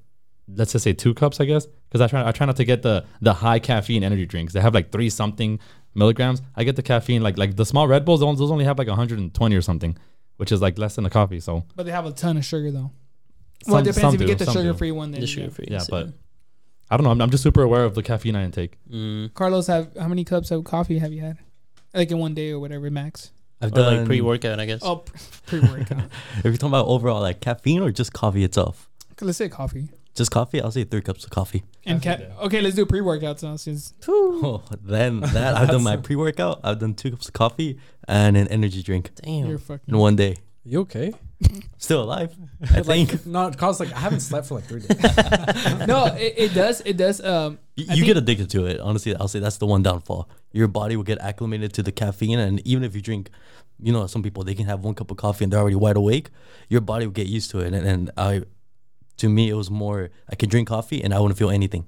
let's 0.47 0.71
just 0.71 0.83
say 0.83 0.93
two 0.93 1.13
cups, 1.13 1.39
I 1.39 1.45
guess, 1.45 1.65
because 1.89 2.01
I 2.01 2.07
try 2.07 2.27
I 2.27 2.31
try 2.31 2.45
not 2.45 2.55
to 2.57 2.65
get 2.65 2.81
the 2.81 3.05
the 3.21 3.33
high 3.33 3.59
caffeine 3.59 4.03
energy 4.03 4.25
drinks. 4.25 4.53
They 4.53 4.61
have 4.61 4.73
like 4.73 4.91
three 4.91 5.09
something 5.09 5.59
milligrams. 5.95 6.41
I 6.56 6.63
get 6.63 6.75
the 6.75 6.84
caffeine 6.84 7.21
like 7.21 7.38
like 7.38 7.56
the 7.56 7.65
small 7.65 7.88
Red 7.88 8.06
Bulls. 8.06 8.19
Those 8.19 8.38
those 8.38 8.51
only 8.51 8.65
have 8.65 8.77
like 8.77 8.88
120 8.88 9.56
or 9.56 9.62
something, 9.62 9.97
which 10.38 10.51
is 10.51 10.62
like 10.62 10.77
less 10.77 10.95
than 10.95 11.06
a 11.06 11.10
coffee. 11.10 11.39
So 11.39 11.65
But 11.75 11.86
they 11.86 11.91
have 11.91 12.06
a 12.06 12.12
ton 12.12 12.38
of 12.38 12.45
sugar 12.45 12.71
though. 12.71 12.91
well, 13.67 13.77
it 13.77 13.84
depends 13.84 14.01
some 14.01 14.15
if 14.15 14.21
you 14.21 14.27
do, 14.27 14.36
get 14.36 14.45
the 14.45 14.51
sugar 14.51 14.73
free 14.73 14.91
one. 14.91 15.12
Then 15.12 15.21
The 15.21 15.27
sugar 15.27 15.49
free. 15.51 15.67
Yeah, 15.69 15.79
so- 15.79 15.91
but 15.91 16.13
I 16.91 16.97
don't 16.97 17.06
know. 17.06 17.12
I'm, 17.12 17.21
I'm 17.21 17.29
just 17.32 17.41
super 17.43 17.62
aware 17.63 17.86
of 17.86 17.95
the 17.95 18.03
caffeine 18.03 18.36
I 18.36 18.43
intake. 18.43 18.77
Mm. 18.91 19.34
Carlos, 19.34 19.67
have 19.67 19.95
how 19.97 20.08
many 20.08 20.23
cups 20.25 20.51
of 20.51 20.63
coffee 20.63 20.99
have 20.99 21.12
you 21.13 21.21
had? 21.21 21.38
Like 21.93 22.12
in 22.12 22.19
one 22.19 22.34
day 22.34 22.51
or 22.51 22.60
whatever 22.60 22.89
max. 22.91 23.32
I've 23.62 23.71
Or 23.71 23.82
like 23.82 23.97
done 23.97 24.06
pre 24.06 24.19
workout, 24.21 24.60
I 24.60 24.65
guess. 24.65 24.82
Oh, 24.84 25.03
pre 25.45 25.60
workout. 25.62 26.03
If 26.39 26.43
you're 26.43 26.53
talking 26.53 26.69
about 26.69 26.88
overall 26.88 27.21
like 27.21 27.39
caffeine 27.39 27.82
or 27.82 27.91
just 27.91 28.12
coffee 28.13 28.43
itself, 28.43 28.89
Let's 29.21 29.38
say 29.38 29.47
coffee. 29.47 29.88
Just 30.15 30.32
coffee, 30.32 30.62
I'll 30.62 30.71
say 30.71 30.84
three 30.84 31.02
cups 31.02 31.23
of 31.23 31.30
coffee. 31.32 31.63
And 31.86 32.02
ca- 32.02 32.19
okay, 32.43 32.62
let's 32.62 32.76
do 32.76 32.86
pre 32.86 32.99
workouts 33.02 33.43
now 33.43 33.56
since 33.56 33.93
Oh, 34.08 34.63
then 34.82 35.19
that 35.21 35.56
I've 35.56 35.69
done 35.69 35.84
my 35.84 35.97
pre 35.97 36.15
workout. 36.15 36.60
I've 36.63 36.80
done 36.80 36.93
two 36.93 37.12
cups 37.12 37.28
of 37.28 37.34
coffee 37.34 37.80
and 38.08 38.38
an 38.38 38.47
energy 38.49 38.84
drink 38.84 39.12
you're 39.26 39.45
Damn. 39.47 39.58
fucking. 39.58 39.93
in 39.93 39.97
one 39.97 40.15
day. 40.15 40.36
You 40.65 40.80
okay? 40.82 41.12
Still 41.78 42.04
alive, 42.04 42.34
I 42.71 42.82
think. 42.84 43.26
No, 43.26 43.52
cause 43.52 43.82
like 43.82 43.91
I 43.91 43.99
haven't 43.99 44.21
slept 44.21 44.47
for 44.47 44.56
like 44.56 44.63
three 44.63 44.80
days. 44.80 44.97
no, 45.88 46.06
it, 46.15 46.34
it 46.38 46.54
does. 46.54 46.82
It 46.86 46.95
does. 46.95 47.19
Um, 47.21 47.60
You, 47.76 47.86
I 47.89 47.93
you 47.95 48.04
think- 48.04 48.06
get 48.06 48.17
addicted 48.17 48.49
to 48.52 48.65
it. 48.65 48.80
Honestly, 48.80 49.13
I'll 49.15 49.28
say 49.28 49.39
that's 49.39 49.58
the 49.58 49.65
one 49.65 49.84
downfall. 49.84 50.30
Your 50.54 50.69
body 50.69 50.95
will 50.95 51.04
get 51.04 51.19
acclimated 51.19 51.73
to 51.73 51.84
the 51.84 51.91
caffeine, 51.91 52.39
and 52.39 52.65
even 52.65 52.86
if 52.86 52.95
you 52.95 53.02
drink, 53.02 53.30
you 53.82 53.91
know, 53.91 54.08
some 54.08 54.23
people 54.23 54.43
they 54.45 54.54
can 54.56 54.65
have 54.67 54.86
one 54.86 54.95
cup 54.95 55.12
of 55.12 55.17
coffee 55.17 55.43
and 55.43 55.52
they're 55.52 55.60
already 55.60 55.76
wide 55.76 55.97
awake. 55.97 56.30
Your 56.69 56.80
body 56.82 57.06
will 57.08 57.13
get 57.13 57.28
used 57.28 57.52
to 57.52 57.60
it, 57.60 57.73
and, 57.73 57.86
and 57.86 58.12
I, 58.15 58.43
to 59.17 59.30
me, 59.30 59.49
it 59.49 59.54
was 59.56 59.69
more 59.69 60.10
I 60.30 60.36
could 60.36 60.49
drink 60.49 60.67
coffee 60.67 61.04
and 61.04 61.13
I 61.13 61.19
wouldn't 61.19 61.38
feel 61.38 61.49
anything. 61.49 61.86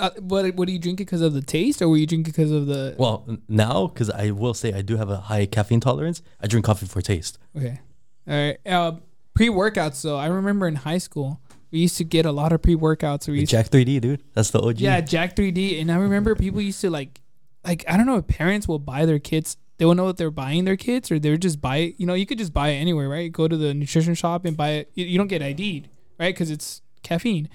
uh, 0.00 0.10
what 0.18 0.54
what 0.54 0.66
do 0.66 0.72
you 0.72 0.78
drink 0.78 1.00
it 1.00 1.04
because 1.04 1.22
of 1.22 1.32
the 1.32 1.42
taste, 1.42 1.80
or 1.80 1.88
were 1.88 1.96
you 1.96 2.06
drinking 2.06 2.32
because 2.32 2.50
of 2.50 2.66
the? 2.66 2.94
Well, 2.98 3.26
now 3.48 3.86
because 3.86 4.10
I 4.10 4.30
will 4.30 4.54
say 4.54 4.72
I 4.72 4.82
do 4.82 4.96
have 4.96 5.10
a 5.10 5.18
high 5.18 5.46
caffeine 5.46 5.80
tolerance, 5.80 6.22
I 6.40 6.46
drink 6.46 6.66
coffee 6.66 6.86
for 6.86 7.00
taste. 7.00 7.38
Okay. 7.56 7.80
All 8.28 8.34
right. 8.34 8.58
Uh, 8.66 8.92
pre 9.34 9.48
workouts 9.48 10.02
though, 10.02 10.16
I 10.16 10.26
remember 10.26 10.66
in 10.66 10.76
high 10.76 10.98
school 10.98 11.40
we 11.70 11.80
used 11.80 11.96
to 11.98 12.04
get 12.04 12.26
a 12.26 12.32
lot 12.32 12.52
of 12.52 12.62
pre 12.62 12.74
workouts. 12.74 13.28
We 13.28 13.44
Jack 13.44 13.68
3D, 13.68 14.00
dude, 14.00 14.22
that's 14.34 14.50
the 14.50 14.60
OG. 14.60 14.80
Yeah, 14.80 15.00
Jack 15.00 15.36
3D. 15.36 15.80
And 15.80 15.90
I 15.90 15.96
remember 15.96 16.34
people 16.34 16.60
used 16.60 16.80
to 16.80 16.90
like, 16.90 17.20
like 17.64 17.84
I 17.88 17.96
don't 17.96 18.06
know 18.06 18.16
if 18.16 18.26
parents 18.26 18.66
will 18.68 18.78
buy 18.78 19.04
their 19.04 19.18
kids. 19.18 19.56
They 19.78 19.84
will 19.84 19.94
know 19.94 20.04
what 20.04 20.16
they're 20.16 20.30
buying 20.30 20.64
their 20.64 20.76
kids, 20.76 21.10
or 21.10 21.18
they're 21.18 21.36
just 21.36 21.60
buy. 21.60 21.94
You 21.98 22.06
know, 22.06 22.14
you 22.14 22.24
could 22.24 22.38
just 22.38 22.54
buy 22.54 22.68
it 22.70 22.76
anywhere, 22.76 23.08
right? 23.08 23.30
Go 23.30 23.46
to 23.46 23.56
the 23.56 23.74
nutrition 23.74 24.14
shop 24.14 24.44
and 24.46 24.56
buy 24.56 24.70
it. 24.70 24.90
You, 24.94 25.04
you 25.04 25.18
don't 25.18 25.26
get 25.26 25.42
ID'd, 25.42 25.88
right? 26.18 26.34
Because 26.34 26.50
it's 26.50 26.82
caffeine. 27.02 27.48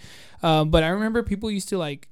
Um, 0.43 0.69
but 0.69 0.83
I 0.83 0.89
remember 0.89 1.23
people 1.23 1.51
used 1.51 1.69
to 1.69 1.77
like, 1.77 2.07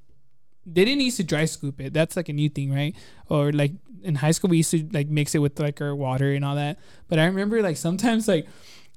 they 0.66 0.86
didn't 0.86 1.02
used 1.02 1.18
to 1.18 1.24
dry 1.24 1.46
scoop 1.46 1.82
it. 1.82 1.94
That's 1.94 2.16
like 2.16 2.30
a 2.30 2.34
new 2.34 2.50
thing, 2.50 2.72
right? 2.72 2.96
Or 3.28 3.52
like 3.52 3.72
in 4.04 4.16
high 4.16 4.32
school 4.32 4.50
we 4.50 4.58
used 4.58 4.72
to 4.72 4.88
like 4.92 5.08
mix 5.10 5.36
it 5.36 5.40
with 5.40 5.60
like 5.60 5.82
our 5.82 5.96
water 5.96 6.34
and 6.34 6.46
all 6.46 6.56
that. 6.56 6.80
But 7.08 7.20
I 7.20 7.26
remember 7.26 7.62
like 7.62 7.78
sometimes 7.78 8.28
like 8.28 8.48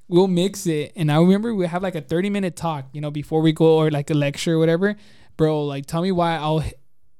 we'll 0.07 0.27
mix 0.27 0.67
it 0.67 0.91
and 0.95 1.11
I 1.11 1.17
remember 1.17 1.55
we 1.55 1.65
have 1.67 1.81
like 1.81 1.95
a 1.95 2.01
30 2.01 2.29
minute 2.29 2.55
talk, 2.55 2.85
you 2.93 3.01
know, 3.01 3.11
before 3.11 3.41
we 3.41 3.51
go 3.51 3.77
or 3.77 3.89
like 3.89 4.09
a 4.09 4.13
lecture 4.13 4.55
or 4.55 4.59
whatever. 4.59 4.95
Bro, 5.35 5.63
like 5.63 5.85
tell 5.85 6.01
me 6.01 6.11
why 6.11 6.35
I'll 6.35 6.63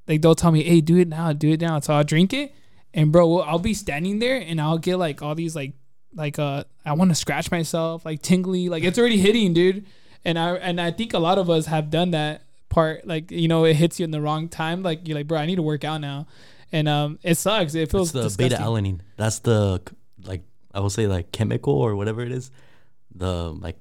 like 0.08 0.22
they'll 0.22 0.36
tell 0.36 0.52
me, 0.52 0.63
"Hey, 0.63 0.82
do 0.82 0.98
it 0.98 1.08
now, 1.08 1.34
do 1.34 1.52
it 1.52 1.62
now." 1.62 1.80
So 1.80 1.93
I'll 1.93 2.04
drink 2.04 2.34
it 2.34 2.54
and 2.93 3.12
bro, 3.12 3.39
I'll 3.39 3.60
be 3.60 3.74
standing 3.74 4.19
there 4.19 4.38
and 4.38 4.62
I'll 4.62 4.78
get 4.78 4.98
like 4.98 5.22
all 5.22 5.36
these 5.36 5.56
like 5.56 5.74
like 6.13 6.38
uh 6.38 6.63
I 6.86 6.93
want 6.93 7.10
to 7.10 7.15
scratch 7.15 7.50
myself, 7.50 8.06
like 8.06 8.22
tingly, 8.22 8.69
like 8.69 8.84
it's 8.84 9.00
already 9.00 9.17
hitting, 9.17 9.54
dude. 9.54 9.86
And 10.26 10.40
I 10.40 10.56
and 10.56 10.80
I 10.80 10.92
think 10.92 11.14
a 11.14 11.20
lot 11.20 11.38
of 11.38 11.50
us 11.50 11.66
have 11.66 11.90
done 11.90 12.12
that 12.12 12.44
part 12.70 13.06
like 13.06 13.30
you 13.30 13.48
know 13.48 13.66
it 13.66 13.76
hits 13.76 14.00
you 14.00 14.04
in 14.04 14.12
the 14.12 14.20
wrong 14.22 14.50
time 14.50 14.82
like 14.82 15.08
you're 15.08 15.16
like 15.16 15.28
bro 15.28 15.38
I 15.38 15.46
need 15.46 15.58
to 15.58 15.62
work 15.62 15.84
out 15.84 16.02
now 16.02 16.26
and 16.72 16.88
um 16.90 17.20
it 17.22 17.36
sucks 17.36 17.76
it 17.76 17.92
feels 17.92 18.08
it's 18.08 18.14
the 18.14 18.24
disgusting. 18.24 18.50
beta 18.50 18.64
alanine. 18.64 19.00
That's 19.16 19.40
the 19.40 19.82
like 20.24 20.42
I 20.74 20.80
will 20.80 20.90
say 20.90 21.06
like 21.08 21.32
chemical 21.32 21.74
or 21.74 21.96
whatever 21.96 22.22
it 22.22 22.32
is, 22.32 22.50
the 23.14 23.54
like 23.54 23.78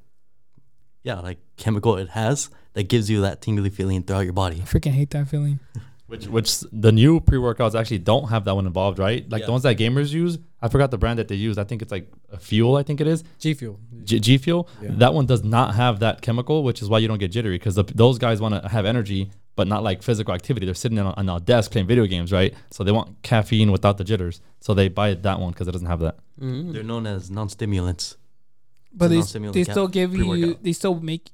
yeah 1.02 1.20
like 1.20 1.38
chemical 1.56 1.96
it 1.96 2.10
has 2.10 2.50
that 2.74 2.84
gives 2.88 3.08
you 3.08 3.22
that 3.22 3.40
tingly 3.40 3.70
feeling 3.70 4.02
throughout 4.02 4.24
your 4.24 4.32
body. 4.34 4.56
I 4.56 4.64
freaking 4.64 4.92
hate 4.92 5.10
that 5.10 5.28
feeling 5.28 5.58
Which 6.12 6.26
which 6.26 6.60
the 6.72 6.92
new 6.92 7.20
pre 7.20 7.38
workouts 7.38 7.74
actually 7.78 7.98
don't 7.98 8.28
have 8.28 8.44
that 8.44 8.54
one 8.54 8.66
involved, 8.66 8.98
right? 8.98 9.28
Like 9.30 9.40
Yeah. 9.40 9.46
the 9.46 9.52
ones 9.52 9.62
that 9.64 9.78
gamers 9.78 10.10
use. 10.12 10.38
I 10.60 10.68
forgot 10.68 10.90
the 10.90 10.98
brand 10.98 11.18
that 11.18 11.28
they 11.28 11.34
use. 11.34 11.56
I 11.58 11.64
think 11.64 11.80
it's 11.82 11.90
like 11.90 12.06
a 12.30 12.38
fuel. 12.38 12.76
I 12.76 12.82
think 12.82 13.00
it 13.00 13.06
is 13.06 13.24
G 13.38 13.54
Fuel. 13.54 13.80
G, 14.04 14.20
G 14.20 14.36
Fuel. 14.38 14.68
Yeah. 14.82 14.90
That 15.02 15.14
one 15.14 15.26
does 15.26 15.42
not 15.42 15.74
have 15.74 16.00
that 16.00 16.20
chemical, 16.22 16.62
which 16.64 16.82
is 16.82 16.88
why 16.90 16.98
you 16.98 17.08
don't 17.08 17.18
get 17.18 17.30
jittery 17.32 17.56
because 17.58 17.74
those 17.94 18.18
guys 18.18 18.40
want 18.40 18.54
to 18.62 18.68
have 18.68 18.84
energy, 18.84 19.30
but 19.56 19.66
not 19.66 19.82
like 19.82 20.02
physical 20.02 20.34
activity. 20.34 20.66
They're 20.66 20.74
sitting 20.74 20.98
on, 20.98 21.14
on 21.16 21.28
a 21.28 21.40
desk 21.40 21.72
playing 21.72 21.86
video 21.88 22.04
games, 22.06 22.30
right? 22.30 22.52
So 22.70 22.84
they 22.84 22.92
want 22.92 23.22
caffeine 23.22 23.72
without 23.72 23.96
the 23.98 24.04
jitters. 24.04 24.40
So 24.60 24.74
they 24.74 24.88
buy 24.88 25.14
that 25.14 25.40
one 25.40 25.50
because 25.52 25.66
it 25.66 25.72
doesn't 25.72 25.88
have 25.88 26.00
that. 26.00 26.16
Mm. 26.40 26.72
They're 26.74 26.82
known 26.84 27.06
as 27.06 27.30
non-stimulants. 27.30 28.16
but 28.94 29.08
they, 29.08 29.16
non-stimulant 29.16 29.54
they 29.54 29.64
still 29.64 29.88
give 29.88 30.14
you 30.14 30.26
pre-workout. 30.28 30.62
they 30.62 30.72
still 30.74 31.00
make 31.00 31.30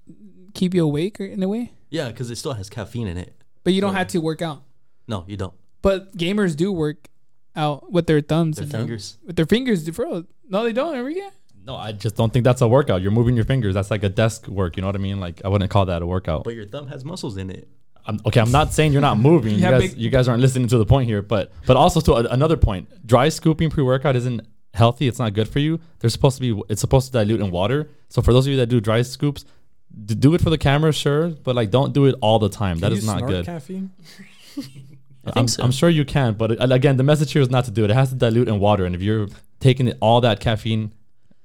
keep 0.54 0.72
you 0.74 0.84
awake 0.84 1.18
in 1.20 1.42
a 1.42 1.48
way 1.48 1.72
Yeah, 1.90 2.08
because 2.10 2.30
it 2.30 2.36
still 2.36 2.52
has 2.54 2.70
caffeine 2.70 3.08
in 3.08 3.18
it. 3.18 3.34
but 3.64 3.72
you 3.74 3.80
don't 3.80 3.92
Right. 3.92 3.98
have 3.98 4.08
to 4.08 4.20
work 4.20 4.40
out 4.42 4.62
No, 5.08 5.24
you 5.26 5.36
don't. 5.36 5.54
but 5.82 6.16
gamers 6.16 6.54
do 6.56 6.70
work 6.72 7.08
out 7.56 7.90
with 7.90 8.06
their 8.06 8.20
thumbs 8.20 8.56
Their 8.56 8.64
and 8.64 8.72
fingers. 8.72 9.18
with 9.26 9.34
their 9.36 9.46
fingers 9.46 9.88
bro 9.90 10.24
no 10.48 10.62
they 10.62 10.72
don't 10.72 10.94
Enrique 10.94 11.28
No, 11.64 11.74
I 11.76 11.90
just 11.92 12.14
don't 12.16 12.32
think 12.32 12.44
that's 12.44 12.60
a 12.62 12.68
workout. 12.68 13.02
You're 13.02 13.10
moving 13.20 13.34
your 13.36 13.44
fingers. 13.44 13.74
That's 13.74 13.90
like 13.90 14.02
a 14.04 14.08
desk 14.08 14.46
work. 14.48 14.76
You 14.76 14.80
know 14.82 14.88
what 14.88 14.94
I 14.94 14.98
mean? 15.08 15.18
Like 15.20 15.42
I 15.44 15.48
wouldn't 15.48 15.70
call 15.70 15.86
that 15.86 16.00
a 16.02 16.06
workout. 16.06 16.44
But 16.44 16.54
your 16.54 16.66
thumb 16.66 16.86
has 16.88 17.04
muscles 17.04 17.36
in 17.36 17.50
it. 17.50 17.68
I'm, 18.06 18.18
okay, 18.24 18.40
I'm 18.40 18.50
not 18.50 18.72
saying 18.72 18.92
you're 18.92 19.02
not 19.10 19.18
moving. 19.30 19.52
you 19.54 19.58
Yeah, 19.60 19.72
guys, 19.72 19.80
big- 19.90 19.98
you 19.98 20.08
guys 20.08 20.28
aren't 20.28 20.40
listening 20.40 20.68
to 20.68 20.78
the 20.78 20.86
point 20.86 21.06
here. 21.12 21.20
But 21.20 21.52
but 21.66 21.76
also 21.76 22.00
to 22.00 22.12
a, 22.14 22.24
another 22.38 22.56
point, 22.56 22.84
dry 23.06 23.28
scooping 23.28 23.68
pre 23.70 23.82
workout 23.82 24.16
isn't 24.16 24.40
healthy. 24.72 25.08
It's 25.08 25.18
not 25.18 25.34
good 25.34 25.48
for 25.48 25.58
you. 25.58 25.78
They're 25.98 26.08
supposed 26.10 26.36
to 26.38 26.42
be. 26.46 26.62
It's 26.70 26.80
supposed 26.80 27.06
to 27.08 27.12
dilute 27.12 27.40
in 27.40 27.50
water. 27.50 27.90
So 28.08 28.22
for 28.22 28.32
those 28.32 28.46
of 28.46 28.50
you 28.52 28.56
that 28.58 28.68
do 28.70 28.80
dry 28.80 29.02
scoops, 29.02 29.44
d- 30.06 30.14
do 30.14 30.32
it 30.34 30.40
for 30.40 30.48
the 30.48 30.58
camera, 30.58 30.92
sure, 30.92 31.28
but 31.28 31.54
like 31.54 31.70
don't 31.70 31.92
do 31.92 32.06
it 32.06 32.14
all 32.22 32.38
the 32.38 32.48
time. 32.48 32.78
that 32.78 32.88
Can 32.90 32.96
is 32.98 33.04
not 33.06 33.18
snort 33.18 33.30
good. 33.30 33.44
Caffeine. 33.44 33.90
I 35.24 35.30
think 35.32 35.36
I'm, 35.36 35.48
so. 35.48 35.62
I'm 35.62 35.70
sure 35.72 35.88
you 35.90 36.04
can, 36.04 36.34
but 36.34 36.60
uh, 36.60 36.66
again, 36.70 36.96
the 36.96 37.02
message 37.02 37.32
here 37.32 37.42
is 37.42 37.50
not 37.50 37.64
to 37.66 37.70
do 37.70 37.84
it. 37.84 37.90
It 37.90 37.94
has 37.94 38.10
to 38.10 38.14
dilute 38.14 38.48
in 38.48 38.60
water, 38.60 38.84
and 38.86 38.94
if 38.94 39.02
you're 39.02 39.28
taking 39.60 39.92
all 40.00 40.20
that 40.22 40.40
caffeine 40.40 40.92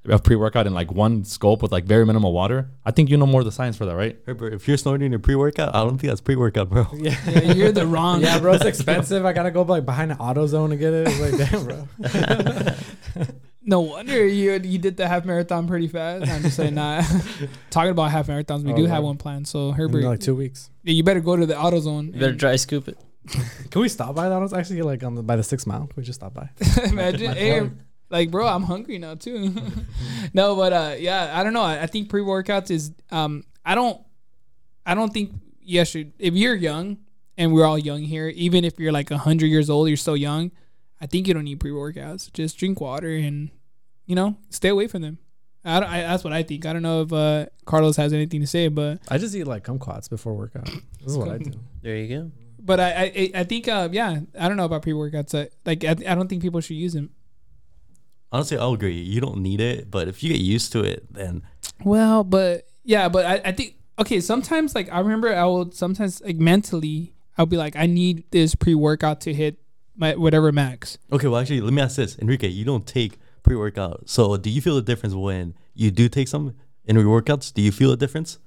of 0.05 0.21
pre-workout 0.21 0.67
in 0.67 0.73
like 0.73 0.91
one 0.91 1.23
scope 1.23 1.61
with 1.61 1.71
like 1.71 1.85
very 1.85 2.05
minimal 2.05 2.33
water, 2.33 2.69
I 2.85 2.91
think 2.91 3.09
you 3.09 3.15
know 3.17 3.25
more 3.25 3.39
of 3.41 3.45
the 3.45 3.51
science 3.53 3.77
for 3.77 3.85
that, 3.85 3.95
right? 3.95 4.17
Herbert, 4.25 4.53
if 4.53 4.67
you're 4.67 4.75
snorting 4.77 5.13
a 5.13 5.19
pre-workout, 5.19 5.73
I 5.73 5.79
don't 5.83 5.97
think 5.97 6.11
that's 6.11 6.19
pre-workout, 6.21 6.69
bro. 6.69 6.87
Yeah. 6.93 7.15
yeah, 7.29 7.51
you're 7.53 7.71
the 7.71 7.87
wrong 7.87 8.21
Yeah, 8.21 8.39
bro, 8.39 8.53
it's 8.53 8.65
expensive. 8.65 9.25
I 9.25 9.31
gotta 9.33 9.51
go 9.51 9.61
like 9.61 9.85
behind 9.85 10.11
the 10.11 10.17
auto 10.17 10.45
zone 10.45 10.71
to 10.71 10.75
get 10.75 10.93
it. 10.93 11.07
It's 11.09 11.19
like, 11.39 11.49
damn, 11.49 11.65
bro. 11.65 13.27
No 13.65 13.79
wonder 13.79 14.27
you 14.27 14.51
you 14.61 14.77
did 14.77 14.97
the 14.97 15.07
half 15.07 15.23
marathon 15.23 15.67
pretty 15.69 15.87
fast. 15.87 16.29
I'm 16.29 16.41
just 16.41 16.57
saying, 16.57 16.75
nah. 16.75 17.01
Talking 17.69 17.91
about 17.91 18.11
half 18.11 18.27
marathons, 18.27 18.63
we 18.63 18.73
Oh, 18.73 18.75
do 18.75 18.83
wow. 18.83 18.89
have 18.89 19.03
one 19.05 19.15
planned. 19.15 19.47
So 19.47 19.69
In 19.69 19.75
Herbert, 19.75 20.03
like 20.03 20.19
two 20.19 20.35
weeks. 20.35 20.69
yeah, 20.83 20.91
you 20.91 21.01
better 21.01 21.21
go 21.21 21.37
to 21.37 21.45
the 21.45 21.53
AutoZone. 21.53 22.07
You 22.13 22.19
better 22.19 22.33
dry 22.33 22.57
scoop 22.57 22.89
it. 22.89 22.97
Can 23.71 23.81
we 23.81 23.89
stop 23.89 24.15
by 24.15 24.29
that? 24.29 24.35
I 24.35 24.39
was 24.39 24.53
actually 24.53 24.81
like 24.81 25.03
on 25.03 25.15
the 25.15 25.23
by 25.23 25.35
the 25.35 25.43
six 25.43 25.65
mile. 25.65 25.87
Can 25.87 25.93
we 25.97 26.03
just 26.03 26.19
stop 26.19 26.33
by? 26.33 26.49
Imagine, 26.85 27.33
hey, 27.33 27.69
like, 28.09 28.31
bro, 28.31 28.47
I'm 28.47 28.63
hungry 28.63 28.97
now 28.97 29.15
too. 29.15 29.53
no, 30.33 30.55
but 30.55 30.73
uh, 30.73 30.95
yeah, 30.97 31.31
I 31.33 31.43
don't 31.43 31.53
know. 31.53 31.63
I, 31.63 31.83
I 31.83 31.87
think 31.87 32.09
pre 32.09 32.21
workouts 32.21 32.69
is 32.69 32.91
um, 33.11 33.45
I 33.65 33.75
don't, 33.75 34.01
I 34.85 34.93
don't 34.93 35.13
think 35.13 35.33
you 35.61 35.83
should. 35.85 36.13
If 36.19 36.33
you're 36.33 36.55
young, 36.55 36.97
and 37.37 37.53
we're 37.53 37.65
all 37.65 37.77
young 37.77 38.01
here, 38.01 38.27
even 38.29 38.63
if 38.63 38.79
you're 38.79 38.91
like 38.91 39.09
hundred 39.09 39.47
years 39.47 39.69
old, 39.69 39.87
you're 39.87 39.97
still 39.97 40.17
young. 40.17 40.51
I 41.01 41.05
think 41.05 41.27
you 41.27 41.33
don't 41.33 41.43
need 41.43 41.59
pre 41.59 41.71
workouts. 41.71 42.31
Just 42.33 42.57
drink 42.57 42.79
water 42.79 43.09
and, 43.09 43.49
you 44.05 44.15
know, 44.15 44.37
stay 44.49 44.69
away 44.69 44.87
from 44.87 45.01
them. 45.01 45.17
I, 45.65 45.79
don't, 45.79 45.89
I 45.89 46.01
that's 46.01 46.23
what 46.23 46.33
I 46.33 46.43
think. 46.43 46.65
I 46.65 46.73
don't 46.73 46.81
know 46.81 47.01
if 47.01 47.13
uh, 47.13 47.45
Carlos 47.65 47.95
has 47.97 48.13
anything 48.13 48.41
to 48.41 48.47
say, 48.47 48.67
but 48.67 48.99
I 49.09 49.17
just 49.17 49.33
eat 49.33 49.45
like 49.45 49.63
kumquats 49.63 50.09
before 50.09 50.33
workout. 50.33 50.65
This 50.65 51.11
is 51.11 51.17
what 51.17 51.29
I 51.29 51.37
do. 51.37 51.51
There 51.81 51.95
you 51.95 52.17
go. 52.17 52.31
But 52.63 52.79
I 52.79 53.11
I, 53.15 53.31
I 53.41 53.43
think 53.43 53.67
uh, 53.67 53.89
yeah, 53.91 54.21
I 54.39 54.47
don't 54.47 54.57
know 54.57 54.65
about 54.65 54.81
pre 54.81 54.93
workouts. 54.93 55.35
Uh, 55.35 55.49
like 55.65 55.83
I, 55.83 55.91
I 55.91 56.15
don't 56.15 56.27
think 56.27 56.41
people 56.41 56.61
should 56.61 56.77
use 56.77 56.93
them. 56.93 57.09
Honestly, 58.31 58.57
I'll 58.57 58.73
agree. 58.73 58.97
You 58.99 59.21
don't 59.21 59.37
need 59.43 59.61
it, 59.61 59.91
but 59.91 60.07
if 60.07 60.23
you 60.23 60.29
get 60.31 60.41
used 60.41 60.71
to 60.71 60.81
it, 60.83 61.13
then 61.13 61.43
Well, 61.83 62.23
but 62.23 62.65
yeah, 62.83 63.07
but 63.09 63.25
I, 63.25 63.41
I 63.45 63.51
think 63.51 63.75
okay. 63.99 64.19
Sometimes 64.19 64.73
like 64.73 64.91
I 64.91 64.99
remember 64.99 65.35
I 65.35 65.45
would 65.45 65.75
sometimes 65.75 66.21
like 66.21 66.37
mentally 66.37 67.13
I'll 67.37 67.45
be 67.45 67.57
like 67.57 67.75
I 67.75 67.85
need 67.85 68.23
this 68.31 68.55
pre 68.55 68.73
workout 68.73 69.21
to 69.21 69.33
hit 69.33 69.57
my 69.95 70.15
whatever 70.15 70.51
max. 70.51 70.97
okay. 71.11 71.27
Well, 71.27 71.39
actually, 71.39 71.61
let 71.61 71.73
me 71.73 71.81
ask 71.81 71.97
this, 71.97 72.17
Enrique. 72.17 72.47
You 72.47 72.65
don't 72.65 72.87
take 72.87 73.19
pre-workout, 73.43 74.09
so 74.09 74.37
do 74.37 74.49
you 74.49 74.61
feel 74.61 74.75
the 74.75 74.81
difference 74.81 75.13
when 75.13 75.53
you 75.75 75.91
do 75.91 76.07
take 76.09 76.27
some 76.29 76.55
in 76.85 76.95
your 76.95 77.21
workouts? 77.21 77.53
Do 77.53 77.61
you 77.61 77.71
feel 77.71 77.91
a 77.91 77.97
difference? 77.97 78.39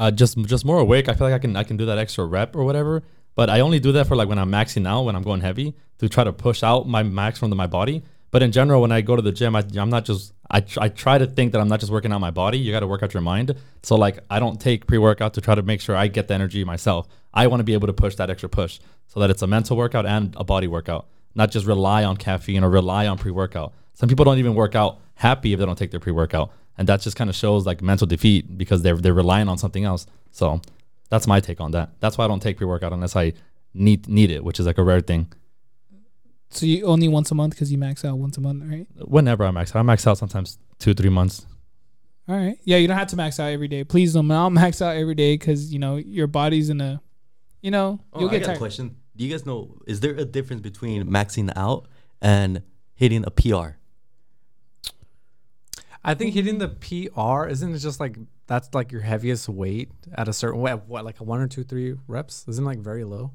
Uh, 0.00 0.10
just 0.10 0.36
just 0.38 0.64
more 0.64 0.80
awake. 0.80 1.08
I 1.08 1.14
feel 1.14 1.26
like 1.28 1.34
I 1.34 1.38
can 1.38 1.54
I 1.56 1.62
can 1.62 1.76
do 1.76 1.86
that 1.86 1.98
extra 1.98 2.24
rep 2.24 2.56
or 2.56 2.64
whatever. 2.64 3.02
But 3.36 3.48
I 3.48 3.60
only 3.60 3.78
do 3.78 3.92
that 3.92 4.08
for 4.08 4.16
like 4.16 4.28
when 4.28 4.38
I'm 4.38 4.50
maxing 4.50 4.86
out, 4.88 5.02
when 5.02 5.14
I'm 5.14 5.22
going 5.22 5.40
heavy, 5.40 5.74
to 5.98 6.08
try 6.08 6.24
to 6.24 6.32
push 6.32 6.62
out 6.64 6.88
my 6.88 7.02
max 7.02 7.38
from 7.38 7.50
the, 7.50 7.56
my 7.56 7.68
body. 7.68 8.02
But 8.32 8.42
in 8.42 8.50
general, 8.50 8.80
when 8.80 8.92
I 8.92 9.02
go 9.02 9.14
to 9.14 9.22
the 9.22 9.32
gym, 9.32 9.54
I, 9.54 9.64
I'm 9.76 9.90
not 9.90 10.04
just 10.04 10.32
I, 10.50 10.60
tr- 10.60 10.80
I 10.80 10.88
try 10.88 11.18
to 11.18 11.26
think 11.26 11.52
that 11.52 11.60
I'm 11.60 11.68
not 11.68 11.80
just 11.80 11.92
working 11.92 12.12
out 12.12 12.20
my 12.20 12.30
body. 12.30 12.58
You 12.58 12.72
got 12.72 12.80
to 12.80 12.86
work 12.86 13.02
out 13.02 13.14
your 13.14 13.20
mind. 13.20 13.54
So 13.82 13.94
like 13.96 14.18
I 14.30 14.40
don't 14.40 14.60
take 14.60 14.86
pre 14.86 14.98
workout 14.98 15.34
to 15.34 15.40
try 15.40 15.54
to 15.54 15.62
make 15.62 15.80
sure 15.80 15.94
I 15.94 16.08
get 16.08 16.28
the 16.28 16.34
energy 16.34 16.64
myself. 16.64 17.06
I 17.32 17.46
want 17.46 17.60
to 17.60 17.64
be 17.64 17.74
able 17.74 17.86
to 17.86 17.92
push 17.92 18.14
that 18.16 18.30
extra 18.30 18.48
push 18.48 18.80
so 19.06 19.20
that 19.20 19.30
it's 19.30 19.42
a 19.42 19.46
mental 19.46 19.76
workout 19.76 20.06
and 20.06 20.34
a 20.36 20.44
body 20.44 20.66
workout, 20.66 21.06
not 21.34 21.50
just 21.50 21.66
rely 21.66 22.04
on 22.04 22.16
caffeine 22.16 22.64
or 22.64 22.70
rely 22.70 23.06
on 23.06 23.18
pre 23.18 23.30
workout. 23.30 23.74
Some 23.94 24.08
people 24.08 24.24
don't 24.24 24.38
even 24.38 24.54
work 24.54 24.74
out 24.74 24.98
happy 25.14 25.52
if 25.52 25.58
they 25.58 25.66
don't 25.66 25.76
take 25.76 25.90
their 25.90 26.00
pre 26.00 26.12
workout, 26.12 26.52
and 26.80 26.88
that 26.88 27.00
just 27.02 27.14
kind 27.16 27.30
of 27.30 27.36
shows 27.36 27.66
like 27.66 27.80
mental 27.82 28.06
defeat 28.08 28.56
because 28.58 28.80
they're 28.82 28.96
they're 28.96 29.14
relying 29.14 29.48
on 29.48 29.58
something 29.58 29.84
else. 29.84 30.06
So 30.32 30.60
that's 31.10 31.26
my 31.28 31.38
take 31.38 31.60
on 31.60 31.70
that. 31.72 31.90
That's 32.00 32.16
why 32.18 32.24
I 32.24 32.28
don't 32.28 32.40
take 32.42 32.56
pre 32.56 32.66
workout 32.66 32.92
unless 32.92 33.14
I 33.14 33.34
need 33.74 34.08
need 34.08 34.30
it, 34.32 34.42
which 34.42 34.58
is 34.58 34.66
like 34.66 34.78
a 34.78 34.82
rare 34.82 35.00
thing. 35.02 35.30
So 36.50 36.66
you 36.66 36.84
only 36.86 37.06
once 37.06 37.30
a 37.30 37.34
month 37.34 37.54
because 37.54 37.70
you 37.70 37.78
max 37.78 38.04
out 38.04 38.18
once 38.18 38.36
a 38.36 38.40
month, 38.40 38.64
right? 38.66 38.86
Whenever 38.96 39.44
I 39.44 39.50
max 39.52 39.76
out, 39.76 39.80
I 39.80 39.82
max 39.82 40.06
out 40.06 40.18
sometimes 40.18 40.58
two 40.78 40.94
three 40.94 41.10
months. 41.10 41.46
All 42.28 42.36
right. 42.36 42.58
Yeah, 42.64 42.76
you 42.78 42.88
don't 42.88 42.96
have 42.96 43.08
to 43.08 43.16
max 43.16 43.38
out 43.40 43.50
every 43.52 43.68
day. 43.68 43.84
Please 43.84 44.14
don't 44.14 44.30
I'll 44.30 44.50
max 44.50 44.80
out 44.82 44.96
every 44.96 45.14
day 45.14 45.34
because 45.34 45.72
you 45.72 45.78
know 45.78 45.96
your 45.96 46.26
body's 46.28 46.70
in 46.70 46.80
a, 46.80 47.00
you 47.60 47.70
know, 47.70 48.00
Oh, 48.12 48.20
you'll 48.20 48.28
I 48.30 48.32
get 48.32 48.38
got 48.40 48.44
a 48.44 48.46
tired. 48.48 48.58
question. 48.58 48.96
Do 49.16 49.24
you 49.24 49.30
guys 49.30 49.44
know? 49.44 49.76
Is 49.86 50.00
there 50.00 50.14
a 50.14 50.24
difference 50.24 50.62
between 50.62 51.04
maxing 51.08 51.52
out 51.56 51.86
and 52.22 52.62
hitting 52.94 53.24
a 53.26 53.30
PR? 53.30 53.76
I 56.02 56.14
think 56.14 56.34
hitting 56.34 56.58
the 56.58 56.68
mm-hmm. 56.68 57.44
PR 57.44 57.48
isn't 57.48 57.74
it 57.74 57.78
just 57.78 58.00
like 58.00 58.16
that's 58.46 58.72
like 58.74 58.90
your 58.90 59.02
heaviest 59.02 59.48
weight 59.48 59.90
at 60.14 60.28
a 60.28 60.32
certain 60.32 60.60
what, 60.60 60.88
what 60.88 61.04
like 61.04 61.20
a 61.20 61.24
one 61.24 61.40
or 61.40 61.48
two 61.48 61.62
three 61.62 61.96
reps 62.06 62.44
isn't 62.48 62.64
like 62.64 62.78
very 62.78 63.04
low. 63.04 63.32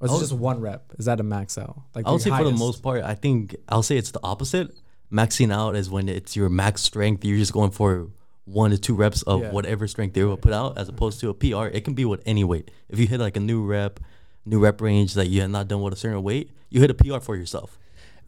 Or 0.00 0.06
is 0.08 0.14
it 0.14 0.18
just 0.18 0.32
one 0.32 0.60
rep? 0.60 0.92
Is 0.98 1.04
that 1.04 1.20
a 1.20 1.22
max 1.22 1.56
out? 1.56 1.80
Like 1.94 2.06
I'll 2.06 2.18
say 2.18 2.30
your 2.30 2.38
for 2.38 2.44
the 2.44 2.52
most 2.52 2.82
part, 2.82 3.04
I 3.04 3.14
think 3.14 3.54
I'll 3.68 3.84
say 3.84 3.96
it's 3.96 4.10
the 4.10 4.20
opposite. 4.24 4.74
Maxing 5.12 5.52
out 5.52 5.76
is 5.76 5.90
when 5.90 6.08
it's 6.08 6.34
your 6.34 6.48
max 6.48 6.82
strength. 6.82 7.24
You're 7.24 7.38
just 7.38 7.52
going 7.52 7.70
for 7.70 8.08
one 8.44 8.70
to 8.70 8.78
two 8.78 8.94
reps 8.94 9.22
of 9.22 9.42
Yeah. 9.42 9.50
whatever 9.52 9.86
strength 9.86 10.14
they 10.14 10.24
will 10.24 10.36
put 10.36 10.52
out, 10.52 10.76
as 10.78 10.88
opposed 10.88 11.20
to 11.20 11.28
a 11.28 11.34
PR. 11.34 11.66
It 11.66 11.84
can 11.84 11.94
be 11.94 12.04
with 12.04 12.22
any 12.26 12.42
weight. 12.42 12.70
If 12.88 12.98
you 12.98 13.06
hit 13.06 13.20
like 13.20 13.36
a 13.36 13.40
new 13.40 13.64
rep, 13.64 14.00
new 14.44 14.58
rep 14.58 14.80
range 14.80 15.14
that 15.14 15.28
you 15.28 15.42
have 15.42 15.50
not 15.50 15.68
done 15.68 15.82
with 15.82 15.92
a 15.92 15.96
certain 15.96 16.22
weight, 16.22 16.50
you 16.70 16.80
hit 16.80 16.90
a 16.90 16.94
PR 16.94 17.20
for 17.20 17.36
yourself. 17.36 17.78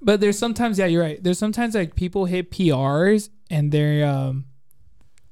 But 0.01 0.21
there's 0.21 0.39
sometimes, 0.39 0.79
yeah, 0.79 0.87
you're 0.87 1.03
right. 1.03 1.23
There's 1.23 1.39
sometimes 1.39 1.75
like 1.75 1.97
people 1.97 2.27
hit 2.27 2.51
PRs 2.51 3.31
and 3.55 3.71
they're 3.73 4.05
um 4.15 4.45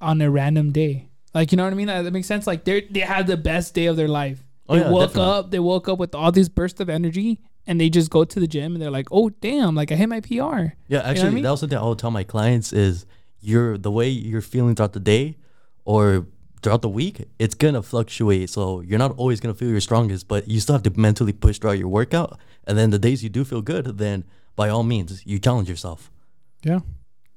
on 0.00 0.20
a 0.20 0.30
random 0.30 0.72
day. 0.72 1.08
Like 1.35 1.50
you 1.52 1.56
know 1.56 1.64
what 1.64 1.72
I 1.72 1.76
mean? 1.76 1.87
That 1.88 2.12
makes 2.12 2.28
sense. 2.28 2.46
Like 2.46 2.64
they 2.64 2.82
they 2.94 3.00
had 3.00 3.26
the 3.26 3.37
best 3.37 3.74
day 3.74 3.87
of 3.87 3.96
their 3.96 4.08
life. 4.22 4.38
Oh, 4.68 4.74
They 4.74 4.80
yeah, 4.82 4.90
woke 4.90 5.08
definitely. 5.08 5.32
up. 5.38 5.50
They 5.50 5.58
woke 5.72 5.87
up 5.88 5.98
with 5.98 6.14
all 6.14 6.30
these 6.32 6.48
bursts 6.48 6.80
of 6.80 6.88
energy, 6.88 7.40
and 7.66 7.80
they 7.80 7.88
just 7.90 8.11
go 8.11 8.24
to 8.24 8.38
the 8.40 8.46
gym 8.46 8.74
and 8.74 8.80
they're 8.82 8.96
like, 9.00 9.08
"Oh 9.11 9.28
damn! 9.48 9.74
Like 9.80 9.90
I 9.92 9.96
hit 9.96 10.08
my 10.08 10.20
PR." 10.20 10.74
Yeah, 10.88 11.02
actually, 11.08 11.28
I 11.28 11.35
mean? 11.35 11.42
that 11.44 11.50
was 11.50 11.61
something 11.61 11.78
I 11.78 11.87
would 11.88 11.98
tell 11.98 12.11
my 12.11 12.24
clients 12.24 12.72
is 12.72 13.06
you're 13.40 13.76
the 13.76 13.90
way 13.90 14.08
you're 14.08 14.40
feeling 14.54 14.74
throughout 14.76 14.92
the 14.92 15.00
day 15.16 15.37
or 15.85 16.26
throughout 16.62 16.82
the 16.82 16.88
week, 17.02 17.16
it's 17.40 17.56
gonna 17.56 17.82
fluctuate. 17.82 18.48
So 18.50 18.80
you're 18.87 18.98
not 19.06 19.12
always 19.16 19.40
gonna 19.40 19.54
feel 19.62 19.68
your 19.76 19.80
strongest, 19.80 20.28
but 20.28 20.46
you 20.46 20.61
still 20.61 20.74
have 20.78 20.85
to 20.85 20.92
mentally 20.96 21.32
push 21.32 21.58
throughout 21.58 21.78
your 21.78 21.88
workout. 21.88 22.38
And 22.66 22.78
then 22.78 22.90
the 22.90 23.00
days 23.00 23.24
you 23.24 23.30
do 23.38 23.42
feel 23.44 23.62
good, 23.62 23.85
then 23.98 24.22
by 24.54 24.68
all 24.68 24.85
means, 24.85 25.26
you 25.26 25.40
challenge 25.40 25.68
yourself. 25.68 26.11
Yeah, 26.62 26.80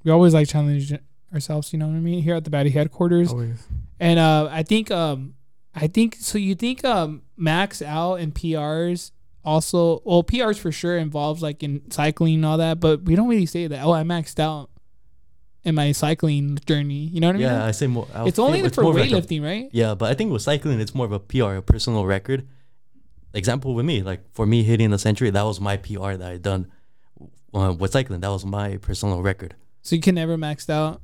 we 0.05 0.11
always 0.11 0.33
like 0.33 0.47
challenge 0.47 0.93
ourselves. 1.33 1.73
You 1.73 1.79
know 1.79 1.87
what 1.87 1.95
I 1.95 1.99
mean? 1.99 2.21
Here 2.21 2.35
at 2.35 2.45
the 2.45 2.49
Baddie 2.49 2.71
headquarters, 2.71 3.31
Always. 3.31 3.67
and 3.99 4.17
uh, 4.19 4.47
I 4.49 4.63
think 4.63 4.91
um, 4.91 5.33
I 5.73 5.87
think 5.87 6.15
so. 6.19 6.37
You 6.37 6.55
think 6.55 6.85
um, 6.85 7.23
max 7.35 7.81
out 7.81 8.15
and 8.15 8.33
PRs 8.33 9.11
also? 9.43 10.01
Well, 10.05 10.23
PRs 10.23 10.57
for 10.57 10.71
sure 10.71 10.97
involves 10.97 11.41
like 11.41 11.63
in 11.63 11.91
cycling 11.91 12.35
and 12.35 12.45
all 12.45 12.57
that, 12.59 12.79
but 12.79 13.01
we 13.03 13.15
don't 13.15 13.27
really 13.27 13.47
say 13.47 13.67
that. 13.67 13.83
Oh, 13.83 13.91
I 13.91 14.03
maxed 14.03 14.39
out 14.39 14.69
in 15.63 15.73
my 15.75 15.91
cycling 15.91 16.59
journey. 16.67 17.09
You 17.11 17.19
know 17.19 17.27
what 17.27 17.35
I 17.37 17.39
mean? 17.39 17.47
Yeah, 17.47 17.65
I 17.65 17.71
say 17.71 17.87
more. 17.87 18.07
I 18.13 18.27
it's 18.27 18.39
only 18.39 18.61
say 18.61 18.69
for 18.69 18.83
of 18.85 18.95
like 18.95 19.09
weightlifting, 19.09 19.43
right? 19.43 19.67
Yeah, 19.73 19.95
but 19.95 20.11
I 20.11 20.13
think 20.13 20.31
with 20.31 20.43
cycling, 20.43 20.79
it's 20.79 20.93
more 20.93 21.07
of 21.07 21.11
a 21.11 21.19
PR, 21.19 21.55
a 21.55 21.61
personal 21.61 22.05
record. 22.05 22.47
Example 23.33 23.73
with 23.73 23.85
me, 23.85 24.01
like 24.01 24.21
for 24.33 24.45
me 24.45 24.63
hitting 24.63 24.91
the 24.91 24.99
century, 24.99 25.29
that 25.29 25.43
was 25.43 25.59
my 25.59 25.75
PR 25.75 26.13
that 26.13 26.31
I 26.31 26.37
done 26.37 26.71
uh, 27.53 27.75
with 27.77 27.91
cycling. 27.91 28.21
That 28.21 28.29
was 28.29 28.45
my 28.45 28.77
personal 28.77 29.21
record. 29.21 29.55
So 29.85 29.95
you 29.95 30.01
can 30.01 30.15
never 30.15 30.35
maxed 30.37 30.69
out 30.69 31.01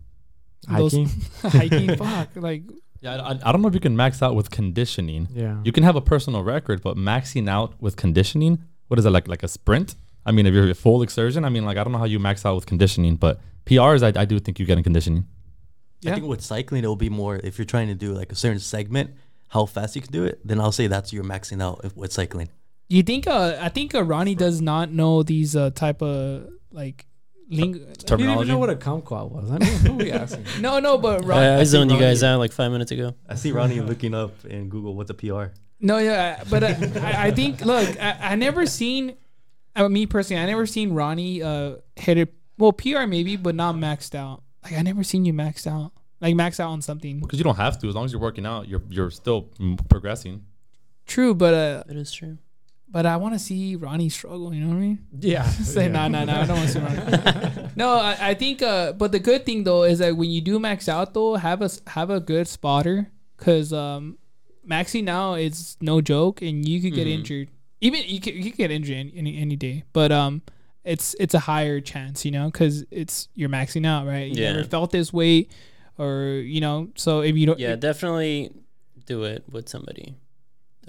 those- 0.67 0.93
Hiking. 0.93 1.09
hiking. 1.43 1.95
Fuck, 2.03 2.29
like 2.35 2.63
Yeah, 3.01 3.15
I, 3.21 3.31
I 3.47 3.51
don't 3.51 3.61
know 3.61 3.67
if 3.67 3.73
you 3.73 3.79
can 3.79 3.95
max 3.95 4.21
out 4.21 4.35
with 4.35 4.49
conditioning. 4.51 5.27
Yeah. 5.33 5.57
You 5.63 5.71
can 5.71 5.83
have 5.83 5.95
a 5.95 6.01
personal 6.01 6.43
record, 6.43 6.81
but 6.81 6.97
maxing 6.97 7.47
out 7.49 7.79
with 7.81 7.95
conditioning, 7.95 8.59
what 8.87 8.99
is 8.99 9.05
it 9.05 9.11
like? 9.11 9.27
Like 9.27 9.43
a 9.43 9.47
sprint? 9.47 9.95
I 10.25 10.31
mean, 10.31 10.45
if 10.45 10.53
you're 10.53 10.69
a 10.69 10.73
full 10.75 11.01
exertion, 11.01 11.45
I 11.45 11.49
mean, 11.49 11.65
like 11.65 11.77
I 11.77 11.83
don't 11.83 11.93
know 11.93 11.99
how 11.99 12.05
you 12.05 12.19
max 12.19 12.45
out 12.45 12.55
with 12.55 12.65
conditioning, 12.65 13.15
but 13.15 13.39
PRs, 13.65 14.01
I, 14.03 14.19
I 14.21 14.25
do 14.25 14.39
think 14.39 14.59
you 14.59 14.65
get 14.65 14.77
in 14.77 14.83
conditioning. 14.83 15.25
Yeah. 16.01 16.11
I 16.11 16.13
think 16.15 16.25
with 16.27 16.41
cycling, 16.41 16.83
it'll 16.83 16.95
be 16.95 17.09
more 17.09 17.35
if 17.43 17.57
you're 17.59 17.65
trying 17.65 17.87
to 17.89 17.95
do 17.95 18.13
like 18.13 18.31
a 18.31 18.35
certain 18.35 18.59
segment, 18.59 19.11
how 19.49 19.65
fast 19.67 19.95
you 19.95 20.01
can 20.01 20.11
do 20.11 20.23
it. 20.25 20.39
Then 20.47 20.59
I'll 20.59 20.71
say 20.71 20.87
that's 20.87 21.13
your 21.13 21.23
maxing 21.23 21.61
out 21.61 21.81
if- 21.83 21.95
with 21.95 22.11
cycling. 22.11 22.49
You 22.89 23.03
think? 23.03 23.25
Uh, 23.27 23.57
I 23.61 23.69
think 23.69 23.95
uh, 23.95 24.03
Ronnie 24.03 24.35
does 24.35 24.59
not 24.61 24.91
know 24.91 25.23
these 25.23 25.55
uh, 25.55 25.69
type 25.69 26.01
of 26.01 26.49
like 26.71 27.05
ling- 27.51 27.73
He 27.73 27.79
didn't 28.05 28.29
even 28.29 28.47
know 28.47 28.57
what 28.57 28.69
a 28.69 28.75
kumquat 28.75 29.29
was. 29.31 29.51
I 29.51 29.57
mean, 29.59 29.69
who 29.79 29.91
are 29.93 29.95
we 29.95 30.11
asking? 30.11 30.45
No, 30.61 30.79
no, 30.79 30.97
but 30.97 31.23
Ron- 31.25 31.37
I, 31.37 31.59
I 31.59 31.63
zoned 31.63 31.91
you 31.91 31.99
guys 31.99 32.23
out 32.23 32.39
like 32.39 32.51
five 32.51 32.71
minutes 32.71 32.91
ago. 32.91 33.13
I 33.29 33.35
see 33.35 33.51
Ronnie 33.51 33.81
looking 33.81 34.13
up 34.13 34.45
in 34.45 34.69
Google 34.69 34.95
what's 34.95 35.09
a 35.11 35.13
PR. 35.13 35.45
no, 35.79 35.97
yeah, 35.97 36.43
but 36.49 36.63
uh, 36.63 36.67
I, 37.01 37.27
I 37.27 37.31
think 37.31 37.63
look, 37.65 37.87
I, 38.01 38.17
I 38.31 38.35
never 38.35 38.65
seen. 38.65 39.15
Uh, 39.75 39.87
me 39.87 40.05
personally, 40.05 40.41
I 40.41 40.45
never 40.47 40.65
seen 40.65 40.93
Ronnie 40.93 41.41
uh, 41.41 41.75
hit 41.95 42.17
it. 42.17 42.33
Well, 42.57 42.73
PR 42.73 43.05
maybe, 43.07 43.35
but 43.37 43.55
not 43.55 43.75
maxed 43.75 44.15
out. 44.15 44.43
Like 44.63 44.73
I 44.73 44.81
never 44.81 45.03
seen 45.03 45.23
you 45.25 45.33
maxed 45.33 45.65
out. 45.67 45.91
Like 46.19 46.35
max 46.35 46.59
out 46.59 46.69
on 46.69 46.81
something. 46.81 47.19
Because 47.19 47.39
you 47.39 47.43
don't 47.43 47.55
have 47.55 47.79
to. 47.79 47.87
As 47.87 47.95
long 47.95 48.05
as 48.05 48.11
you're 48.11 48.21
working 48.21 48.45
out, 48.45 48.67
you're 48.67 48.83
you're 48.89 49.09
still 49.09 49.49
progressing. 49.89 50.45
True, 51.07 51.33
but 51.33 51.53
uh, 51.53 51.83
That 51.87 51.97
is 51.97 52.11
true. 52.11 52.37
But 52.91 53.06
I 53.06 53.17
want 53.17 53.34
to 53.36 53.39
see 53.39 53.75
Ronnie 53.75 54.10
struggle. 54.10 54.54
You 54.54 54.62
know 54.62 54.69
what 54.69 54.75
I 54.77 54.80
mean? 54.80 54.99
Yeah. 55.19 55.43
Say 55.43 55.88
no, 55.88 56.08
no, 56.08 56.25
no. 56.25 56.34
I 56.41 56.45
don't 56.45 56.58
want 56.58 56.67
to 56.69 56.73
see 56.73 56.80
Ronnie. 56.80 57.69
no, 57.75 57.93
I, 57.93 58.17
I 58.30 58.34
think. 58.34 58.62
Uh, 58.62 58.91
but 58.93 59.12
the 59.12 59.19
good 59.19 59.45
thing 59.45 59.63
though 59.63 59.84
is 59.84 59.99
that 59.99 60.15
when 60.17 60.30
you 60.30 60.41
do 60.41 60.60
max 60.60 60.88
out 60.89 61.13
though, 61.13 61.36
have 61.36 61.62
a 61.62 61.65
s- 61.65 61.82
have 61.88 62.10
a 62.10 62.19
good 62.19 62.47
spotter 62.47 63.10
because 63.38 63.71
um, 63.73 64.17
maxing 64.67 65.10
out 65.10 65.36
is 65.36 65.77
no 65.82 66.01
joke, 66.01 66.41
and 66.41 66.67
you 66.67 66.82
could 66.82 66.93
get 66.93 67.08
Mhm. 67.08 67.13
injured. 67.13 67.47
Even 67.80 68.04
you 68.06 68.19
could 68.19 68.36
you 68.36 68.43
could 68.51 68.58
get 68.58 68.69
injured 68.71 68.97
any, 68.97 69.13
any 69.15 69.38
any 69.38 69.56
day, 69.56 69.84
but 69.93 70.12
um, 70.12 70.41
it's 70.84 71.15
it's 71.19 71.34
a 71.34 71.39
higher 71.39 71.80
chance, 71.82 72.25
you 72.25 72.32
know, 72.32 72.45
because 72.45 72.84
it's 72.91 73.27
you're 73.34 73.49
maxing 73.49 73.86
out, 73.88 74.06
right? 74.06 74.27
You 74.32 74.43
Yeah. 74.43 74.51
never 74.54 74.63
felt 74.67 74.91
this 74.91 75.12
weight, 75.13 75.49
or 75.97 76.41
you 76.45 76.62
know, 76.62 76.89
so 76.95 77.21
if 77.21 77.36
you 77.38 77.45
don't, 77.47 77.58
Yeah, 77.60 77.75
definitely 77.75 78.51
do 79.08 79.23
it 79.23 79.43
with 79.49 79.67
somebody. 79.67 80.15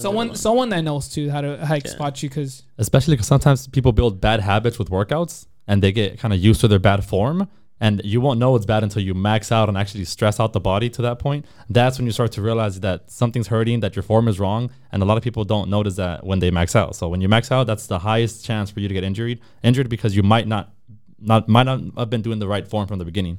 Don't 0.02 0.14
do 0.14 0.20
it 0.20 0.22
someone 0.22 0.36
someone 0.36 0.68
that 0.70 0.82
knows 0.82 1.08
too 1.08 1.30
how 1.30 1.40
to 1.40 1.64
how 1.66 1.76
to 1.78 1.82
Yeah. 1.84 1.90
spot 1.90 2.22
you, 2.22 2.28
because 2.28 2.62
Especially 2.78 3.14
because 3.14 3.26
sometimes 3.26 3.66
people 3.68 3.92
build 3.92 4.20
bad 4.20 4.40
habits 4.40 4.78
with 4.78 4.90
workouts 4.90 5.46
and 5.66 5.82
they 5.82 5.92
get 5.92 6.18
kind 6.18 6.32
of 6.34 6.40
used 6.40 6.60
to 6.62 6.68
their 6.68 6.78
bad 6.78 7.04
form. 7.04 7.48
And 7.80 8.00
you 8.04 8.20
won't 8.20 8.38
know 8.38 8.54
it's 8.54 8.64
bad 8.64 8.84
until 8.84 9.02
you 9.02 9.12
max 9.12 9.50
out 9.50 9.68
and 9.68 9.76
actually 9.76 10.04
stress 10.04 10.38
out 10.38 10.52
the 10.52 10.60
body 10.60 10.88
to 10.90 11.02
that 11.02 11.18
point. 11.18 11.44
That's 11.68 11.98
when 11.98 12.06
you 12.06 12.12
start 12.12 12.30
to 12.32 12.40
realize 12.42 12.78
that 12.78 13.10
something's 13.10 13.48
hurting, 13.48 13.80
that 13.80 13.96
your 13.96 14.04
form 14.04 14.28
is 14.28 14.38
wrong. 14.38 14.70
And 14.92 15.02
a 15.02 15.04
lot 15.04 15.16
of 15.16 15.24
people 15.24 15.44
don't 15.44 15.68
notice 15.68 15.96
that 15.96 16.24
when 16.24 16.38
they 16.38 16.52
max 16.52 16.76
out. 16.76 16.94
So 16.94 17.08
when 17.08 17.20
you 17.20 17.28
max 17.28 17.50
out, 17.50 17.66
that's 17.66 17.88
the 17.88 17.98
highest 17.98 18.44
chance 18.44 18.70
for 18.70 18.78
you 18.78 18.86
to 18.86 18.94
get 18.94 19.02
injured. 19.02 19.40
Injured 19.64 19.88
because 19.88 20.14
you 20.14 20.22
might 20.22 20.46
not 20.46 20.72
not 21.18 21.48
might 21.48 21.64
not 21.64 21.80
have 21.96 22.08
been 22.10 22.22
doing 22.22 22.38
the 22.38 22.46
right 22.46 22.66
form 22.68 22.86
from 22.86 22.98
the 23.00 23.04
beginning. 23.04 23.38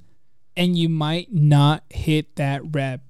and 0.57 0.77
you 0.77 0.89
might 0.89 1.33
not 1.33 1.83
hit 1.89 2.35
that 2.35 2.61
rep. 2.75 3.01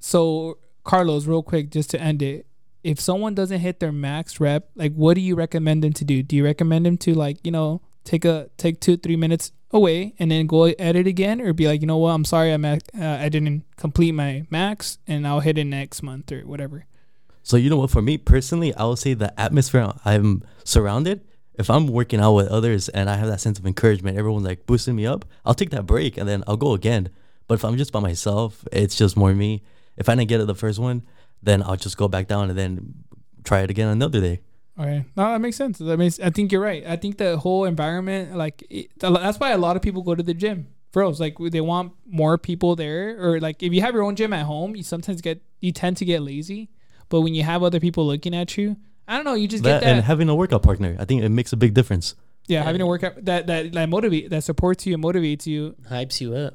So, 0.00 0.58
Carlos, 0.84 1.26
real 1.26 1.42
quick, 1.42 1.70
just 1.70 1.90
to 1.90 2.00
end 2.00 2.22
it, 2.22 2.46
if 2.84 3.00
someone 3.00 3.34
doesn't 3.34 3.60
hit 3.60 3.80
their 3.80 3.92
max 3.92 4.40
rep, 4.40 4.68
like 4.74 4.92
what 4.94 5.14
do 5.14 5.20
you 5.20 5.34
recommend 5.34 5.84
them 5.84 5.92
to 5.94 6.04
do? 6.04 6.22
Do 6.22 6.36
you 6.36 6.44
recommend 6.44 6.86
them 6.86 6.98
to 6.98 7.14
like, 7.14 7.38
you 7.44 7.52
know, 7.52 7.80
take 8.04 8.24
a 8.24 8.50
take 8.56 8.80
two 8.80 8.96
three 8.96 9.16
minutes 9.16 9.52
away 9.70 10.14
and 10.18 10.30
then 10.30 10.46
go 10.46 10.64
edit 10.64 11.06
again, 11.06 11.40
or 11.40 11.52
be 11.52 11.66
like, 11.66 11.80
you 11.80 11.86
know 11.86 11.96
what, 11.96 12.10
I'm 12.10 12.24
sorry, 12.24 12.52
I'm 12.52 12.64
at, 12.64 12.82
uh, 12.98 13.04
I 13.20 13.28
didn't 13.28 13.64
complete 13.76 14.12
my 14.12 14.46
max, 14.50 14.98
and 15.06 15.26
I'll 15.26 15.40
hit 15.40 15.56
it 15.56 15.64
next 15.64 16.02
month 16.02 16.30
or 16.30 16.40
whatever. 16.40 16.84
So 17.42 17.56
you 17.56 17.70
know 17.70 17.78
what? 17.78 17.90
For 17.90 18.02
me 18.02 18.18
personally, 18.18 18.74
I 18.74 18.84
would 18.84 18.98
say 18.98 19.14
the 19.14 19.38
atmosphere 19.40 19.92
I'm 20.04 20.44
surrounded. 20.64 21.24
If 21.54 21.68
I'm 21.68 21.86
working 21.86 22.20
out 22.20 22.34
with 22.34 22.48
others 22.48 22.88
and 22.88 23.10
I 23.10 23.16
have 23.16 23.28
that 23.28 23.40
sense 23.40 23.58
of 23.58 23.66
encouragement, 23.66 24.16
everyone's 24.16 24.46
like 24.46 24.64
boosting 24.66 24.96
me 24.96 25.06
up. 25.06 25.24
I'll 25.44 25.54
take 25.54 25.70
that 25.70 25.86
break 25.86 26.16
and 26.16 26.28
then 26.28 26.44
I'll 26.46 26.56
go 26.56 26.72
again. 26.72 27.10
But 27.46 27.54
if 27.54 27.64
I'm 27.64 27.76
just 27.76 27.92
by 27.92 28.00
myself, 28.00 28.64
it's 28.72 28.96
just 28.96 29.16
more 29.16 29.34
me. 29.34 29.62
If 29.96 30.08
I 30.08 30.14
didn't 30.14 30.28
get 30.28 30.40
it 30.40 30.46
the 30.46 30.54
first 30.54 30.78
one, 30.78 31.02
then 31.42 31.62
I'll 31.62 31.76
just 31.76 31.96
go 31.96 32.08
back 32.08 32.28
down 32.28 32.48
and 32.50 32.58
then 32.58 32.94
try 33.44 33.60
it 33.62 33.70
again 33.70 33.88
another 33.88 34.20
day. 34.20 34.40
Okay, 34.78 35.04
no, 35.16 35.24
that 35.32 35.40
makes 35.40 35.56
sense. 35.56 35.78
That 35.78 35.98
makes. 35.98 36.18
I 36.20 36.30
think 36.30 36.50
you're 36.50 36.60
right. 36.62 36.84
I 36.86 36.96
think 36.96 37.18
the 37.18 37.36
whole 37.36 37.64
environment, 37.66 38.34
like, 38.36 38.64
it, 38.70 38.88
that's 38.98 39.38
why 39.38 39.50
a 39.50 39.58
lot 39.58 39.76
of 39.76 39.82
people 39.82 40.02
go 40.02 40.14
to 40.14 40.22
the 40.22 40.34
gym. 40.34 40.68
Bros, 40.92 41.20
like, 41.20 41.36
they 41.38 41.60
want 41.60 41.92
more 42.06 42.36
people 42.38 42.74
there, 42.76 43.16
or 43.22 43.40
like, 43.40 43.62
if 43.62 43.72
you 43.72 43.80
have 43.82 43.94
your 43.94 44.02
own 44.02 44.14
gym 44.16 44.32
at 44.32 44.44
home, 44.46 44.74
you 44.76 44.82
sometimes 44.82 45.20
get, 45.20 45.42
you 45.60 45.72
tend 45.72 45.96
to 45.98 46.04
get 46.04 46.22
lazy. 46.22 46.70
But 47.08 47.20
when 47.22 47.34
you 47.34 47.42
have 47.42 47.62
other 47.62 47.80
people 47.80 48.06
looking 48.06 48.34
at 48.34 48.56
you, 48.56 48.76
I 49.08 49.16
don't 49.16 49.24
know, 49.24 49.34
you 49.34 49.46
just 49.48 49.62
That, 49.64 49.80
get 49.80 49.86
that. 49.86 49.94
and 49.96 50.04
having 50.04 50.28
a 50.28 50.34
workout 50.34 50.62
partner, 50.62 50.96
I 50.98 51.04
think 51.04 51.22
it 51.22 51.28
makes 51.28 51.52
a 51.52 51.56
big 51.56 51.74
difference. 51.74 52.14
yeah, 52.48 52.62
having 52.62 52.80
a 52.80 52.86
workout 52.86 53.24
that 53.24 53.46
that 53.46 53.72
that 53.72 53.88
motivate 53.88 54.30
that 54.30 54.42
supports 54.44 54.84
you 54.86 54.94
and 54.94 55.02
motivates 55.04 55.46
you. 55.46 55.76
hypes 55.90 56.20
you 56.20 56.34
up. 56.34 56.54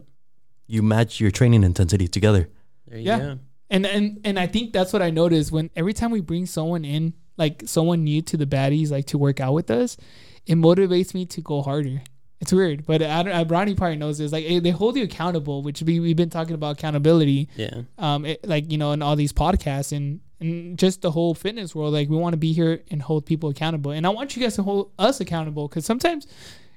You 0.67 0.82
match 0.84 1.19
your 1.19 1.32
training 1.32 1.63
intensity 1.63 2.08
together. 2.08 2.50
There 2.88 2.97
you 3.00 3.06
Yeah. 3.06 3.19
go. 3.19 3.39
And 3.69 3.86
and 3.86 4.19
and 4.23 4.39
I 4.39 4.47
think 4.47 4.72
that's 4.74 4.93
what 4.93 5.01
I 5.01 5.09
noticed 5.09 5.51
when 5.51 5.70
every 5.76 5.93
time 5.93 6.11
we 6.11 6.22
bring 6.22 6.45
someone 6.45 6.86
in, 6.86 7.13
like 7.38 7.63
someone 7.65 8.03
new 8.03 8.22
to 8.24 8.38
the 8.38 8.45
baddies, 8.45 8.91
like 8.91 9.05
to 9.07 9.18
work 9.18 9.39
out 9.41 9.53
with 9.53 9.70
us, 9.70 9.97
it 10.45 10.55
motivates 10.55 11.13
me 11.13 11.26
to 11.26 11.41
go 11.41 11.61
harder. 11.61 12.01
It's 12.39 12.53
weird, 12.53 12.86
but 12.86 13.01
I 13.01 13.24
don't, 13.24 13.47
Ronnie 13.49 13.74
probably 13.74 13.97
knows 13.97 14.20
this. 14.20 14.32
Like 14.32 14.45
eh, 14.47 14.59
they 14.59 14.70
hold 14.70 14.95
you 14.95 15.03
accountable, 15.03 15.63
which 15.63 15.82
we 15.82 15.99
we've 15.99 16.15
been 16.15 16.30
talking 16.30 16.53
about 16.53 16.78
accountability, 16.78 17.49
Yeah. 17.55 17.82
um, 17.97 18.26
it, 18.26 18.47
like 18.47 18.72
you 18.72 18.78
know, 18.78 18.91
in 18.91 19.01
all 19.01 19.15
these 19.15 19.34
podcasts 19.34 19.91
and 19.91 20.22
and 20.39 20.78
just 20.78 21.01
the 21.01 21.09
whole 21.11 21.34
fitness 21.34 21.74
world. 21.74 21.93
Like 21.93 22.09
we 22.09 22.15
want 22.15 22.34
to 22.34 22.38
be 22.38 22.53
here 22.53 22.84
and 22.91 23.01
hold 23.01 23.26
people 23.26 23.49
accountable, 23.49 23.91
and 23.91 24.05
I 24.05 24.09
want 24.11 24.36
you 24.38 24.43
guys 24.43 24.55
to 24.55 24.63
hold 24.63 24.91
us 24.99 25.20
accountable 25.20 25.68
because 25.68 25.84
sometimes, 25.84 26.28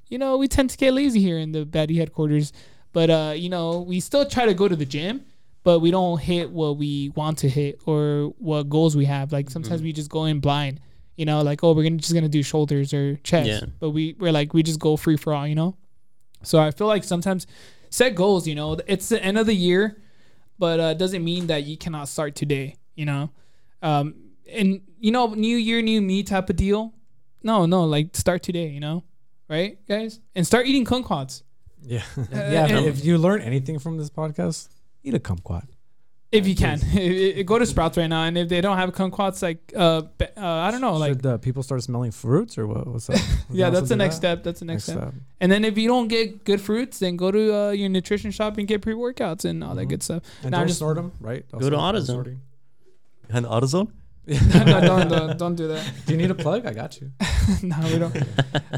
you 0.09 0.17
know, 0.19 0.39
we 0.39 0.49
tend 0.49 0.71
to 0.71 0.77
get 0.79 0.95
lazy 0.95 1.21
here 1.21 1.39
in 1.39 1.53
the 1.53 1.65
baddie 1.67 1.99
headquarters, 1.99 2.53
but 2.95 3.11
uh, 3.11 3.35
you 3.37 3.51
know, 3.51 3.81
we 3.81 4.01
still 4.01 4.25
try 4.25 4.47
to 4.47 4.55
go 4.55 4.67
to 4.67 4.75
the 4.75 4.87
gym 4.87 5.27
but 5.63 5.81
we 5.81 5.91
don't 5.91 6.19
hit 6.21 6.51
what 6.51 6.77
we 6.79 7.11
want 7.11 7.39
to 7.39 7.49
hit 7.49 7.81
or 7.87 8.33
what 8.39 8.69
goals 8.69 8.97
we 8.97 9.05
have. 9.05 9.33
Like 9.33 9.51
sometimes 9.51 9.83
we 9.83 9.93
just 9.93 10.11
go 10.11 10.25
in 10.25 10.41
blind, 10.41 10.81
you 11.17 11.25
know, 11.27 11.43
like 11.43 11.63
oh 11.63 11.73
we're 11.73 11.83
gonna 11.85 11.97
just 11.99 12.15
gonna 12.15 12.29
do 12.29 12.43
shoulders 12.43 12.93
or 12.95 13.17
chest, 13.17 13.49
Yeah. 13.49 13.61
but 13.79 13.91
we 13.91 14.15
we're 14.19 14.33
like 14.33 14.55
we 14.55 14.63
just 14.63 14.81
go 14.81 14.97
free 14.97 15.17
for 15.17 15.35
all, 15.35 15.47
you 15.47 15.55
know. 15.55 15.77
So 16.43 16.59
I 16.59 16.71
feel 16.71 16.87
like 16.87 17.05
sometimes 17.05 17.47
set 17.91 18.15
goals. 18.15 18.47
You 18.47 18.55
know, 18.55 18.79
it's 18.87 19.09
the 19.11 19.23
end 19.23 19.37
of 19.39 19.47
the 19.47 19.55
year, 19.55 20.01
but 20.59 20.81
uh, 20.81 20.95
doesn't 20.95 21.23
mean 21.23 21.49
that 21.49 21.65
you 21.65 21.77
cannot 21.77 22.09
start 22.09 22.35
today. 22.35 22.77
You 22.95 23.05
know, 23.07 23.31
um, 23.83 24.15
and 24.51 24.81
you 24.99 25.11
know, 25.13 25.29
new 25.35 25.57
year, 25.57 25.83
new 25.83 26.01
me 26.01 26.23
type 26.23 26.49
of 26.51 26.57
deal. 26.57 26.95
No, 27.43 27.67
no, 27.67 27.85
like 27.85 28.17
start 28.17 28.43
today. 28.43 28.69
You 28.69 28.81
know, 28.81 29.05
right, 29.49 29.79
guys, 29.87 30.21
and 30.35 30.47
start 30.47 30.67
eating 30.67 30.85
kumquats. 30.87 31.43
Yeah. 31.83 32.03
yeah. 32.33 32.67
and- 32.67 32.87
if 32.87 33.05
you 33.05 33.19
learn 33.19 33.41
anything 33.43 33.79
from 33.79 33.97
this 33.99 34.09
podcast, 34.11 34.69
eat 35.03 35.15
a 35.15 35.19
kumquat. 35.19 35.65
If 36.33 36.47
you 36.47 36.55
can, 36.55 36.79
go 37.45 37.59
to 37.59 37.67
Sprouts 37.67 37.97
right 37.99 38.07
now, 38.07 38.23
and 38.23 38.39
if 38.39 38.49
they 38.49 38.61
don't 38.61 38.77
have 38.77 38.93
kumquats, 38.93 39.43
like 39.43 39.73
uh, 39.75 40.03
be- 40.17 40.27
uh 40.37 40.47
I 40.47 40.71
don't 40.71 40.81
know, 40.81 40.95
like 40.97 41.15
Should 41.15 41.27
uh, 41.27 41.39
people 41.39 41.65
start 41.65 41.83
smelling 41.83 42.13
fruits 42.13 42.57
or 42.57 42.69
what? 42.69 42.87
What's 42.87 43.11
up? 43.11 43.19
yeah, 43.51 43.71
that's 43.71 43.89
the 43.89 43.97
next 43.97 44.15
step. 44.15 44.45
That's 44.45 44.61
the 44.61 44.67
next, 44.67 44.85
step. 44.85 45.13
And 45.41 45.51
then 45.51 45.65
if 45.65 45.77
you 45.77 45.89
don't 45.89 46.07
get 46.07 46.45
good 46.45 46.61
fruits, 46.61 47.01
then 47.01 47.17
go 47.17 47.33
to 47.33 47.55
uh, 47.57 47.71
your 47.73 47.89
nutrition 47.89 48.31
shop 48.31 48.59
and 48.59 48.69
get 48.69 48.81
pre 48.81 48.95
workouts 48.95 49.45
and 49.45 49.65
all 49.65 49.75
that 49.75 49.87
Mhm. 49.87 49.91
good 49.91 50.03
stuff. 50.05 50.23
And 50.43 50.53
Now 50.53 50.59
don't 50.59 50.69
just- 50.69 50.79
snort 50.79 50.95
them, 50.97 51.11
right? 51.21 51.45
Go 51.51 51.59
to 51.59 51.71
no 51.71 51.79
AutoZone. 51.79 52.05
snorting. 52.05 52.41
Behind 53.27 53.45
the 53.45 53.49
AutoZone? 53.49 53.91
no, 54.55 54.81
don't, 54.81 55.09
don't, 55.09 55.39
don't 55.39 55.55
do 55.57 55.67
that. 55.67 55.93
Do 56.07 56.13
you 56.13 56.17
need 56.17 56.31
a 56.31 56.37
plug? 56.37 56.65
I 56.65 56.73
got 56.73 57.01
you. 57.01 57.11
no, 57.63 57.77
we 57.85 57.99
don't. 57.99 58.15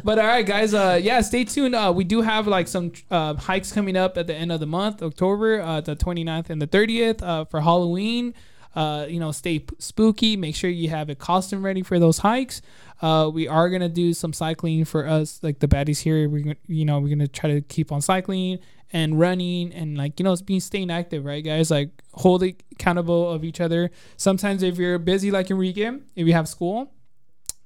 But 0.03 0.19
all 0.19 0.27
right, 0.27 0.47
guys. 0.47 0.73
Uh, 0.73 0.99
yeah, 1.03 1.21
stay 1.21 1.45
tuned. 1.45 1.75
Uh, 1.75 1.93
we 1.95 2.05
do 2.05 2.23
have 2.23 2.47
like 2.47 2.69
some 2.69 2.93
uh, 3.11 3.35
hikes 3.35 3.71
coming 3.71 3.95
up 3.95 4.17
at 4.17 4.27
the 4.27 4.35
end 4.35 4.51
of 4.51 4.61
the 4.61 4.67
month, 4.67 5.03
October, 5.03 5.61
uh, 5.61 5.83
the 5.83 5.95
29th 5.95 6.49
and 6.49 6.63
the 6.63 6.67
30th 6.67 7.23
uh, 7.23 7.45
for 7.45 7.61
Halloween. 7.61 8.33
Uh, 8.75 9.05
you 9.07 9.21
know, 9.21 9.31
stay 9.31 9.59
p- 9.59 9.77
spooky. 9.79 10.39
Make 10.39 10.55
sure 10.55 10.71
you 10.71 10.89
have 10.89 11.11
a 11.11 11.15
costume 11.15 11.63
ready 11.63 11.83
for 11.83 11.99
those 11.99 12.19
hikes. 12.19 12.63
Uh, 13.03 13.31
we 13.33 13.47
are 13.47 13.69
gonna 13.69 13.91
do 13.91 14.15
some 14.15 14.33
cycling 14.33 14.87
for 14.87 15.07
us, 15.07 15.39
like 15.43 15.59
the 15.59 15.69
baddies 15.69 16.01
here. 16.01 16.27
We're 16.31 16.45
gonna, 16.45 16.57
you 16.67 16.87
know, 16.87 16.99
we're 16.99 17.11
gonna 17.11 17.29
try 17.29 17.51
to 17.51 17.61
keep 17.61 17.93
on 17.93 18.01
cycling 18.01 18.61
and 18.93 19.19
running 19.19 19.73
and 19.73 19.97
like 19.97 20.21
you 20.21 20.25
know, 20.25 20.33
it's 20.33 20.43
being 20.43 20.61
staying 20.61 20.91
active, 20.91 21.25
right, 21.25 21.45
guys? 21.45 21.71
Like 21.71 21.91
hold 22.13 22.43
accountable 22.43 23.31
of 23.31 23.45
each 23.45 23.61
other. 23.61 23.91
Sometimes 24.17 24.63
if 24.63 24.79
you're 24.79 24.99
busy, 24.99 25.31
like 25.31 25.51
Enrique, 25.51 25.91
if 26.15 26.27
you 26.27 26.33
have 26.35 26.47
school, 26.47 26.93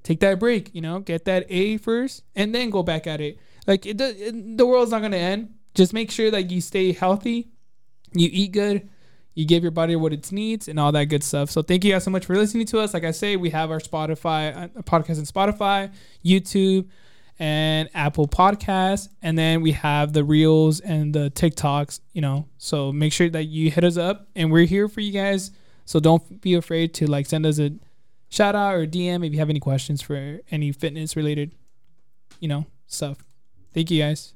take 0.02 0.20
that 0.20 0.38
break. 0.38 0.74
You 0.74 0.80
know, 0.80 1.00
get 1.00 1.24
that 1.24 1.46
A 1.48 1.76
first, 1.78 2.22
and 2.34 2.54
then 2.54 2.70
go 2.70 2.82
back 2.82 3.06
at 3.06 3.20
it. 3.20 3.38
Like 3.66 3.84
it, 3.84 4.00
it, 4.00 4.56
the 4.56 4.66
world's 4.66 4.92
not 4.92 5.02
gonna 5.02 5.16
end. 5.16 5.54
Just 5.74 5.92
make 5.92 6.10
sure 6.10 6.30
that 6.30 6.50
you 6.50 6.60
stay 6.60 6.92
healthy, 6.92 7.48
you 8.12 8.30
eat 8.32 8.52
good, 8.52 8.88
you 9.34 9.44
give 9.44 9.62
your 9.62 9.72
body 9.72 9.94
what 9.96 10.12
it 10.12 10.32
needs, 10.32 10.68
and 10.68 10.80
all 10.80 10.92
that 10.92 11.06
good 11.06 11.22
stuff. 11.22 11.50
So 11.50 11.60
thank 11.60 11.84
you 11.84 11.92
guys 11.92 12.04
so 12.04 12.10
much 12.10 12.24
for 12.24 12.34
listening 12.36 12.66
to 12.66 12.80
us. 12.80 12.94
Like 12.94 13.04
I 13.04 13.10
say, 13.10 13.36
we 13.36 13.50
have 13.50 13.70
our 13.70 13.80
Spotify 13.80 14.56
uh, 14.56 14.82
podcast 14.82 15.18
on 15.18 15.24
Spotify, 15.52 15.92
YouTube, 16.24 16.88
and 17.38 17.88
Apple 17.94 18.26
Podcasts, 18.26 19.08
and 19.22 19.38
then 19.38 19.60
we 19.60 19.72
have 19.72 20.12
the 20.12 20.24
Reels 20.24 20.80
and 20.80 21.14
the 21.14 21.30
TikToks. 21.30 22.00
You 22.12 22.22
know, 22.22 22.48
so 22.58 22.92
make 22.92 23.12
sure 23.12 23.28
that 23.30 23.44
you 23.44 23.70
hit 23.70 23.84
us 23.84 23.96
up, 23.96 24.28
and 24.34 24.50
we're 24.50 24.66
here 24.66 24.88
for 24.88 25.00
you 25.00 25.12
guys. 25.12 25.50
So 25.84 26.00
don't 26.00 26.40
be 26.40 26.54
afraid 26.54 26.94
to 26.94 27.06
like 27.06 27.26
send 27.26 27.46
us 27.46 27.58
a 27.58 27.72
shout 28.28 28.54
out 28.54 28.74
or 28.74 28.86
DM 28.86 29.24
if 29.26 29.32
you 29.32 29.38
have 29.38 29.50
any 29.50 29.60
questions 29.60 30.02
for 30.02 30.40
any 30.50 30.72
fitness 30.72 31.16
related, 31.16 31.52
you 32.40 32.48
know, 32.48 32.66
stuff. 32.86 33.18
Thank 33.72 33.90
you 33.90 34.02
guys. 34.02 34.32